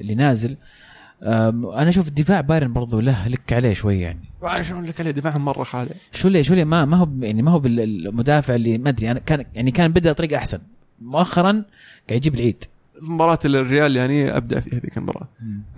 اللي 0.00 0.14
نازل. 0.14 0.56
أنا 1.22 1.88
أشوف 1.88 2.08
الدفاع 2.08 2.40
بايرن 2.40 2.72
برضو 2.72 3.00
له 3.00 3.28
لك 3.28 3.52
عليه 3.52 3.74
شوي 3.74 4.00
يعني. 4.00 4.20
وعلى 4.42 4.64
شلون 4.64 4.84
لك 4.84 5.00
عليه 5.00 5.10
دفاعهم 5.10 5.44
مرة 5.44 5.64
خالع 5.64 5.90
شو 6.12 6.28
ليه 6.28 6.42
شو 6.42 6.54
ليه؟ 6.54 6.64
ما 6.64 6.84
ما 6.84 6.96
هو 6.96 7.08
يعني 7.20 7.42
ما 7.42 7.50
هو 7.50 7.58
بالمدافع 7.58 8.54
اللي 8.54 8.78
ما 8.78 8.88
أدري 8.88 9.10
أنا 9.10 9.18
كان 9.18 9.44
يعني 9.54 9.70
كان 9.70 9.92
بدأ 9.92 10.12
طريقة 10.12 10.36
أحسن. 10.36 10.58
مؤخرا 11.02 11.50
قاعد 12.08 12.16
يجيب 12.26 12.34
العيد 12.34 12.64
مباراة 13.02 13.38
الريال 13.44 13.96
يعني 13.96 14.36
ابدع 14.36 14.60
في 14.60 14.76
هذيك 14.76 14.96
المباراة 14.96 15.28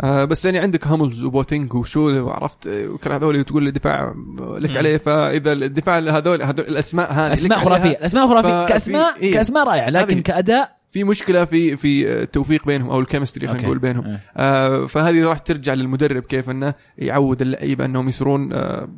آه 0.01 0.25
بس 0.25 0.45
يعني 0.45 0.59
عندك 0.59 0.87
هاملز 0.87 1.25
وبوتينج 1.25 1.75
وشو 1.75 2.01
وعرفت 2.27 2.67
آه، 2.67 2.89
وكل 2.89 3.13
هذول 3.13 3.45
تقول 3.45 3.63
لي 3.65 3.71
دفاع 3.71 4.15
لك. 4.59 4.77
عليه 4.77 4.97
فإذا 4.97 5.53
الدفاع 5.53 5.99
هذول 5.99 6.43
هذول 6.43 6.67
الأسماء 6.69 7.13
هذه 7.13 7.33
أسماء 7.33 7.59
خرافية 7.59 7.99
أسماء 8.05 8.27
خرافية 8.29 8.49
ففي- 8.65 8.73
كاسماء 8.73 9.17
إيه. 9.23 9.35
كأسماء 9.35 9.67
رائعة 9.69 9.91
لكن 9.91 10.15
هذه- 10.15 10.23
كاداء 10.23 10.79
في 10.91 11.05
مشكلة 11.05 11.45
في 11.45 11.77
في 11.77 12.13
التوفيق 12.23 12.67
بينهم 12.67 12.91
أو 12.91 13.01
ال 13.01 13.05
chemistry 13.05 13.49
خلينا. 13.49 13.63
نقول 13.63 13.79
بينهم 13.79 14.05
آه. 14.07 14.19
آه 14.37 14.87
فهذه 14.87 15.25
راح 15.25 15.39
ترجع 15.39 15.75
للمدرب 15.75 16.23
كيف 16.23 16.51
إنه 16.51 16.75
يعود 16.99 17.43
اللعيبة 17.43 17.85
إنهم 17.85 18.09
يصيرون 18.09 18.53
آه 18.53 18.89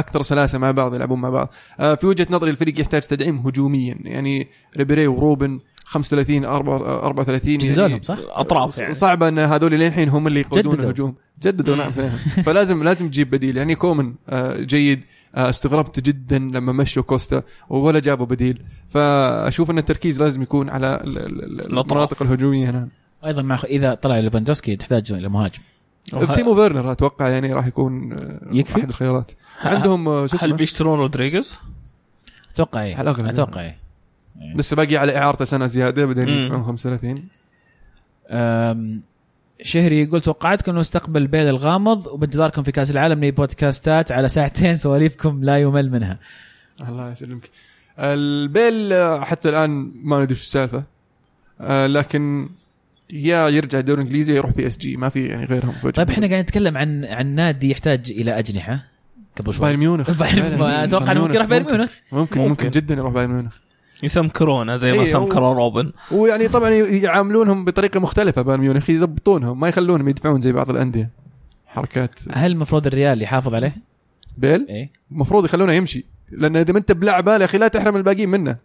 أكثر 0.00 0.22
سلاسة 0.22 0.58
مع 0.58 0.70
بعض 0.70 0.94
يلعبون 0.94 1.20
مع 1.20 1.30
بعض 1.30 1.52
آه 1.80 1.94
في 1.94 2.06
وجهة 2.06 2.26
نظري 2.30 2.50
الفريق 2.50 2.80
يحتاج 2.80 3.02
تدعيم 3.02 3.36
هجوميا 3.36 3.96
يعني 4.04 4.48
ريبيري 4.76 5.06
وروبن 5.06 5.60
35 5.84 6.44
34 6.44 7.58
جددوا 7.58 7.88
يعني 7.88 8.02
صح؟ 8.02 8.18
أطراف 8.28 8.78
يعني 8.78 8.92
صعبة 8.92 9.28
إن 9.28 9.38
هذول 9.38 9.72
للحين 9.72 10.08
هم 10.08 10.26
اللي 10.26 10.40
يقودون 10.40 10.72
جددوا. 10.72 10.84
الهجوم 10.84 11.14
جددوا. 11.42 11.76
نعم. 11.76 11.90
فلازم 12.46 12.82
لازم 12.82 13.08
تجيب 13.08 13.30
بديل 13.30 13.56
يعني 13.56 13.74
كومن 13.74 14.14
آه، 14.28 14.60
جيد 14.60 15.04
آه، 15.34 15.48
استغربت 15.50 16.00
جدا 16.00 16.38
لما 16.38 16.72
مشوا 16.72 17.02
كوستا 17.02 17.42
ولا 17.68 17.98
جابوا 17.98 18.26
بديل 18.26 18.62
فأشوف 18.88 19.70
إن 19.70 19.78
التركيز 19.78 20.22
لازم 20.22 20.42
يكون 20.42 20.70
على. 20.70 21.00
المناطق 21.04 22.22
الهجومية 22.22 22.70
نعم 22.70 22.88
أيضا 23.24 23.42
مع 23.42 23.58
إذا 23.64 23.94
طلع 23.94 24.18
ليفاندوسكي 24.18 24.76
تحتاج 24.76 25.12
إلى 25.12 25.28
مهاجم 25.28 25.60
وه- 26.12 26.34
تيمو 26.34 26.54
فيرنر 26.54 26.92
أتوقع 26.92 27.28
يعني 27.28 27.52
راح 27.52 27.66
يكون 27.66 28.12
آه، 28.12 28.40
يكفي؟ 28.52 28.78
أحد 28.80 28.88
الخيارات 28.88 29.32
عندهم 29.64 30.08
آه، 30.08 30.26
شو 30.26 30.36
هل 30.36 30.44
اسمه 30.44 30.56
بيشترون 30.56 30.98
رودريغيز؟ 30.98 31.54
أتوقع 32.54 32.82
إيه 32.82 32.94
على 32.96 33.10
الأغلب. 33.10 33.26
أتوقع 33.26 33.60
إيه 33.60 33.76
لسه 34.54 34.76
باقي 34.76 34.96
على 34.96 35.16
إعارته 35.16 35.44
سنة 35.44 35.66
زيادة 35.66 36.06
بعدين. 36.06 36.28
يدفعون 36.28 36.64
35 36.64 37.24
أم، 38.30 39.00
شهري 39.62 40.02
يقول 40.02 40.20
توقعاتكم 40.20 40.70
إنه 40.70 40.80
مستقبل 40.80 41.26
بيل 41.26 41.48
الغامض 41.48 42.06
وبانتظاركم 42.06 42.62
في 42.62 42.72
كأس 42.72 42.90
العالم 42.90 43.20
لي 43.20 43.30
بودكاستات 43.30 44.12
على 44.12 44.28
ساعتين 44.28 44.76
سواليفكم 44.76 45.44
لا 45.44 45.58
يمل 45.58 45.90
منها 45.90 46.18
الله 46.88 47.10
يسلمك 47.10 47.50
البيل 47.98 48.92
آه، 48.92 49.20
حتى 49.24 49.48
الآن 49.48 49.92
ما 50.02 50.22
ندري 50.22 50.34
شو 50.34 50.42
السالفة 50.42 50.82
لكن 51.86 52.48
يا 53.12 53.48
يرجع 53.48 53.78
الدوري 53.78 54.00
الانجليزي 54.00 54.36
يروح 54.36 54.50
PSG 54.50 54.96
ما 54.96 55.08
في 55.08 55.26
يعني 55.26 55.44
غيرهم 55.44 55.74
وجه 55.84 55.92
طيب 55.92 56.10
إحنا 56.10 56.26
قاعدين 56.26 56.40
نتكلم 56.40 56.76
عن 56.76 57.04
عن 57.04 57.26
نادي 57.26 57.70
يحتاج 57.70 58.10
إلى 58.10 58.38
أجنحة 58.38 58.84
قبل 59.36 59.54
شوي. 59.54 59.66
بايرن 59.66 59.78
ميونخ. 59.78 60.10
أتوقع 60.60 61.12
انه 61.12 61.20
ممكن 61.20 61.34
يروح 61.34 61.46
بايرن 61.46 61.66
ميونخ؟ 61.66 61.90
ممكن 62.12 62.40
ممكن. 62.40 62.70
جدا 62.70 62.94
يروح 62.94 63.12
بايرن 63.12 63.30
ميونخ. 63.30 63.56
يسمكرونه 64.02 64.76
زي 64.76 64.92
ما 64.92 65.02
إيه، 65.02 65.12
سمكروا 65.12 65.52
روبن. 65.52 65.92
ويعني 66.12 66.48
طبعا 66.48 66.70
يعاملونهم 66.70 67.64
بطريقة 67.64 68.00
مختلفة 68.00 68.42
بايرن 68.42 68.60
ميونخ. 68.60 68.90
يضبطونهم 68.90 69.60
ما 69.60 69.68
يخلونهم 69.68 70.08
يدفعون 70.08 70.40
زي 70.40 70.52
بعض 70.52 70.70
الأندية. 70.70 71.10
حركات. 71.66 72.14
هل 72.32 72.50
المفروض 72.50 72.86
الريال 72.86 73.22
يحافظ 73.22 73.54
عليه؟ 73.54 73.76
بيل؟ 74.38 74.66
إيه. 74.68 74.90
المفروض 75.12 75.44
يخلونه 75.44 75.72
يمشي. 75.72 76.04
لأن 76.30 76.56
إذا 76.56 76.72
ما 76.72 76.78
أنت 76.78 76.92
بلعبه 76.92 77.36
يا 77.36 77.44
أخي 77.44 77.58
لا 77.58 77.68
تحرم 77.68 77.96
الباقيين 77.96 78.28
منه. 78.28 78.56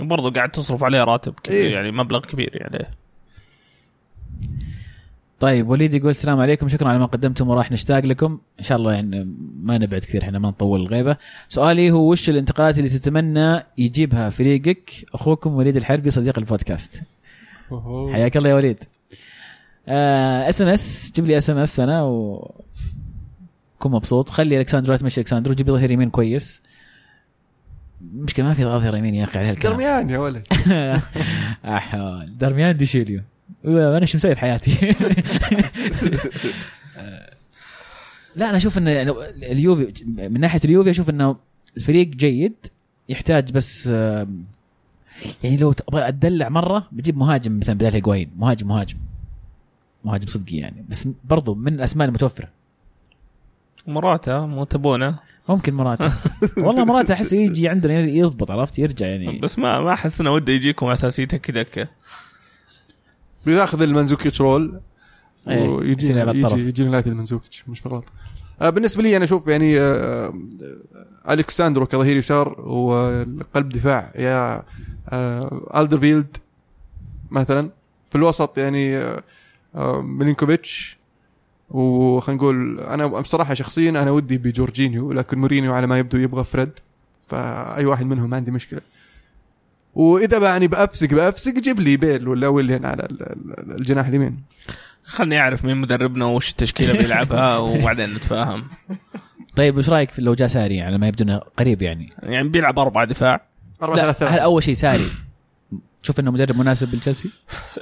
برضو 0.00 0.30
قاعد 0.30 0.50
تصرف 0.50 0.84
عليه 0.84 1.04
راتب 1.04 1.34
كبير 1.42 1.58
إيه. 1.58 1.72
يعني 1.72 1.92
مبلغ 1.92 2.20
كبير 2.20 2.50
يعني. 2.54 2.86
طيب 5.40 5.68
وليد 5.68 5.94
يقول 5.94 6.10
السلام 6.10 6.40
عليكم. 6.40 6.68
شكرا 6.68 6.88
على 6.88 6.98
ما 6.98 7.06
قدمتم 7.06 7.48
وراح 7.48 7.72
نشتاق 7.72 8.04
لكم. 8.04 8.38
إن 8.58 8.64
شاء 8.64 8.78
الله 8.78 8.92
يعني 8.92 9.34
ما 9.62 9.78
نبعد 9.78 10.00
كثير 10.00 10.22
إحنا 10.22 10.38
ما 10.38 10.48
نطول 10.48 10.80
الغيبة. 10.80 11.16
سؤالي 11.48 11.90
هو 11.90 12.10
وش 12.10 12.30
الانتقالات 12.30 12.78
اللي 12.78 12.88
تتمنى 12.88 13.62
يجيبها 13.78 14.30
فريقك 14.30 14.90
أخوكم 15.14 15.54
وليد 15.54 15.76
الحربي 15.76 16.10
صديق 16.10 16.38
البودكاست؟ 16.38 17.02
حياك 18.12 18.36
الله 18.36 18.48
يا 18.48 18.54
وليد. 18.54 18.84
اس 19.88 20.62
ام 20.62 20.68
اس 20.68 21.12
جيب 21.14 21.26
لي 21.26 21.36
اس 21.36 21.50
ام 21.50 21.58
اس 21.58 21.80
أنا 21.80 22.02
و 22.02 22.50
كون 23.78 23.92
مبسوط. 23.92 24.30
خلي 24.30 24.60
الكساندرو 24.60 24.96
تمشي 24.96 25.20
الكساندرو 25.20 25.54
جيب 25.54 25.66
لي 25.66 25.72
ظهير 25.72 25.90
يمين 25.90 26.10
كويس. 26.10 26.62
مشكلة 28.14 28.46
ما 28.46 28.54
في 28.54 28.64
ظهير 28.64 28.96
يمين 28.96 29.14
يا 29.14 29.24
أخي 29.24 29.38
على 29.38 29.48
هالكلام. 29.48 29.72
درميان 29.72 30.10
يا 30.10 30.18
ولد. 30.18 30.46
احول 31.64 32.38
درميان 32.38 32.76
دي 32.76 32.86
شيليو 32.86 33.22
أنا 33.64 34.06
شو 34.06 34.18
مسوي 34.18 34.34
في 34.34 34.40
حياتي 34.40 34.76
لا 38.36 38.48
أنا 38.48 38.56
أشوف 38.56 38.78
إن 38.78 38.88
اليوفي 38.88 40.04
من 40.06 40.40
ناحية 40.40 40.60
اليوفي 40.64 40.90
أشوف 40.90 41.10
إنه 41.10 41.36
الفريق 41.76 42.06
جيد 42.06 42.54
يحتاج 43.08 43.52
بس 43.52 43.86
يعني 45.42 45.56
لو 45.56 45.74
أبغى 45.88 46.08
أتدلع 46.08 46.48
مرة 46.48 46.88
بجيب 46.92 47.18
مهاجم 47.18 47.58
مثلا 47.58 47.74
بدال 47.74 47.92
هيجوين 47.92 48.30
مهاجم 48.36 48.68
مهاجم. 48.68 48.96
مهاجم 50.04 50.26
صدقي 50.26 50.56
يعني. 50.56 50.84
بس 50.88 51.08
برضو 51.24 51.54
من 51.54 51.74
الأسماء 51.74 52.08
المتوفرة. 52.08 52.48
مراته 53.86 54.46
مو 54.46 54.64
تبونه؟ 54.64 55.18
ممكن 55.48 55.74
مراته. 55.74 56.12
والله 56.66 56.84
مراته 56.84 57.14
أحس 57.14 57.32
يجي 57.32 57.68
عندنا 57.68 58.00
يضبط 58.00 58.50
عرفت؟ 58.50 58.78
يرجع 58.78 59.06
يعني. 59.06 59.38
بس 59.38 59.58
ما 59.58 59.80
ما 59.80 59.92
أحس 59.92 60.20
إنه 60.20 60.30
وده 60.30 60.52
يجيكم 60.52 60.86
اساسيته 60.86 61.36
كذا 61.36 61.88
بياخذ 63.46 63.82
المنزوكيتش 63.82 64.40
role 64.40 64.80
إيه، 65.48 65.68
ويجي. 65.68 66.12
يجي 66.12 66.68
يجي 66.68 66.82
يونايتد 66.82 67.08
المنزوكيتش 67.08 67.68
مش 67.68 67.82
بغلط 67.82 68.04
آه، 68.62 68.70
بالنسبة 68.70 69.02
لي 69.02 69.16
أنا 69.16 69.24
أشوف 69.24 69.48
يعني 69.48 69.80
آه، 69.80 70.34
آه، 71.24 71.32
ألكساندرو 71.32 71.86
كظهير 71.86 72.16
يسار 72.16 72.60
وقلب 72.60 73.68
دفاع 73.68 74.12
يا 74.14 74.62
ألدرفيلد 75.76 76.36
مثلا. 77.30 77.70
في 78.10 78.18
الوسط 78.18 78.58
يعني 78.58 79.16
ميلينكوفيتش. 80.02 80.98
وخلينا 81.70 82.42
نقول 82.42 82.80
أنا 82.80 83.06
بصراحة 83.06 83.54
شخصيا 83.54 83.90
أنا 83.90 84.10
ودي 84.10 84.38
بجورجينيو 84.38 85.12
لكن 85.12 85.38
مورينيو 85.38 85.72
على 85.72 85.86
ما 85.86 85.98
يبدو 85.98 86.18
يبغى 86.18 86.44
فريد. 86.44 86.72
فأي 87.26 87.86
واحد 87.86 88.06
منهم 88.06 88.30
ما 88.30 88.36
عندي 88.36 88.50
مشكلة. 88.50 88.80
وإذا 89.94 90.38
بقى 90.38 90.50
يعني 90.52 90.66
بافسق 90.68 91.08
بافسق 91.08 91.52
جيب 91.52 91.80
لي 91.80 91.96
بيل 91.96 92.28
ولا 92.28 92.48
ويليان 92.48 92.84
على 92.84 93.02
ال- 93.02 93.22
ال- 93.22 93.76
الجناح 93.78 94.06
اليمين. 94.06 94.42
خلني 95.04 95.40
أعرف 95.40 95.64
مين 95.64 95.76
مدربنا 95.76 96.24
وش 96.24 96.50
التشكيلة 96.50 96.92
بيلعبها 96.92 97.56
وبعدين 97.58 98.14
نتفاهم. 98.14 98.64
طيب 99.56 99.76
وش 99.76 99.88
رأيك 99.88 100.10
في 100.10 100.22
لو 100.22 100.34
جاء 100.34 100.48
ساري؟ 100.48 100.80
على 100.82 100.98
ما 100.98 101.08
يبدو 101.08 101.24
إنه 101.24 101.38
قريب 101.38 101.82
يعني. 101.82 102.08
يعني 102.22 102.48
بيلعب 102.48 102.78
أربع 102.78 103.04
دفاع. 103.04 103.46
أربعة 103.82 103.96
لا 103.96 104.02
ثلاثة. 104.02 104.26
هل 104.26 104.38
أول 104.38 104.62
شيء 104.62 104.74
ساري 104.74 105.06
تشوف 106.02 106.20
إنه 106.20 106.30
مدرب 106.30 106.56
مناسب 106.56 106.94
لتشيلسي؟ 106.94 107.30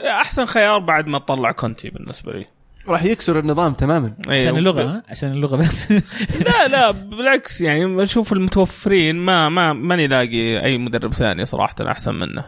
أحسن 0.07 0.47
خيار 0.47 0.79
بعد 0.79 1.07
ما 1.09 1.19
تطلع 1.19 1.53
كونتي 1.53 1.91
بالنسبة 1.91 2.33
لي. 2.33 2.45
راح 2.89 3.05
يكسر 3.05 3.39
النظام 3.39 3.73
تماما. 3.73 4.15
أيوه. 4.31 4.43
عشان 4.43 4.57
اللغة 4.57 4.83
ها؟ 4.83 5.03
عشان 5.09 5.31
اللغة 5.33 5.57
بس. 5.57 5.93
لا 6.47 6.69
لا 6.69 6.91
بالعكس 6.91 7.61
يعني 7.61 8.03
أشوف 8.03 8.33
المتوفرين 8.33 9.17
ما 9.17 9.49
ما 9.49 9.73
ماني 9.73 10.07
لاقي 10.07 10.65
أي 10.65 10.79
مدرب 10.79 11.15
ثاني 11.15 11.45
صراحة 11.45 11.75
أحسن 11.81 12.15
منه. 12.15 12.45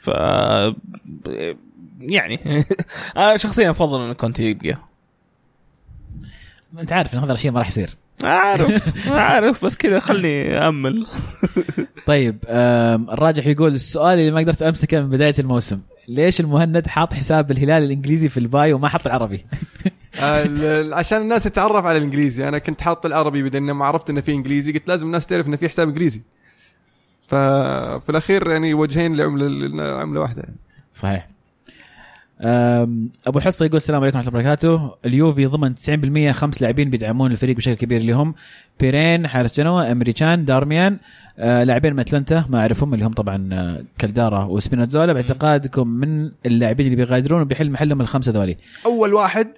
ف 0.00 0.08
يعني 2.00 2.40
أنا 3.16 3.36
شخصيا 3.36 3.70
أفضل 3.70 4.08
إن 4.08 4.12
كونتي 4.12 4.42
يبقى. 4.44 4.78
أنت 6.78 6.92
عارف 6.92 7.14
إن 7.14 7.18
هذا 7.18 7.32
الشيء 7.32 7.50
ما 7.50 7.58
راح 7.58 7.68
يصير. 7.68 7.96
عارف 8.24 9.08
عارف 9.08 9.64
بس 9.64 9.76
كذا 9.76 10.00
خلني 10.00 10.58
امل 10.58 11.06
طيب 12.06 12.38
الراجح 13.12 13.46
يقول 13.46 13.74
السؤال 13.74 14.18
اللي 14.18 14.30
ما 14.30 14.40
قدرت 14.40 14.62
أمسكه 14.62 15.00
من 15.00 15.08
بداية 15.10 15.34
الموسم. 15.38 15.80
ليش 16.08 16.40
المهند 16.40 16.86
حاط 16.86 17.14
حساب 17.14 17.50
الهلال 17.50 17.82
الإنجليزي 17.82 18.28
في 18.28 18.40
البايو 18.40 18.76
وما 18.76 18.88
حط 18.88 19.06
العربي؟ 19.06 19.44
آه، 20.22 20.94
عشان 20.94 21.20
الناس 21.20 21.44
تتعرف 21.44 21.84
على 21.84 21.98
الإنجليزي 21.98 22.48
أنا 22.48 22.58
كنت 22.58 22.80
حاط 22.80 23.06
العربي 23.06 23.42
بعدين 23.42 23.66
لما 23.66 23.84
عرفت 23.84 24.10
إنه 24.10 24.20
في 24.20 24.32
إنجليزي 24.32 24.72
قلت 24.72 24.88
لازم 24.88 25.06
الناس 25.06 25.26
تعرف 25.26 25.46
إنه 25.46 25.56
في 25.56 25.68
حساب 25.68 25.88
إنجليزي 25.88 26.22
ففي 27.26 28.08
الأخير 28.08 28.50
يعني 28.50 28.74
وجهين 28.74 29.16
لعمله 29.16 29.48
لعملة 29.48 30.20
واحدة 30.20 30.42
يعني. 30.42 30.56
صحيح 30.94 31.28
أبو 32.40 33.40
حصة 33.40 33.66
يقول 33.66 33.76
السلام 33.76 34.02
عليكم 34.02 34.18
ورحمة 34.18 34.28
الله 34.30 34.40
وبركاته. 34.40 34.94
اليوفي 35.06 35.46
ضمن 35.46 35.74
90% 36.30 36.32
خمس 36.32 36.62
لاعبين 36.62 36.90
بيدعمون 36.90 37.32
الفريق 37.32 37.56
بشكل 37.56 37.74
كبير 37.74 38.00
اللي 38.00 38.12
هم 38.12 38.34
بيرين 38.80 39.26
حارس 39.26 39.60
جنوا 39.60 39.92
أمريكان 39.92 40.44
دارميان 40.44 40.98
آه 41.38 41.64
لاعبين 41.64 41.92
من 41.92 42.00
أتلانتا 42.00 42.44
ما 42.48 42.60
أعرفهم 42.60 42.94
اللي 42.94 43.04
هم 43.04 43.12
طبعا 43.12 43.48
آه، 43.52 43.84
كالدارا 43.98 44.44
وسبيناتزولا. 44.44 45.12
باعتقادكم 45.12 45.88
من 45.88 46.30
اللاعبين 46.46 46.86
اللي 46.86 46.96
بيغادرون 46.96 47.42
وبيحل 47.42 47.70
محلهم 47.70 48.00
الخمسة 48.00 48.32
ذولي 48.32 48.56
أول 48.86 49.14
واحد 49.14 49.48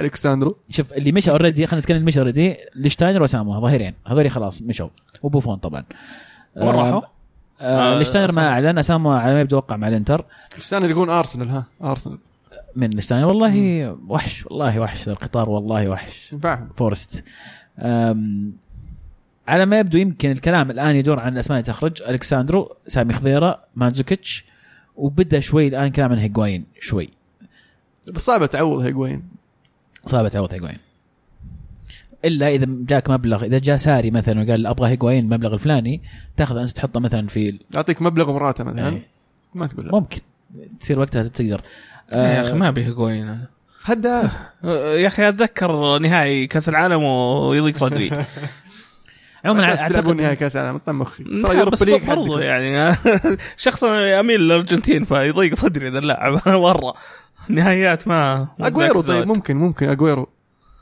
الكساندرو 0.00 0.56
شوف 0.70 0.92
اللي 0.92 1.12
مشى 1.12 1.30
already 1.30 1.66
خلينا 1.66 1.80
نتكلم 1.80 1.96
اللي 1.96 2.06
مشى 2.06 2.18
already 2.20 2.56
ليشتاينر 2.74 3.22
وأسامواه 3.22 3.60
ظهيرين 3.60 3.94
هذول 4.06 4.30
خلاص 4.30 4.62
مشوا. 4.62 4.88
وبوفون 5.22 5.56
طبعا. 5.56 5.84
وين 6.56 6.68
راحوا؟ 6.68 7.00
آه 7.60 7.94
آه، 7.94 7.98
ليشتاينر 7.98 8.32
ما. 8.32 8.48
اعلن 8.48 8.78
أسامواه 8.78 9.12
على 9.12 9.34
ما 9.34 9.40
يبدو 9.40 9.56
وقع 9.56 9.76
مع 9.76 9.88
الإنتر. 9.88 10.24
السنة 10.58 10.86
يكون 10.86 11.10
أرسنال 11.10 11.48
ها 11.48 11.64
أرسنال. 11.82 12.18
من 12.76 12.90
ليشتاينر 12.90 13.26
والله 13.26 13.96
وحش 14.08 14.46
والله 14.46 14.80
وحش 14.80 15.08
القطار 15.08 15.50
والله 15.50 15.88
وحش. 15.88 16.34
فاهم 16.42 16.68
فورست. 16.76 17.24
على 19.48 19.66
ما 19.66 19.78
يبدو 19.78 19.98
يمكن 19.98 20.30
الكلام 20.30 20.70
الآن 20.70 20.96
يدور 20.96 21.20
عن 21.20 21.32
الاسماء 21.32 21.60
اللي 21.60 21.72
تخرج. 21.72 22.02
ألكساندرو 22.02 22.76
سامي 22.86 23.14
خضيرة 23.14 23.60
مانزوكيتش 23.76 24.44
وبدأ 24.96 25.40
شوي 25.40 25.68
الآن 25.68 25.90
كلام 25.90 26.12
عن 26.12 26.18
هيجواين 26.18 26.64
شوي. 26.80 27.10
بس 28.12 28.20
صعبة 28.20 28.46
تعوض 28.46 28.80
هيجوين 28.80 29.22
صعبة 30.06 30.28
تعوض 30.28 30.52
هيجواين 30.52 30.78
إلا 32.26 32.48
إذا 32.48 32.66
جاك 32.68 33.10
مبلغ 33.10 33.44
إذا 33.44 33.58
جاء 33.58 33.76
ساري 33.76 34.10
مثلا 34.10 34.42
وقال 34.42 34.66
أبغى 34.66 34.90
هيجوايين 34.90 35.24
المبلغ 35.24 35.54
الفلاني 35.54 36.02
تأخذ 36.36 36.56
أنت 36.56 36.70
تحطه 36.70 37.00
مثلا 37.00 37.26
في 37.26 37.58
يعطيك 37.74 38.02
مبلغ 38.02 38.30
وموراتا 38.30 38.64
مثلا 38.64 38.88
إيه. 38.88 39.06
ما 39.54 39.66
تقول 39.66 39.86
لا. 39.86 39.92
ممكن 39.92 40.20
تصير 40.80 40.98
وقتها 40.98 41.22
تقدر 41.22 41.60
يا 42.12 42.40
أخي 42.40 42.50
آه، 42.50 42.54
ما 42.54 42.68
أبي 42.68 42.84
هيجوين. 42.84 43.38
هداف 43.84 44.32
يا 45.02 45.06
أخي 45.06 45.28
أتذكر 45.28 45.98
نهائي 45.98 46.46
كأس 46.46 46.68
العالم 46.68 47.02
ويضيق 47.02 47.74
صدري 47.76 48.10
عموما 49.44 49.64
أعتقد 49.64 50.08
نهائي 50.08 50.36
كأس 50.36 50.56
العالم 50.56 50.78
طم 50.78 50.98
مخي 50.98 51.24
ترى 51.24 51.56
يوروبا 51.56 51.70
بس 51.70 51.82
ليج 51.82 52.04
برضو. 52.04 52.38
يعني 52.38 52.96
شخص 53.56 53.84
أميل 53.84 54.40
للأرجنتين 54.40 55.04
فيضيق 55.04 55.54
صدري 55.54 55.88
إذا 55.88 55.98
اللاعب 55.98 56.48
مرة 56.48 56.94
نهائيات 57.48 58.08
ما 58.08 58.48
أجويرو 58.60 59.00
طيب. 59.00 59.26
ممكن 59.28 59.56
ممكن 59.56 59.88
أجويرو 59.88 60.28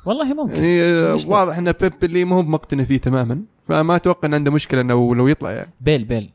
والله 0.07 0.35
ممكن 0.35 0.55
يعني 0.55 0.83
آه،؟ 0.83 1.19
واضح 1.27 1.59
إن 1.59 1.73
بيب 1.73 1.93
اللي 2.03 2.25
ما 2.25 2.37
هو 2.37 2.43
مقتنع 2.43 2.85
فيه 2.85 2.99
تماما. 2.99 3.43
فما 3.69 3.97
أتوقع 3.97 4.29
إن 4.29 4.35
عنده 4.35 4.51
مشكلة 4.51 4.81
إنه 4.81 5.15
لو 5.15 5.29
يطلع 5.29 5.51
يعني. 5.51 5.71
بيل 5.81 6.05
بيل. 6.05 6.31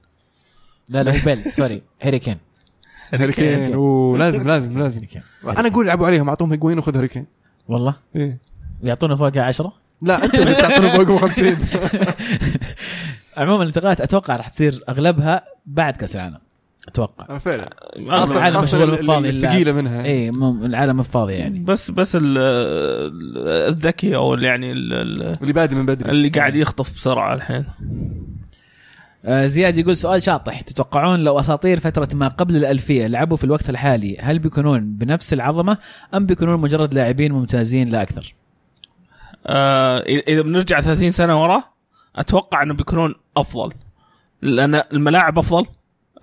لا 0.89 1.03
لا 1.03 1.25
بيل. 1.25 1.51
sorry. 1.55 1.81
هاري 2.01 2.19
كين. 2.19 2.37
هاري 3.13 3.31
كين 3.31 3.73
أوه، 3.73 4.17
لازم 4.17 4.47
لازم 4.47 5.05
أنا 5.43 5.67
أقول 5.67 5.85
العبوا 5.85 6.07
عليهم 6.07 6.29
أعطوهم 6.29 6.51
هيجوين 6.51 6.77
وخذ 6.77 6.97
هاري 6.97 7.07
كين. 7.07 7.25
والله؟ 7.67 7.95
إيه. 8.15 8.37
ويعطونا 8.83 9.15
فوقها 9.15 9.43
عشرة؟ 9.43 9.73
لا 10.01 10.25
أنت 10.25 10.35
اللي 10.35 10.55
تعطونه 10.55 10.89
فوقهم 10.89 11.17
50 11.27 11.57
عموما 13.37 13.63
الانتقالات 13.63 14.01
أتوقع 14.01 14.35
راح 14.35 14.49
تصير 14.49 14.83
أغلبها 14.89 15.43
بعد 15.65 15.97
كأس 15.97 16.15
العالم. 16.15 16.39
أتوقع. 16.89 17.37
فعلا. 17.37 17.69
العالم 17.97 18.61
مشغول 18.61 18.91
بالفاضي 18.91 19.29
ال- 19.29 19.45
الثقيلة 19.45 19.71
منها. 19.71 20.05
اي 20.05 20.31
مم- 20.31 20.65
العالم 20.65 20.95
مو 20.97 21.03
فاضي 21.03 21.33
يعني. 21.33 21.59
بس 21.59 21.91
بس 21.91 22.15
ال- 22.15 22.23
ال- 22.37 23.67
الذكي 23.73 24.15
أو 24.15 24.33
اللي 24.33 24.47
يعني 24.47 24.71
ال- 24.71 24.93
ال- 24.93 25.37
اللي 25.41 25.53
بادي 25.53 25.75
من 25.75 25.85
بدري. 25.85 26.11
اللي 26.11 26.29
قاعد 26.29 26.55
يخطف 26.55 26.93
بسرعة 26.93 27.33
الحين. 27.33 27.65
آه 29.25 29.45
زياد 29.45 29.77
يقول 29.77 29.97
سؤال 29.97 30.23
شاطح. 30.23 30.61
تتوقعون 30.61 31.19
لو 31.19 31.39
أساطير 31.39 31.79
فترة 31.79 32.07
ما 32.13 32.27
قبل 32.27 32.55
الألفية 32.55 33.07
لعبوا 33.07 33.37
في 33.37 33.43
الوقت 33.43 33.69
الحالي 33.69 34.17
هل 34.19 34.39
بيكونون 34.39 34.79
بنفس 34.93 35.33
العظمة 35.33 35.77
أم 36.15 36.25
بيكونون 36.25 36.59
مجرد 36.61 36.93
لاعبين 36.93 37.31
ممتازين 37.31 37.89
لا 37.89 38.01
أكثر؟ 38.01 38.35
آه، 39.47 39.99
اذا 40.27 40.41
بنرجع 40.41 40.81
30 40.81 41.11
سنة 41.11 41.43
ورا 41.43 41.63
أتوقع 42.15 42.63
إنه 42.63 42.73
بيكونون 42.73 43.15
أفضل. 43.37 43.73
لأن 44.41 44.75
الملاعب 44.93 45.39
أفضل. 45.39 45.65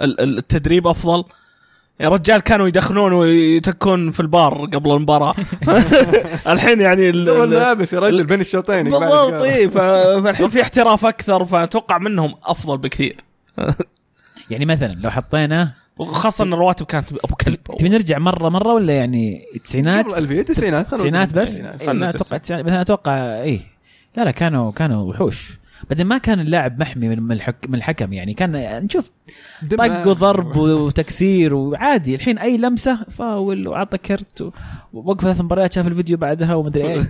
التدريب 0.01 0.87
أفضل. 0.87 1.25
يا 2.01 2.09
رجال 2.09 2.41
كانوا 2.41 2.69
يدخنون 2.69 3.13
ويتكون 3.13 4.11
في 4.11 4.21
البار 4.21 4.65
قبل 4.75 4.91
المباراة. 4.91 5.35
الحين 6.53 6.81
يعني 6.81 7.11
الملابس 7.11 7.93
يا 7.93 8.01
رجل 8.01 8.27
بين 8.27 8.41
الشوطين 8.41 8.85
بالضبط. 8.85 9.33
اي 9.43 9.71
فالحين 9.71 10.49
في 10.49 10.63
احتراف 10.63 11.07
أكثر 11.07 11.45
فأتوقع 11.45 11.99
منهم 11.99 12.35
أفضل 12.45 12.79
بكثير. 12.79 13.17
يعني 14.51 14.67
مثلا 14.67 14.93
لو 14.93 15.11
حطينا 15.11 15.73
وخاصة 15.99 16.45
إن 16.45 16.53
الرواتب 16.53 16.87
كانت 16.87 17.13
أبو 17.25 17.35
كلب. 17.35 17.59
تبي 17.79 17.89
نرجع 17.89 18.19
مرة 18.19 18.49
مرة 18.49 18.73
ولا 18.73 18.93
يعني 18.93 19.45
التسعينات 19.57 20.05
قبل 20.05 20.15
الألفية 20.15 20.41
التسعينات 20.41 20.93
التسعينات 20.93 21.35
بس؟ 21.35 21.61
إيه 21.61 21.93
لا 21.93 22.11
أتوقع 22.11 22.37
مثلا 22.51 22.81
أتوقع 22.81 23.13
اي 23.43 23.61
لا 24.17 24.25
لا 24.25 24.31
كانوا 24.31 24.73
كانوا 24.73 25.11
وحوش. 25.11 25.59
بعدين 25.91 26.07
ما 26.07 26.19
كان 26.19 26.41
اللاعب 26.41 26.81
محمي 26.81 27.09
من 27.09 27.23
من 27.23 27.33
الحك 27.33 27.67
من 27.69 27.75
الحكم 27.75 28.13
يعني. 28.13 28.35
كان 28.35 28.85
نشوف 28.85 29.11
طق 29.71 30.09
وضرب 30.09 30.57
وتكسير 30.57 31.55
وعادي. 31.55 32.15
الحين 32.15 32.39
أي 32.39 32.57
لمسة 32.57 33.05
فاول 33.11 33.69
وعطى 33.69 33.99
كرت 33.99 34.53
ووقف 34.93 35.23
ثلاث 35.23 35.41
مباريات 35.41 35.73
شاف 35.73 35.87
الفيديو 35.87 36.17
بعدها 36.17 36.55
ومدري 36.55 36.93
إيش. 36.93 37.05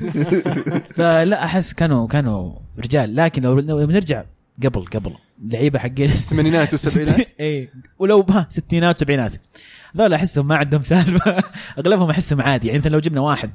فلا 0.96 1.44
أحس 1.44 1.72
كانوا 1.72 2.06
كانوا 2.06 2.52
رجال. 2.78 3.16
لكن 3.16 3.42
لو 3.42 3.86
بنرجع 3.86 4.24
قبل 4.64 4.84
قبل 4.84 5.12
لعيبه 5.44 5.78
حقين 5.78 6.10
الثمانينات 6.10 6.72
والسبعينات 6.72 7.28
اي 7.40 7.70
ولو 7.98 8.26
ستينات 8.48 8.96
وسبعينات. 8.96 9.32
هذول 9.94 10.14
أحسهم 10.14 10.46
ما 10.46 10.56
عندهم 10.56 10.82
سالفة. 10.82 11.44
أغلبهم 11.78 12.10
أحسهم 12.10 12.40
عادي. 12.40 12.66
يعني 12.66 12.78
مثلا 12.78 12.90
لو 12.92 12.98
جبنا 12.98 13.20
واحد 13.20 13.50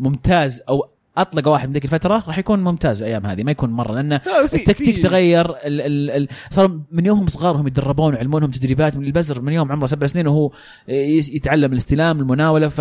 ممتاز 0.00 0.62
أو 0.68 0.88
أطلق 1.20 1.48
واحد 1.48 1.68
من 1.68 1.74
ذيك 1.74 1.84
الفترة 1.84 2.24
راح 2.26 2.38
يكون 2.38 2.64
ممتاز 2.64 3.02
الأيام 3.02 3.26
هذه 3.26 3.44
ما 3.44 3.50
يكون 3.50 3.70
مرة 3.70 3.92
لأن 3.92 4.12
التكتيك 4.54 5.02
تغير 5.02 5.50
ال 5.50 5.80
ال 5.80 6.10
ال 6.10 6.28
صار 6.50 6.80
من 6.92 7.06
يومهم 7.06 7.26
صغار 7.26 7.56
هم 7.56 7.66
يتدربون 7.66 8.14
ويعلمونهم 8.14 8.50
تدريبات 8.50 8.96
من 8.96 9.04
البزر 9.04 9.40
من 9.40 9.52
يوم 9.52 9.72
عمره 9.72 9.86
سبع 9.86 10.06
سنين 10.06 10.26
وهو 10.26 10.50
يتعلم 10.88 11.72
الاستلام 11.72 12.20
المناولة 12.20 12.68
ف 12.68 12.80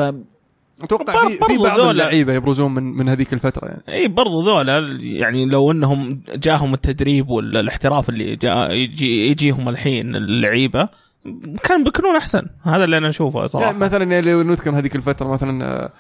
أتوقع 0.84 1.28
في 1.28 1.34
في 1.34 1.40
برضو 1.40 1.64
بعض 1.64 1.80
اللعيبة 1.80 2.34
يبرزون 2.34 2.74
من 2.74 2.84
من 2.84 3.10
هذيك 3.10 3.34
الفترة 3.34 3.68
يعني. 3.68 3.84
إي 3.90 4.08
برضو 4.08 4.42
ذولا 4.42 4.98
يعني 5.02 5.46
لو 5.46 5.72
إنهم 5.72 6.22
جاهم 6.36 6.74
التدريب 6.74 7.30
والاحتراف 7.30 8.10
اللي 8.10 8.36
جاء 8.36 8.74
يجي 8.74 9.28
يجيهم 9.28 9.70
الحين 9.70 10.16
اللعيبة 10.16 10.90
كان 11.64 11.84
بيكونون 11.84 12.16
أحسن. 12.16 12.48
هذا 12.64 12.84
اللي 12.84 12.98
أنا 12.98 13.10
أشوفه 13.10 13.48
صراحة. 13.48 13.66
يعني 13.66 13.78
مثلا 13.78 14.04
يعني 14.04 14.32
لو 14.32 14.42
نذكر 14.42 14.78
هذيك 14.78 14.96
الفترة 14.96 15.28
مثلا 15.28 15.66
آه، 15.66 15.92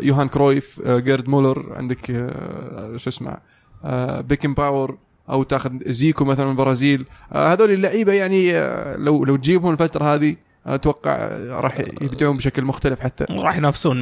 يوهان 0.00 0.28
كرويف 0.28 0.80
آه، 0.84 0.98
جيرد 0.98 1.28
مولر 1.28 1.72
عندك 1.76 2.10
آه، 2.10 2.96
شو 2.96 3.10
اسمه 3.10 3.36
آه، 3.84 4.20
بيكن 4.20 4.54
باور 4.54 4.98
أو 5.30 5.42
تاخذ 5.42 5.70
زيكو 5.86 6.24
مثلا 6.24 6.44
من 6.44 6.50
البرازيل 6.50 7.04
آه، 7.32 7.52
هذول 7.52 7.70
اللعيبة 7.70 8.12
يعني 8.12 8.52
آه، 8.58 8.96
لو 8.96 9.24
لو 9.24 9.36
تجيبهم 9.36 9.72
الفترة 9.72 10.04
هذه 10.14 10.36
أتوقع 10.66 11.10
آه، 11.12 11.60
راح 11.60 11.78
يبدعون 12.00 12.36
بشكل 12.36 12.64
مختلف 12.64 13.00
حتى. 13.00 13.24
راح 13.30 13.56
ينافسون 13.56 13.96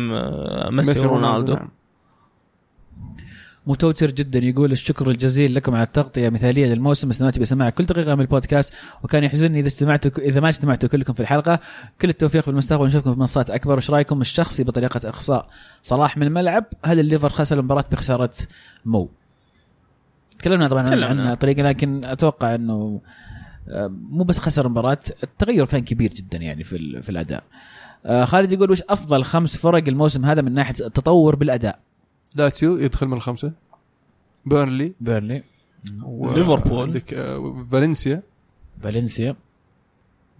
ميسي 0.74 1.06
ورونالدو 1.06 1.52
نعم. 1.54 1.68
متوتر 3.68 4.10
جدا. 4.10 4.38
يقول 4.38 4.72
الشكر 4.72 5.10
الجزيل 5.10 5.54
لكم 5.54 5.74
على 5.74 5.82
التغطية 5.82 6.28
مثاليه 6.28 6.66
للموسم. 6.66 7.08
استمعت 7.08 7.38
بسماع 7.38 7.70
كل 7.70 7.84
دقيقه 7.84 8.14
من 8.14 8.20
البودكاست. 8.20 8.74
وكان 9.02 9.24
يحزنني 9.24 9.60
إذا 9.60 9.66
استمعتوا 9.66 10.10
إذا 10.18 10.40
ما 10.40 10.48
استمعتوا 10.48 10.88
كلكم 10.88 11.12
في 11.12 11.20
الحلقة. 11.20 11.58
كل 12.00 12.08
التوفيق 12.08 12.42
في 12.42 12.48
المستقبل. 12.48 12.86
نشوفكم 12.86 13.14
في 13.14 13.20
منصات 13.20 13.50
أكبر. 13.50 13.76
وش 13.78 13.90
رأيكم 13.90 14.20
الشخصي 14.20 14.64
بطريقة 14.64 15.08
اقصاء 15.08 15.48
صلاح 15.82 16.16
من 16.16 16.26
الملعب 16.26 16.64
هل 16.84 17.00
الليفر 17.00 17.28
خسر 17.28 17.58
المباراة 17.58 17.84
بخسارة 17.92 18.30
مو؟ 18.84 19.08
تكلمنا 20.38 20.68
طبعا 20.68 20.82
عن- 20.82 20.86
تكلمنا. 20.88 21.30
عن 21.30 21.34
طريقه 21.34 21.62
لكن 21.62 22.04
أتوقع 22.04 22.54
إنه 22.54 23.00
آه، 23.68 23.86
مو 24.10 24.24
بس 24.24 24.38
خسر 24.38 24.66
المباراة. 24.66 24.98
التغير 25.22 25.66
كان 25.66 25.80
كبير 25.84 26.10
جدا 26.10 26.38
يعني 26.38 26.64
في 26.64 26.76
ال- 26.76 27.02
في 27.02 27.08
الأداء. 27.08 27.42
آه، 28.06 28.24
خالد 28.24 28.52
يقول 28.52 28.70
وش 28.70 28.82
أفضل 28.88 29.24
خمس 29.24 29.56
فرق 29.56 29.88
الموسم 29.88 30.24
هذا 30.24 30.42
من 30.42 30.54
ناحية 30.54 30.74
التطور 30.86 31.36
بالأداء؟ 31.36 31.78
لاتسيو 32.34 32.76
يدخل 32.76 33.06
من 33.06 33.12
الخمسة. 33.12 33.52
بيرنلي. 34.46 34.92
بيرنلي. 35.00 35.42
و- 36.02 36.34
ليفربول. 36.34 36.86
عندك 36.86 37.14
آه، 37.14 37.66
فالنسيا. 37.72 38.22
فالنسيا. 38.82 39.36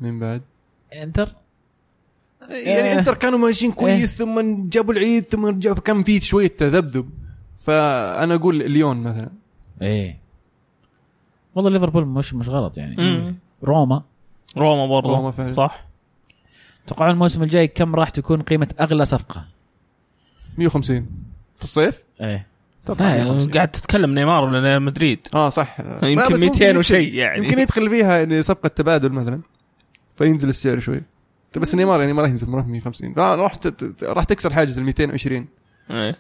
من 0.01 0.19
بعد. 0.21 0.43
انتر. 0.95 1.33
يعني 2.51 2.93
آه. 2.93 2.99
انتر 2.99 3.15
كانوا 3.15 3.39
ماشيين 3.39 3.73
كويس 3.73 4.17
ثم 4.17 4.69
جابوا 4.69 4.93
العيد 4.93 5.25
ثم 5.25 5.47
رجعوا 5.47 5.75
فكان 5.77 6.03
في 6.03 6.21
شوية 6.21 6.47
تذبذب. 6.49 7.11
فأنا 7.59 8.35
أقول 8.35 8.71
ليون 8.73 8.97
مثلا. 9.03 9.31
إيه. 9.83 10.19
والله 11.55 11.71
ليفربول 11.71 12.05
مش 12.07 12.35
مش 12.35 12.49
غلط 12.49 12.79
يعني. 12.79 12.97
مم. 12.97 13.35
روما. 13.65 14.03
روما 14.57 14.87
برضو. 14.87 15.09
روما 15.15 15.31
فعلا. 15.31 15.53
صح. 15.53 15.85
توقعون 16.87 17.11
الموسم 17.11 17.43
الجاي 17.43 17.69
كم 17.69 17.95
راح 17.95 18.11
تكون 18.11 18.43
قيمة 18.43 18.69
أغلى 18.81 19.05
صفقة؟ 19.05 19.45
150 20.59 21.07
في 21.59 21.65
الصيف؟ 21.65 22.03
إيه. 22.21 22.47
طبعا 22.87 22.99
لا 23.17 23.25
150. 23.25 23.51
قاعد 23.51 23.69
تتكلم 23.69 24.15
نيمار 24.15 24.45
ولا 24.45 24.79
مدريد. 24.79 25.19
آه 25.35 25.49
صح. 25.49 25.77
يمكن 26.03 26.35
بس 26.35 26.41
200 26.43 26.67
ممكن 26.67 26.77
وشيء 26.79 27.15
يعني. 27.15 27.45
يمكن 27.45 27.59
يدخل 27.59 27.91
فيها 27.91 28.17
يعني 28.19 28.43
صفقة 28.43 28.69
تبادل 28.69 29.13
مثلا 29.13 29.41
فينزل 30.19 30.49
السعر 30.49 30.79
شوي. 30.79 31.03
بس 31.57 31.75
نيمار 31.75 32.01
يعني 32.01 32.13
ما 32.13 32.23
راح 32.23 32.31
ينزل 32.31 32.47
ما 32.49 32.57
راح 32.57 32.67
150 32.67 33.15
راح 33.17 33.39
راح 33.39 33.55
ت- 33.55 34.03
راح 34.05 34.25
تكسر 34.25 34.53
حاجز 34.53 34.79
ال 34.79 34.85
220 34.85 35.47
إيه. 35.91 36.17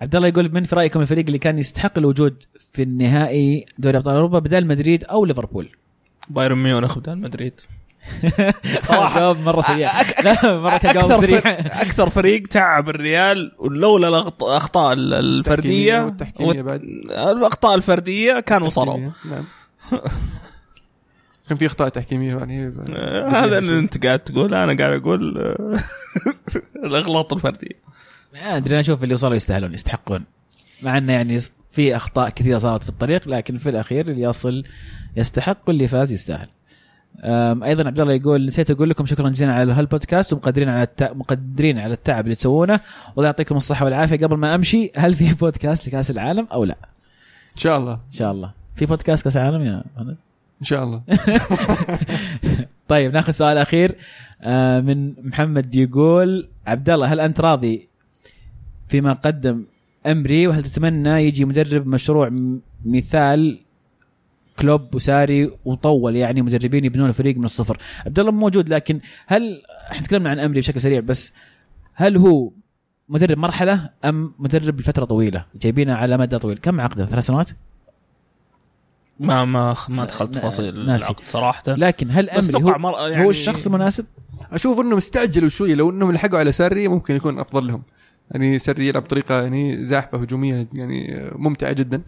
عبد 0.00 0.16
الله 0.16 0.28
يقول 0.28 0.52
من 0.54 0.64
في 0.64 0.76
رأيكم 0.76 1.00
الفريق 1.00 1.24
اللي 1.26 1.38
كان 1.38 1.58
يستحق 1.58 1.98
الوجود 1.98 2.42
في 2.72 2.82
النهائي 2.82 3.64
دوري 3.78 3.96
أبطال 3.98 4.14
أوروبا 4.14 4.38
بدل 4.38 4.66
مدريد 4.66 5.04
أو 5.04 5.24
ليفربول؟ 5.24 5.68
بايرن 6.30 6.58
ميونخ 6.58 6.98
بدل 6.98 7.18
مدريد. 7.18 7.60
صراحة 8.88 9.20
جواب 9.20 9.40
مرة 9.40 9.60
سيء. 9.60 9.88
لا 10.24 10.58
مرة 10.60 10.76
كان 10.78 10.94
جواب 10.94 11.10
أكثر 11.10 11.20
سريع. 11.20 11.40
فريق 11.40 11.58
أكثر 11.80 12.10
فريق 12.10 12.46
تعب 12.46 12.88
الريال 12.88 13.52
ولولا 13.58 14.08
الأخطاء 14.08 14.92
ال- 14.92 15.14
الفردية 15.14 16.00
والتحكيمية 16.04 16.62
بعد. 16.62 16.80
الأخطاء 17.10 17.74
الفردية 17.74 18.40
كانوا 18.40 18.66
وصلوا 18.66 18.94
تحكيمية، 18.94 19.12
نعم. 19.30 19.44
كان 21.48 21.58
في 21.58 21.66
أخطاء 21.66 21.88
تحكيمية 21.88 22.36
يعني 22.36 22.66
هذا 23.42 23.58
اللي 23.58 23.78
أنت 23.78 24.06
قاعد 24.06 24.18
تقول 24.18 24.54
أنا 24.54 24.76
قاعد 24.84 25.00
أقول 25.00 25.38
الاغلاط 26.84 27.32
الفردية. 27.32 27.82
ما 28.34 28.56
أدري 28.56 28.72
أنا 28.72 28.80
أشوف 28.80 29.02
اللي 29.02 29.14
وصلوا 29.14 29.34
يستاهلون 29.36 29.74
يستحقون. 29.74 30.24
مع 30.82 30.98
إنه 30.98 31.12
يعني 31.12 31.40
في 31.72 31.96
أخطاء 31.96 32.28
كثيرة 32.30 32.58
صارت 32.58 32.82
في 32.82 32.88
الطريق 32.88 33.28
لكن 33.28 33.58
في 33.58 33.68
الأخير 33.70 34.08
اللي 34.08 34.22
يصل 34.22 34.64
يستحق 35.16 35.56
واللي 35.66 35.88
فاز 35.88 36.12
يستاهل. 36.12 36.48
أيضا 37.64 37.86
عبد 37.86 38.00
الله 38.00 38.12
يقول 38.12 38.46
نسيت 38.46 38.70
أقول 38.70 38.90
لكم 38.90 39.06
شكرا 39.06 39.28
جزيلا 39.28 39.52
على 39.52 39.72
هالبودكاست 39.72 40.32
ومقدرين 40.32 40.68
على 40.68 40.82
الت... 40.82 41.02
مقدرين 41.02 41.80
على 41.80 41.94
التعب 41.94 42.24
اللي 42.24 42.34
تسوونه 42.34 42.80
والله 43.16 43.26
يعطيكم 43.26 43.56
الصحة 43.56 43.84
والعافية. 43.84 44.16
قبل 44.16 44.36
ما 44.36 44.54
أمشي 44.54 44.90
هل 44.96 45.14
في 45.14 45.34
بودكاست 45.40 45.88
لكأس 45.88 46.10
العالم 46.10 46.48
أو 46.52 46.64
لا؟ 46.64 46.76
إن 47.56 47.60
شاء 47.60 47.78
الله. 47.78 47.92
إن 47.92 48.12
شاء 48.12 48.32
الله. 48.32 48.50
في 48.76 48.86
بودكاست 48.86 49.24
كأس 49.24 49.36
العالم 49.36 49.62
يا؟ 49.62 49.84
إن 50.60 50.64
شاء 50.66 50.84
الله. 50.84 51.02
طيب 52.88 53.12
نأخذ 53.12 53.32
سؤال 53.32 53.58
أخير. 53.58 53.96
من 54.86 55.14
محمد 55.28 55.74
يقول 55.74 56.48
عبد 56.66 56.90
الله 56.90 57.12
هل 57.12 57.20
أنت 57.20 57.40
راضي 57.40 57.88
فيما 58.88 59.12
قدم 59.12 59.64
أمري 60.06 60.46
وهل 60.46 60.62
تتمنى 60.62 61.26
يجي 61.26 61.44
مدرب 61.44 61.86
مشروع 61.86 62.30
مثال 62.84 63.58
كلوب 64.62 64.94
وساري 64.94 65.50
وطول 65.64 66.16
يعني 66.16 66.42
مدربين 66.42 66.84
يبنون 66.84 67.08
الفريق 67.08 67.36
من 67.36 67.44
الصفر. 67.44 67.78
عبد 68.06 68.18
الله 68.18 68.32
موجود 68.32 68.68
لكن 68.68 69.00
هل 69.26 69.62
إحنا 69.90 70.06
تكلمنا 70.06 70.30
عن 70.30 70.38
أمري 70.38 70.60
بشكل 70.60 70.80
سريع 70.80 71.00
بس 71.00 71.32
هل 71.94 72.16
هو 72.16 72.50
مدرب 73.08 73.38
مرحلة 73.38 73.90
أم 74.04 74.32
مدرب 74.38 74.80
لفترة 74.80 75.04
طويلة؟ 75.04 75.44
جايبينه 75.62 75.94
على 75.94 76.18
مدى 76.18 76.38
طويل. 76.38 76.58
كم 76.58 76.80
عقده؟ 76.80 77.06
ثلاث 77.06 77.26
سنوات؟ 77.26 77.50
ما 79.20 79.44
ما 79.44 79.74
ما 79.88 80.04
دخلت 80.04 80.34
تفاصيل. 80.34 80.90
العقد 80.90 81.24
صراحة. 81.26 81.62
لكن 81.68 82.08
هل 82.10 82.30
أمري 82.30 82.64
هو, 82.64 82.78
مر- 82.78 83.08
يعني 83.10 83.24
هو 83.24 83.30
الشخص 83.30 83.66
المناسب؟ 83.66 84.04
أشوف 84.52 84.80
إنهم 84.80 84.96
استعجلوا 84.98 85.48
شوي 85.48 85.74
لو 85.74 85.90
إنهم 85.90 86.12
لحقوا 86.12 86.38
على 86.38 86.52
سري 86.52 86.88
ممكن 86.88 87.16
يكون 87.16 87.38
أفضل 87.38 87.66
لهم. 87.66 87.82
يعني 88.30 88.58
سري 88.58 88.88
يلعب 88.88 89.02
بطريقة 89.02 89.42
يعني 89.42 89.84
زاحفة 89.84 90.18
هجومية 90.18 90.68
يعني 90.74 91.30
ممتعة 91.34 91.72
جدا. 91.72 92.02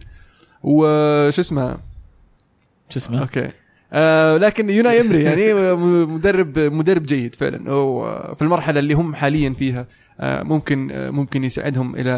وش 0.63 1.39
اسمه؟ 1.39 1.77
شو 2.89 2.99
اسمه؟ 2.99 3.19
أوكي. 3.21 3.47
آه 3.93 4.37
لكن 4.37 4.69
يوناي 4.69 5.01
إمري 5.01 5.23
يعني 5.23 5.53
مدرب 6.05 6.59
مدرب 6.59 7.05
جيد 7.05 7.35
فعلا. 7.35 7.71
وفي 7.71 8.41
المرحلة 8.41 8.79
اللي 8.79 8.93
هم 8.93 9.15
حاليا 9.15 9.53
فيها 9.53 9.87
آه 10.19 10.43
ممكن 10.43 10.91
آه 10.91 11.09
ممكن 11.09 11.43
يساعدهم 11.43 11.95
إلى 11.95 12.11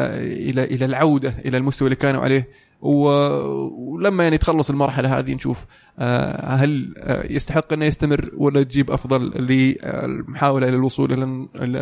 إلى 0.50 0.64
إلى 0.64 0.84
العودة 0.84 1.34
إلى 1.44 1.56
المستوى 1.56 1.86
اللي 1.86 1.96
كانوا 1.96 2.20
عليه. 2.22 2.48
ولما 2.80 4.24
يعني 4.24 4.38
تخلص 4.38 4.70
المرحلة 4.70 5.18
هذه 5.18 5.34
نشوف 5.34 5.66
آه 5.98 6.54
هل 6.54 6.94
آه 6.98 7.32
يستحق 7.32 7.72
انه 7.72 7.84
يستمر 7.84 8.30
ولا 8.36 8.62
تجيب 8.62 8.90
أفضل 8.90 9.30
للمحاولة 9.30 10.70
للوصول 10.70 11.12
إلى 11.12 11.24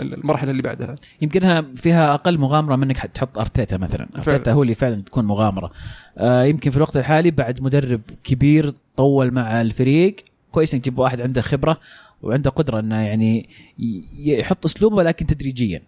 المرحلة 0.01 0.51
اللي 0.51 0.63
بعدها؟ 0.63 0.97
يمكنها 1.23 1.61
فيها 1.61 2.15
أقل 2.15 2.39
مغامرة 2.39 2.77
منك 2.77 2.97
تحط 2.97 3.39
أرتيتا 3.39 3.77
مثلا. 3.77 4.09
أرتيتا 4.17 4.53
هو 4.53 4.63
اللي 4.63 4.75
فعلا 4.75 5.03
تكون 5.03 5.25
مغامرة. 5.25 5.71
آه 6.19 6.45
يمكن 6.45 6.71
في 6.71 6.77
الوقت 6.77 6.97
الحالي 6.97 7.31
بعد 7.31 7.63
مدرب 7.63 8.01
كبير 8.25 8.75
طول 8.97 9.31
مع 9.31 9.61
الفريق 9.61 10.17
كويس 10.53 10.75
إنك 10.75 10.83
تجيب 10.83 10.99
واحد 10.99 11.21
عنده 11.21 11.43
خبرة 11.43 11.81
وعنده 12.23 12.51
قدرة 12.51 12.81
إنه 12.81 13.01
يعني 13.01 13.49
يحط 14.19 14.65
أسلوبه 14.65 15.03
لكن 15.03 15.27
تدريجيا. 15.27 15.83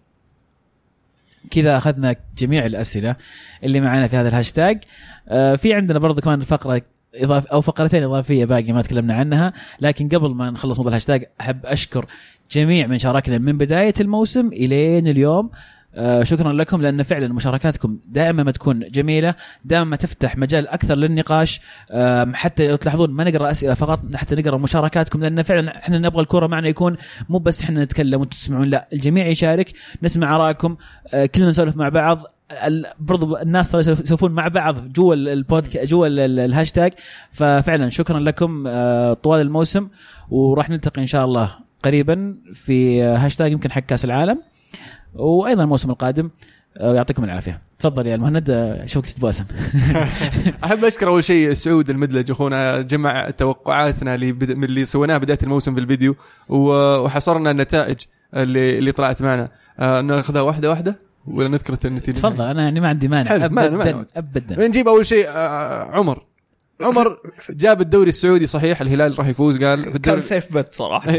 كذا 1.51 1.77
أخذنا 1.77 2.15
جميع 2.37 2.65
الأسئلة 2.65 3.15
اللي 3.63 3.81
معنا 3.81 4.07
في 4.07 4.17
هذا 4.17 4.29
الهاشتاج. 4.29 4.83
آه 5.27 5.55
في 5.55 5.73
عندنا 5.73 5.99
برضه 5.99 6.21
كمان 6.21 6.39
فقرة 6.39 6.81
إضاف 7.15 7.45
أو 7.45 7.61
فقرتين 7.61 8.03
إضافية 8.03 8.45
باقي 8.45 8.73
ما 8.73 8.81
تكلمنا 8.81 9.13
عنها. 9.13 9.53
لكن 9.81 10.07
قبل 10.09 10.29
ما 10.29 10.51
نخلص 10.51 10.77
موضوع 10.77 10.89
الهاشتاج 10.89 11.25
أحب 11.41 11.65
أشكر 11.65 12.05
جميع 12.51 12.87
من 12.87 12.99
شاركنا 12.99 13.37
من 13.37 13.57
بداية 13.57 13.93
الموسم 13.99 14.47
إلين 14.47 15.07
اليوم. 15.07 15.49
آه 15.99 16.23
شكرا 16.23 16.53
لكم 16.53 16.81
لأن 16.81 17.03
فعلا 17.03 17.27
مشاركاتكم 17.27 17.99
دائما 18.07 18.43
ما 18.43 18.51
تكون 18.51 18.79
جميلة 18.79 19.35
دائما 19.65 19.83
ما 19.85 19.95
تفتح 19.95 20.37
مجال 20.37 20.67
أكثر 20.67 20.95
للنقاش. 20.95 21.61
حتى 22.33 22.67
لو 22.67 22.75
تلاحظون 22.75 23.09
ما 23.11 23.23
نقرأ 23.23 23.51
أسئلة 23.51 23.73
فقط 23.73 23.99
حتى 24.15 24.35
نقرأ 24.35 24.57
مشاركاتكم 24.57 25.19
لأن 25.21 25.43
فعلا 25.43 25.77
إحنا 25.77 25.97
نبغى 25.97 26.21
الكورة 26.21 26.47
معنا 26.47 26.67
يكون 26.67 26.97
مو 27.29 27.37
بس 27.39 27.61
إحنا 27.61 27.83
نتكلم 27.83 28.19
وأنتم 28.19 28.37
تسمعون 28.37 28.67
لا 28.69 28.87
الجميع 28.93 29.27
يشارك 29.27 29.71
نسمع 30.03 30.35
آرائكم 30.35 30.75
آه، 31.13 31.25
كلنا 31.25 31.49
نسولف 31.49 31.77
مع 31.77 31.89
بعض 31.89 32.23
برضو 32.99 33.37
الناس 33.37 33.71
ترى 33.71 33.81
يسولف- 33.81 33.99
يسولفون 34.01 34.31
مع 34.31 34.47
بعض 34.47 34.89
جوا 34.93 35.15
البودكاست 35.15 35.89
جوا 35.89 36.07
ال- 36.07 36.19
ال- 36.19 36.39
الهاشتاج. 36.39 36.93
ففعلا 37.31 37.89
شكرا 37.89 38.19
لكم 38.19 38.63
آه، 38.67 39.13
طوال 39.13 39.41
الموسم 39.41 39.87
وراح 40.29 40.69
نلتقي 40.69 41.01
إن 41.01 41.05
شاء 41.07 41.25
الله 41.25 41.55
قريبا 41.83 42.35
في 42.53 43.01
هاشتاج 43.03 43.51
يمكن 43.51 43.71
حق 43.71 43.81
كاس 43.81 44.05
العالم. 44.05 44.41
وأيضا 45.13 45.63
الموسم 45.63 45.89
القادم 45.89 46.29
آه، 46.77 46.93
يعطيكم 46.95 47.23
العافية. 47.23 47.61
تفضل 47.79 48.07
يا 48.07 48.15
المهند 48.15 48.49
آه، 48.49 48.83
أشوفك 48.83 49.07
تتباسم 49.07 49.45
أحب 50.63 50.85
أشكر 50.85 51.07
أول 51.07 51.23
شيء 51.23 51.53
سعود 51.53 51.89
المدلج 51.89 52.31
أخونا 52.31 52.81
جمع 52.81 53.29
توقعاتنا 53.29 54.15
اللي 54.15 54.31
بد... 54.31 54.51
من 54.51 54.63
اللي 54.63 54.85
سويناها 54.85 55.17
بداية 55.17 55.37
الموسم 55.43 55.73
في 55.73 55.79
الفيديو 55.79 56.15
و- 56.49 56.97
وحصرنا 56.97 57.51
النتائج 57.51 57.97
اللي 58.35 58.77
اللي 58.77 58.91
طلعت 58.91 59.21
معنا. 59.21 59.49
آه 59.79 60.01
ناخذها 60.01 60.41
واحدة 60.41 60.69
واحدة 60.69 60.99
ولا 61.27 61.47
نذكر 61.47 61.75
النتيجة؟ 61.85 62.15
تفضل 62.15 62.41
أنا 62.45 62.63
يعني 62.63 62.79
ما 62.79 62.87
عندي 62.87 63.07
مانع. 63.07 63.35
ابدا 63.35 63.69
ما- 63.69 64.05
ابدا 64.17 64.67
نجيب 64.67 64.87
أول 64.87 65.05
شيء 65.05 65.25
آه 65.29 65.83
عمر. 65.91 66.25
عمر 66.81 67.17
جاب 67.49 67.81
الدوري 67.81 68.09
السعودي 68.09 68.47
صحيح 68.47 68.81
الهلال 68.81 69.19
راح 69.19 69.27
يفوز 69.27 69.63
قال 69.63 69.91
في 69.93 69.99
كان 69.99 70.21
سيف 70.21 70.53
بت 70.53 70.75
صراحة. 70.75 71.11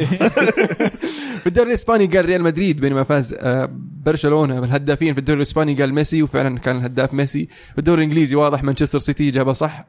في 1.40 1.46
الدوري 1.46 1.68
الإسباني 1.68 2.06
قال 2.06 2.24
ريال 2.24 2.42
مدريد 2.42 2.80
بينما 2.80 3.04
فاز 3.04 3.34
آه، 3.38 3.70
برشلونة. 4.06 4.60
بالهدافين 4.60 5.14
في 5.14 5.20
الدوري 5.20 5.36
الإسباني 5.36 5.74
قال 5.74 5.94
ميسي 5.94 6.22
وفعلا 6.22 6.58
كان 6.58 6.76
الهداف 6.76 7.14
ميسي. 7.14 7.48
في 7.72 7.78
الدوري 7.78 7.98
الإنجليزي 8.02 8.36
واضح 8.36 8.64
مانشستر 8.64 8.98
سيتي 8.98 9.30
جابها 9.30 9.52
صح. 9.52 9.84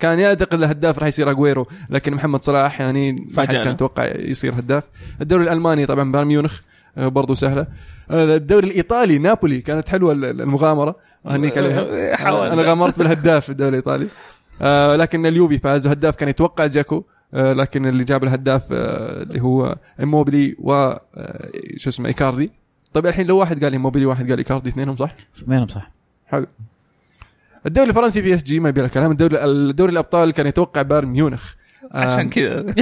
كان 0.00 0.18
يعتقد 0.18 0.62
الهداف 0.62 0.98
راح 0.98 1.06
يصير 1.08 1.30
اجويرو 1.30 1.66
لكن 1.90 2.14
محمد 2.14 2.44
صلاح 2.44 2.80
يعني 2.80 3.12
ما 3.12 3.18
فاجأنا. 3.34 3.64
كان 3.64 3.72
يتوقع 3.72 4.04
يصير 4.16 4.54
هداف. 4.54 4.84
الدوري 5.20 5.44
الألماني 5.44 5.86
طبعا 5.86 6.12
بايرن 6.12 6.28
ميونخ 6.28 6.60
آه، 6.98 7.08
برضو 7.08 7.34
سهلة. 7.34 7.66
آه، 8.10 8.36
الدوري 8.36 8.66
الإيطالي 8.68 9.18
نابولي 9.18 9.60
كانت 9.60 9.88
حلوة 9.88 10.12
ال- 10.12 10.24
المغامرة. 10.40 10.96
أهنيك 11.26 11.58
عليها. 11.58 12.52
أنا 12.52 12.62
غامرت 12.62 12.98
بالهداف 12.98 13.44
في 13.44 13.50
الدوري 13.50 13.68
الإيطالي. 13.70 14.06
آه 14.62 14.96
لكن 14.96 15.26
اليوفي 15.26 15.58
فاز 15.58 15.86
وهداف 15.86 16.16
كان 16.16 16.28
يتوقع 16.28 16.66
جاكو. 16.66 17.04
لكن 17.32 17.86
اللي 17.86 18.04
جاب 18.04 18.24
الهداف 18.24 18.62
آه 18.72 19.22
اللي 19.22 19.40
هو 19.40 19.76
اموبلي 20.02 20.56
و 20.58 20.72
آه 20.72 20.98
شو 21.76 21.90
اسمه 21.90 22.08
إيكاردي. 22.08 22.50
طيب 22.92 23.06
الحين 23.06 23.26
لو 23.26 23.38
واحد 23.38 23.64
قال 23.64 23.74
اموبلي 23.74 24.06
واحد 24.06 24.30
قال 24.30 24.38
إيكاردي 24.38 24.70
اثنينهم 24.70 24.96
صح؟ 24.96 25.14
وينهم 25.48 25.68
صح. 25.68 25.90
حلو. 26.26 26.46
الدوري 27.66 27.90
الفرنسي 27.90 28.20
PSG 28.20 28.60
ما 28.60 28.68
يبي 28.68 28.80
له 28.80 28.88
كلام. 28.88 29.10
الدوري 29.10 29.44
الدوري 29.44 29.92
الأبطال 29.92 30.32
كان 30.32 30.46
يتوقع 30.46 30.82
بايرن 30.82 31.08
ميونخ. 31.08 31.54
آه، 31.92 31.98
عشان 31.98 32.28
كذا. 32.28 32.66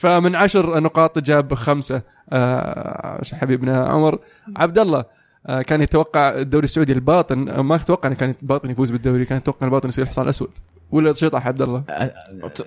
فمن 0.00 0.36
عشر 0.36 0.80
نقاط 0.80 1.18
جاب 1.18 1.54
خمسة. 1.54 2.02
آه 2.32 3.20
حبيبنا 3.32 3.84
عمر 3.84 4.18
عبد 4.56 4.78
الله 4.78 5.04
آه 5.46 5.62
كان 5.62 5.82
يتوقع 5.82 6.28
الدوري 6.28 6.64
السعودي 6.64 6.92
الباطن 6.92 7.48
آه، 7.48 7.62
ما 7.62 7.74
أتوقع 7.74 8.06
إنه 8.08 8.16
كان 8.16 8.34
الباطن 8.42 8.70
يفوز 8.70 8.90
بالدوري 8.90 9.24
كان 9.24 9.38
يتوقع 9.38 9.66
الباطن 9.66 9.88
يصير 9.88 10.06
حصان 10.06 10.28
أسود. 10.28 10.50
ولا 10.92 11.12
شطح 11.12 11.46
عبد 11.46 11.62
الله 11.62 11.84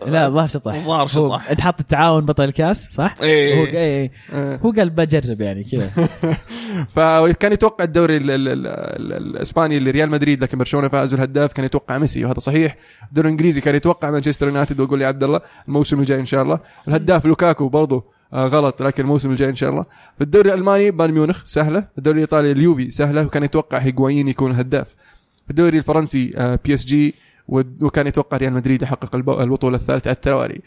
لا 0.05 0.27
الظاهر 0.27 0.47
شطح 0.47 0.73
الظاهر 0.73 1.07
شطح. 1.07 1.49
انت 1.49 1.61
حاط 1.61 1.79
التعاون 1.79 2.25
بطل 2.25 2.43
الكاس 2.43 2.89
صح؟ 2.91 3.15
إيه. 3.21 3.59
هو 3.61 3.65
إيه. 3.65 4.11
آه. 4.33 4.59
هو 4.65 4.71
قال 4.71 4.89
بجرب 4.89 5.41
يعني 5.41 5.63
كذا 5.63 5.89
فكان 6.95 7.53
يتوقع 7.53 7.83
الدوري 7.83 8.17
ال- 8.17 8.31
ال- 8.31 8.47
ال- 8.47 8.67
ال- 8.67 9.13
الإسباني 9.13 9.79
لريال 9.79 10.09
مدريد 10.09 10.43
لكن 10.43 10.57
برشلونة 10.57 10.87
فاز 10.87 11.13
والهداف 11.13 11.53
كان 11.53 11.65
يتوقع 11.65 11.97
ميسي 11.97 12.25
وهذا 12.25 12.39
صحيح 12.39 12.75
الدوري 13.09 13.27
الإنجليزي 13.27 13.61
كان 13.61 13.75
يتوقع 13.75 14.11
مانشستر 14.11 14.47
يونايتد 14.47 14.79
واقول 14.79 15.01
يا 15.01 15.07
عبد 15.07 15.23
الله 15.23 15.41
الموسم 15.67 15.99
الجاي 15.99 16.19
إن 16.19 16.25
شاء 16.25 16.41
الله 16.43 16.59
الهداف 16.87 17.25
لوكاكو 17.25 17.69
برضه 17.69 18.03
آه 18.33 18.47
غلط 18.47 18.81
لكن 18.81 19.03
الموسم 19.03 19.31
الجاي 19.31 19.49
إن 19.49 19.55
شاء 19.55 19.69
الله 19.69 19.83
في 20.17 20.23
الدوري 20.23 20.49
الألماني 20.53 20.91
بايرن 20.91 21.13
ميونخ 21.13 21.41
سهلة 21.45 21.79
في 21.79 21.97
الدوري 21.97 22.15
الإيطالي 22.17 22.51
اليوفي 22.51 22.91
سهلة 22.91 23.21
وكان 23.25 23.43
يتوقع 23.43 23.77
هيغوايين 23.77 24.27
يكون 24.27 24.51
الهداف 24.51 24.87
في 25.45 25.49
الدوري 25.49 25.77
الفرنسي 25.77 26.31
آه 26.37 26.59
PSG 26.65 27.15
وكان 27.47 28.07
يتوقع 28.07 28.37
ريال 28.37 28.53
مدريد 28.53 28.81
يحقق 28.81 29.15
الب- 29.15 29.29
البطولة 29.39 29.75
الثالثة 29.77 30.07
على 30.07 30.15
التوالي. 30.15 30.61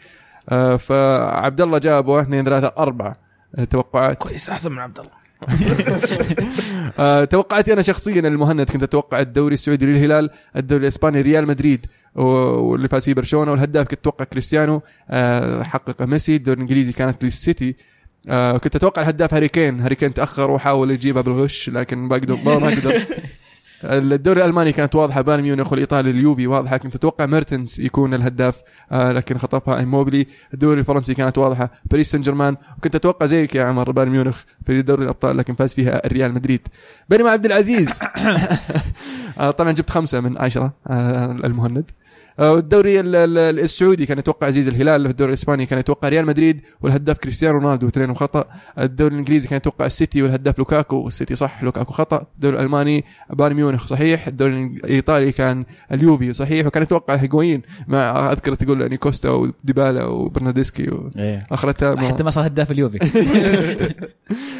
آه 0.49 0.75
فعبد 0.75 1.61
الله 1.61 1.77
جاب 1.77 2.07
واحد 2.07 2.25
اثنين 2.25 2.45
ثلاثة 2.45 2.73
أربع 2.77 3.15
آه، 3.55 3.63
توقعات 3.63 4.17
كويس 4.17 4.49
أحسن 4.49 4.71
من 4.71 4.79
عبد 4.79 4.99
الله 4.99 5.19
آه، 6.99 7.23
توقعاتي 7.25 7.73
أنا 7.73 7.81
شخصيا 7.81 8.19
المهند 8.19 8.71
كنت 8.71 8.83
أتوقع 8.83 9.19
الدوري 9.19 9.53
السعودي 9.53 9.85
للهلال 9.85 10.29
الدوري 10.55 10.81
الإسباني 10.83 11.21
ريال 11.21 11.47
مدريد 11.47 11.85
واللي 12.15 12.87
فاز 12.87 13.05
فيه 13.05 13.13
برشلونة 13.13 13.51
والهداف 13.51 13.87
كنت 13.87 13.99
أتوقع 13.99 14.25
كريستيانو. 14.25 14.81
حقق 15.63 16.01
ميسي 16.01 16.35
الدوري 16.35 16.55
الإنجليزي 16.55 16.91
كانت 16.91 17.23
للسيتي. 17.23 17.75
كنت 18.63 18.75
أتوقع 18.75 19.01
الهداف 19.01 19.33
هاري 19.33 19.47
كين. 19.47 19.79
هاري 19.81 19.95
كين 19.95 20.13
تأخر 20.13 20.51
وحاول 20.51 20.91
يجيبها 20.91 21.21
بالغش 21.21 21.69
لكن 21.69 21.97
ما 21.97 22.15
قدر 22.15 22.37
ما 22.45 22.53
قدر. 22.67 22.93
الدوري 23.83 24.41
الألماني 24.41 24.71
كانت 24.71 24.95
واضحة 24.95 25.21
بايرن 25.21 25.43
ميونخ 25.43 25.71
والإيطالي 25.71 26.09
اليوفي 26.09 26.47
واضحة. 26.47 26.77
كنت 26.77 26.95
أتوقع 26.95 27.25
ميرتنز 27.25 27.79
يكون 27.79 28.13
الهداف 28.13 28.61
آه 28.91 29.11
لكن 29.11 29.37
خطفها 29.37 29.79
اموبلي 29.79 30.27
الدوري 30.53 30.79
الفرنسي 30.79 31.13
كانت 31.13 31.37
واضحة 31.37 31.71
باريس 31.85 32.11
سان 32.11 32.21
جيرمان. 32.21 32.57
وكنت 32.77 32.95
أتوقع 32.95 33.25
زيك 33.25 33.55
يا 33.55 33.63
عمر 33.63 33.91
بايرن 33.91 34.11
ميونخ 34.11 34.43
في 34.65 34.81
دوري 34.81 35.03
الأبطال 35.03 35.37
لكن 35.37 35.55
فاز 35.55 35.73
فيها 35.73 36.05
الريال 36.05 36.33
مدريد. 36.33 36.67
بينما 37.09 37.29
عبد 37.29 37.45
العزيز. 37.45 37.99
آه 39.39 39.51
طبعا 39.51 39.71
جبت 39.71 39.89
خمسة 39.89 40.19
من 40.19 40.37
عشرة 40.37 40.73
آه 40.87 41.31
المهند. 41.31 41.91
الدوري 42.39 42.99
ال- 42.99 43.15
ال- 43.15 43.59
السعودي 43.59 44.05
كان 44.05 44.17
يتوقع 44.19 44.47
عزيز 44.47 44.67
الهلال 44.67 45.03
في 45.05 45.09
الدوري 45.11 45.29
الإسباني 45.29 45.65
كان 45.65 45.79
يتوقع 45.79 46.09
ريال 46.09 46.25
مدريد 46.25 46.61
والهداف 46.81 47.17
كريستيانو 47.17 47.57
رونالدو 47.57 47.87
اثنينهم 47.87 48.15
خطا 48.15 48.43
الدوري 48.79 49.13
الإنجليزي 49.13 49.47
كان 49.47 49.57
يتوقع 49.57 49.85
السيتي 49.85 50.21
والهداف 50.21 50.59
لوكاكو 50.59 50.95
والسيتي 50.95 51.35
صح 51.35 51.63
لوكاكو 51.63 51.93
خطأ. 51.93 52.25
الدوري 52.35 52.55
الألماني 52.57 53.05
بايرن 53.29 53.55
ميونخ 53.55 53.85
صحيح 53.87 54.27
الدوري 54.27 54.63
الإيطالي 54.63 55.31
كان 55.31 55.65
اليوفي 55.91 56.33
صحيح 56.33 56.67
وكان 56.67 56.83
يتوقع 56.83 57.15
هيجوين 57.15 57.61
مع 57.87 58.31
أذكر 58.31 58.55
تقول 58.55 58.81
يعني 58.81 58.97
كوستا 58.97 59.29
وديبالا 59.29 60.03
وبرنادسكي 60.05 60.91
إيه. 61.17 61.39
واخرتها 61.51 61.95
ما- 61.95 62.07
حتى 62.07 62.23
ما 62.23 62.29
صار 62.29 62.45
هداف 62.47 62.71
اليوفي. 62.71 62.99
آه، 63.01 63.89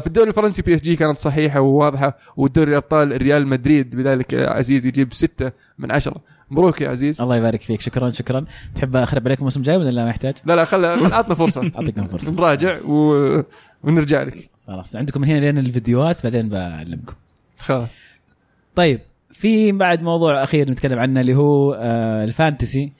في 0.00 0.06
الدوري 0.06 0.28
الفرنسي 0.28 0.62
PSG 0.62 0.96
كانت 0.96 1.18
صحيحة 1.18 1.60
وواضحة 1.60 2.18
والدوري 2.36 2.70
الأبطال 2.70 3.22
ريال 3.22 3.46
مدريد 3.46 3.96
بذلك 3.96 4.34
آه، 4.34 4.50
عزيز 4.50 4.86
يجيب 4.86 5.12
ستة 5.12 5.52
من 5.78 5.92
عشرة. 5.92 6.16
مبروك 6.50 6.80
يا 6.80 6.90
عزيز. 6.90 7.20
الله 7.20 7.36
يبارك 7.36 7.62
فيك. 7.62 7.80
شكرا 7.80 8.10
شكرا. 8.10 8.44
تحب 8.74 8.96
اخرب 8.96 9.26
عليكم 9.26 9.40
الموسم 9.40 9.60
الجاي 9.60 9.76
ولا 9.76 9.90
لا؟ 9.90 10.04
ما 10.04 10.10
يحتاج؟ 10.10 10.34
لا 10.44 10.56
لا 10.56 10.64
خل 10.64 11.00
خل 11.00 11.12
عطنا 11.12 11.34
فرصة. 11.34 11.60
اعطيكم 11.76 12.06
فرصة. 12.06 12.32
نراجع 12.32 12.78
و... 12.84 13.42
ونرجع 13.82 14.22
لك. 14.22 14.50
خلاص 14.66 14.96
عندكم 14.96 15.20
من 15.20 15.28
هنا 15.28 15.40
لين 15.40 15.58
الفيديوهات 15.58 16.24
بعدين 16.24 16.48
بعلمكم 16.48 17.14
خلاص. 17.58 17.98
طيب 18.74 19.00
في 19.30 19.72
بعد 19.72 20.02
موضوع 20.02 20.42
أخير 20.42 20.70
نتكلم 20.70 20.98
عنه 20.98 21.20
اللي 21.20 21.34
هو 21.34 21.72
آه 21.74 22.24
ال 22.24 22.32
Fantasy. 22.32 22.92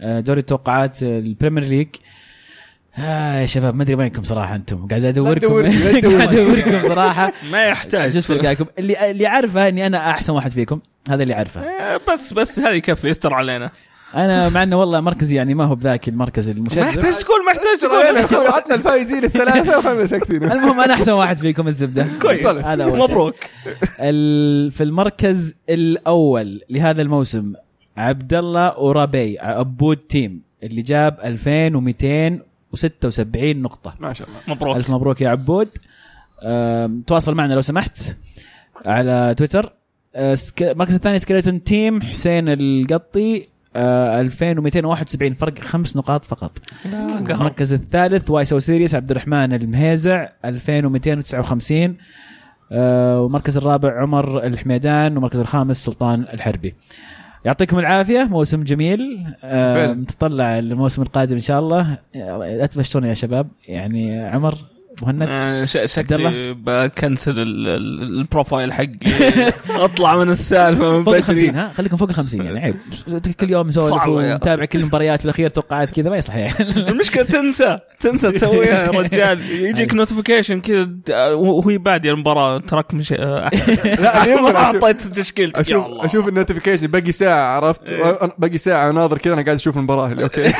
آه 0.00 0.20
دوري 0.20 0.40
التوقعات 0.40 1.02
آه، 1.02 1.18
ال 1.18 1.24
Premier 1.24 1.64
League. 1.64 1.88
آه 2.98 3.40
يا 3.40 3.46
شباب 3.46 3.74
ما 3.74 3.82
أدري 3.82 3.94
وينكم 3.94 4.22
صراحة 4.22 4.54
أنتم. 4.54 4.86
قاعد 4.88 5.04
ادوركم. 5.04 5.54
قاعد 5.54 6.34
ادوركم 6.34 6.88
صراحة. 6.88 7.32
ما 7.50 7.64
يحتاج. 7.68 8.30
القاكم 8.30 8.66
اللي 8.78 9.10
اللي 9.10 9.26
عارفه 9.26 9.68
إني 9.68 9.86
أنا 9.86 10.10
أحسن 10.10 10.32
واحد 10.32 10.50
فيكم. 10.50 10.80
هذا 11.10 11.22
اللي 11.22 11.34
عارفه 11.34 11.60
آه، 11.60 12.00
بس 12.12 12.32
بس 12.32 12.58
هذه 12.58 12.74
يكفي 12.74 13.08
يستر 13.08 13.34
علينا. 13.34 13.70
أنا 14.14 14.48
مع 14.48 14.62
إنه 14.62 14.80
والله 14.80 15.00
مركزي 15.00 15.36
يعني 15.36 15.54
ما 15.54 15.64
هو 15.64 15.74
بذاك 15.74 16.08
المركز 16.08 16.50
ما 16.50 16.56
المشرف 16.56 16.76
يحتاج 16.78 17.14
تقول 17.18 17.44
ما 17.44 17.52
يحتاج 17.52 17.78
تقول. 18.28 18.46
عطنا 18.46 18.74
الفايزين 18.74 19.24
الثلاثة 19.24 19.78
وخلنا 19.78 20.06
ساكتين 20.06 20.44
المهم 20.52 20.80
أنا 20.80 20.94
أحسن 20.94 21.12
واحد 21.12 21.38
فيكم 21.38 21.68
الزبدة. 21.68 22.06
كويس. 22.22 22.46
هذا. 22.46 22.86
مبروك. 22.86 23.34
ال- 24.00 24.70
في 24.70 24.82
المركز 24.84 25.54
الأول 25.68 26.60
لهذا 26.70 27.02
الموسم 27.02 27.52
عبد 27.96 28.34
الله 28.34 28.78
ورابي 28.78 29.38
عبود 29.40 29.96
Team 29.96 30.42
اللي 30.62 30.82
جاب 30.82 31.18
2276 32.74 33.62
نقطة. 33.62 33.94
ما 34.00 34.12
شاء 34.12 34.28
الله. 34.28 34.40
مبروك. 34.48 34.76
ألف 34.76 34.90
مبروك 34.90 35.20
يا 35.20 35.28
عبود. 35.28 35.68
تواصل 37.06 37.34
معنا 37.34 37.54
لو 37.54 37.60
سمحت 37.60 38.16
على 38.86 39.34
تويتر. 39.38 39.72
سك- 40.34 40.62
المركز 40.62 40.94
الثاني 40.94 41.18
Skeleton 41.18 41.64
Team 41.64 42.02
حسين 42.02 42.44
القطي. 42.48 43.46
أه، 43.76 44.20
2271 44.20 45.34
فرق 45.34 45.58
خمس 45.58 45.96
نقاط 45.96 46.24
فقط. 46.24 46.58
المركز 47.40 47.72
الثالث 47.72 48.30
Why 48.30 48.44
So 48.44 48.58
Serious 48.58 48.94
عبد 48.94 49.10
الرحمن 49.10 49.52
المهيزع 49.52 50.28
2259 50.44 51.96
آه، 52.72 53.20
والمركز 53.20 53.56
الرابع 53.56 54.00
عمر 54.02 54.46
الحميدان 54.46 55.12
والمركز 55.12 55.40
الخامس 55.40 55.84
سلطان 55.84 56.22
الحربي. 56.22 56.74
يعطيكم 57.44 57.78
العافية 57.78 58.24
موسم 58.24 58.64
جميل. 58.64 59.26
آه،. 59.44 59.92
نتطلع 59.92 60.58
الموسم 60.58 61.02
القادم 61.02 61.34
إن 61.34 61.42
شاء 61.42 61.60
الله. 61.60 61.98
آه، 62.16 62.56
لا 62.56 62.66
تبشروني 62.66 63.08
يا 63.08 63.14
شباب. 63.14 63.48
يعني 63.68 64.20
عمر 64.20 64.58
مهند؟ 65.02 65.26
آه، 65.30 65.64
شكلي 65.64 66.54
بكنسل 66.54 67.30
ال- 67.38 67.68
ال- 67.68 68.02
البروفايل 68.20 68.72
حقي. 68.72 68.88
اطلع 69.84 70.16
من 70.16 70.30
السالفة 70.30 70.96
من 70.98 71.04
فوق 71.04 71.14
ال 71.14 71.22
50 71.22 71.46
بدري 71.48 71.58
ها؟ 71.60 71.72
خليكم 71.76 71.96
فوق 71.96 72.08
ال 72.08 72.14
50 72.14 72.42
يعني 72.42 72.58
عيب. 72.60 72.74
كل 73.40 73.50
يوم 73.50 73.68
نسولف. 73.68 74.06
ونتابع 74.06 74.64
كل 74.64 74.78
المباريات 74.78 75.18
في 75.18 75.24
الأخير 75.24 75.50
توقعات 75.50 75.90
كذا 75.90 76.10
ما 76.10 76.16
يصلح 76.16 76.36
يعني. 76.36 76.54
المشكلة 76.90 77.22
تنسى 77.22 77.78
تنسى 78.00 78.32
تسويها 78.32 78.84
يا 78.84 78.90
رجال. 78.90 79.40
يجيك 79.50 79.94
notification 79.98 80.60
كذا 80.60 80.82
د- 80.82 81.10
وهي 81.34 81.78
بادية 81.78 82.10
المباراة 82.12 82.58
تراك 82.58 82.94
مش 82.94 83.12
لا 83.12 84.24
اليوم 84.24 84.56
حطيت 84.56 85.00
تشكيلتك 85.02 85.58
أشوف 85.58 85.86
الله. 85.86 86.04
أشوف 86.04 86.28
ال 86.28 86.32
notification 86.32 86.86
باقي 86.86 87.12
ساعة 87.12 87.46
عرفت؟ 87.56 87.90
إيه. 87.90 88.32
باقي 88.38 88.58
ساعة 88.58 88.90
ناظر 88.90 89.18
كذا 89.18 89.34
أنا 89.34 89.42
قاعد 89.42 89.56
أشوف 89.56 89.76
المباراة 89.76 90.22
okay. 90.22 90.52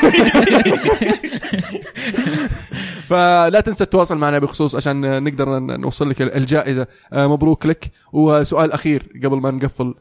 فلا 3.08 3.60
تنسى 3.60 3.84
تتواصل 3.84 4.18
معنا 4.18 4.38
بخصوص 4.38 4.74
عشان 4.74 5.22
نقدر 5.24 5.58
نوصل 5.58 6.10
لك 6.10 6.22
الجائزة. 6.22 6.86
آه، 7.12 7.26
مبروك 7.26 7.66
لك. 7.66 7.90
وسؤال 8.12 8.72
أخير 8.72 9.20
قبل 9.24 9.36
ما 9.36 9.50
نقفل. 9.50 9.94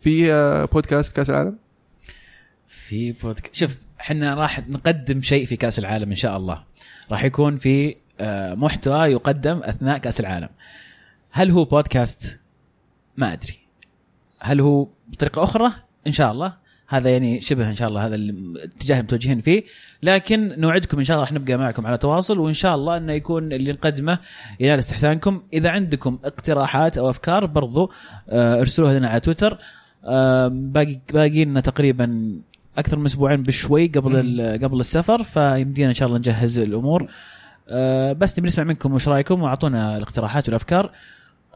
في 0.00 0.32
آه، 0.32 0.64
بودكاست 0.64 1.16
كأس 1.16 1.30
العالم؟ 1.30 1.58
في 2.66 3.12
بودكاست 3.12 3.54
شوف 3.54 3.76
إحنا 4.00 4.34
راح 4.34 4.68
نقدم 4.68 5.22
شيء 5.22 5.46
في 5.46 5.56
كأس 5.56 5.78
العالم 5.78 6.10
إن 6.10 6.16
شاء 6.16 6.36
الله. 6.36 6.64
راح 7.10 7.24
يكون 7.24 7.56
في 7.56 7.96
آه، 8.20 8.54
محتوى 8.54 9.08
يقدم 9.08 9.60
أثناء 9.62 9.98
كأس 9.98 10.20
العالم. 10.20 10.48
هل 11.30 11.50
هو 11.50 11.64
بودكاست؟ 11.64 12.38
ما 13.16 13.32
أدري. 13.32 13.58
هل 14.40 14.60
هو 14.60 14.88
بطريقة 15.08 15.42
أخرى؟ 15.44 15.72
إن 16.06 16.12
شاء 16.12 16.32
الله. 16.32 16.63
هذا 16.86 17.10
يعني 17.10 17.40
شبه 17.40 17.70
إن 17.70 17.74
شاء 17.74 17.88
الله 17.88 18.06
هذا 18.06 18.14
الاتجاه 18.14 18.98
المتوجهين 18.98 19.40
فيه. 19.40 19.64
لكن 20.02 20.60
نوعدكم 20.60 20.98
إن 20.98 21.04
شاء 21.04 21.14
الله 21.14 21.24
راح 21.24 21.32
نبقى 21.32 21.56
معكم 21.56 21.86
على 21.86 21.98
تواصل 21.98 22.38
وإن 22.38 22.52
شاء 22.52 22.74
الله 22.74 22.96
إنه 22.96 23.12
يكون 23.12 23.52
اللي 23.52 23.70
نقدمه 23.70 24.18
ينال 24.60 24.78
استحسانكم. 24.78 25.42
إذا 25.52 25.70
عندكم 25.70 26.18
اقتراحات 26.24 26.98
أو 26.98 27.10
أفكار 27.10 27.46
برضو 27.46 27.92
آه، 28.28 28.60
ارسلوها 28.60 28.98
لنا 28.98 29.08
على 29.08 29.20
تويتر. 29.20 29.58
آه، 30.04 30.48
باقي 30.48 31.00
باقي 31.12 31.44
لنا 31.44 31.60
تقريبا 31.60 32.38
أكثر 32.78 32.98
من 32.98 33.04
أسبوعين 33.04 33.42
بشوي 33.42 33.86
قبل 33.86 34.58
قبل 34.62 34.80
السفر 34.80 35.22
فيمدينا 35.22 35.88
إن 35.88 35.94
شاء 35.94 36.08
الله 36.08 36.18
نجهز 36.18 36.58
الأمور. 36.58 37.08
آه، 37.68 38.12
بس 38.12 38.38
نبي 38.38 38.48
نسمع 38.48 38.64
منكم 38.64 38.94
وش 38.94 39.08
رأيكم 39.08 39.42
وأعطونا 39.42 39.96
الاقتراحات 39.96 40.48
والأفكار. 40.48 40.90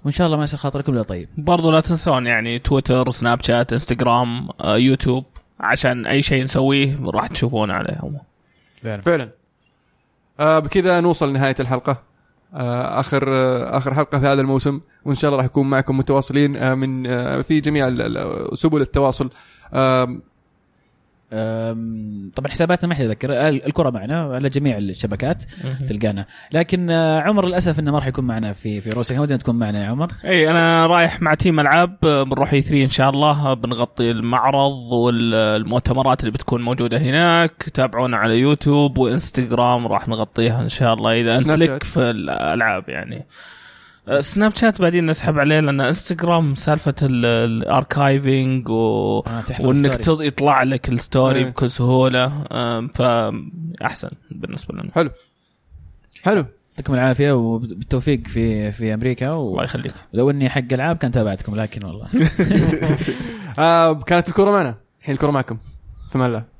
وإن 0.05 0.13
شاء 0.13 0.27
الله 0.27 0.37
ما 0.39 0.45
يصير 0.45 0.59
خاطركم 0.59 0.93
إلا 0.93 1.03
طيب. 1.03 1.29
برضو 1.39 1.71
لا 1.71 1.81
تنسون 1.81 2.27
يعني 2.27 2.59
تويتر 2.59 3.11
سناب 3.11 3.43
شات 3.43 3.73
انستغرام 3.73 4.49
آه، 4.61 4.77
يوتيوب 4.77 5.25
عشان 5.61 6.07
أي 6.07 6.23
شيء 6.23 6.45
نسويه 6.45 6.97
راح 7.05 7.27
تشوفون 7.27 7.71
عليهم. 7.71 8.17
فعلا. 9.03 9.31
آه 10.41 10.59
بكذا 10.59 11.01
نوصل 11.01 11.31
لنهاية 11.31 11.55
الحلقة. 11.61 12.03
آه 12.55 13.01
آخر 13.01 13.29
آه 13.29 13.77
آخر 13.79 13.95
حلقة 13.95 14.19
في 14.19 14.27
هذا 14.27 14.41
الموسم. 14.41 14.81
وإن 15.05 15.15
شاء 15.15 15.29
الله 15.29 15.37
راح 15.39 15.47
نكون 15.47 15.71
معكم 15.71 15.99
متواصلين 15.99 16.57
آه 16.57 16.75
من 16.75 17.07
آه 17.07 17.43
في 17.43 17.61
جميع 17.61 17.89
ال- 17.89 18.19
ال- 18.19 18.59
سبل 18.59 18.81
التواصل. 18.81 19.31
آه 19.75 20.19
طبعا 22.37 22.49
حساباتنا 22.51 22.89
ما 22.89 22.95
حد 22.95 23.05
يذكر 23.05 23.49
ال- 23.49 23.66
الكرة 23.66 23.91
معنا 23.91 24.22
على 24.22 24.49
جميع 24.49 24.76
الشبكات 24.76 25.43
تلقانا. 25.89 26.26
لكن 26.53 26.91
آه، 26.91 27.20
عمر 27.20 27.47
للأسف 27.47 27.79
إنه 27.79 27.91
ما 27.93 27.99
راح 27.99 28.07
يكون 28.07 28.24
معنا 28.24 28.53
في 28.53 28.81
في 28.81 28.91
روسيا. 28.91 29.14
كان 29.14 29.22
ودنا 29.22 29.37
تكون 29.37 29.55
معنا 29.59 29.85
يا 29.85 29.89
عمر. 29.89 30.12
إي 30.24 30.51
أنا 30.51 30.87
رايح 30.87 31.22
مع 31.22 31.35
team 31.35 31.61
ألعاب 31.61 31.97
آه، 32.05 32.22
بنروح 32.22 32.53
E3 32.53 32.85
إن 32.85 32.89
شاء 32.91 33.11
الله. 33.11 33.47
آه، 33.51 33.55
بنغطي 33.55 34.11
المعرض 34.11 34.72
والمؤتمرات 34.93 36.20
اللي 36.20 36.31
بتكون 36.31 36.62
موجودة 36.62 36.99
هناك. 36.99 37.53
تابعونا 37.74 38.16
على 38.16 38.39
يوتيوب 38.39 38.99
وإنستغرام 38.99 39.87
راح 39.87 40.09
نغطيها 40.09 40.61
إن 40.61 40.68
شاء 40.68 40.95
الله 40.95 41.20
إذا 41.20 41.39
أنت 41.39 41.49
لك. 41.49 41.83
في 41.83 42.01
الألعاب 42.11 42.89
يعني. 42.89 43.16
آه، 43.16 43.24
سناب 44.21 44.57
شات 44.57 44.81
بعدين 44.83 45.07
نسحب 45.07 45.39
عليه 45.39 45.61
لأن 45.61 45.81
إنستغرام 45.81 46.55
سالفة 46.55 46.95
ال- 47.03 47.27
ال 47.27 47.41
archiving 47.41 48.69
و... 48.69 49.19
آه، 49.27 49.43
وإنك. 49.61 50.05
تض- 50.05 50.21
يطلع 50.21 50.63
لك 50.63 50.89
ال 50.89 50.97
story 50.97 51.41
إيه. 51.41 51.47
بكل 51.51 51.71
سهوله 51.71 52.45
فاحسن 52.95 54.09
بالنسبة 54.31 54.75
لنا. 54.75 54.91
حلو. 54.95 55.11
حلو. 56.23 56.45
يعطيكم 56.71 56.95
العافية 56.95 57.33
وبالتوفيق 57.33 58.27
في 58.27 58.73
في 58.73 58.95
أمريكا 58.95 59.27
الله 59.33 59.39
و... 59.47 59.63
يخليك. 59.63 59.95
لو 60.13 60.31
إني 60.31 60.49
حق 60.51 60.73
ألعاب 60.73 60.97
كان 60.97 61.11
تابعتكم 61.11 61.57
لكن 61.57 61.85
والله. 61.87 62.09
آه 63.59 63.95
كانت 63.95 64.29
الكره 64.29 64.51
معنا. 64.51 64.75
الحين 65.01 65.15
الكره 65.15 65.31
معكم. 65.31 65.59
في 66.13 66.17
الله. 66.27 66.58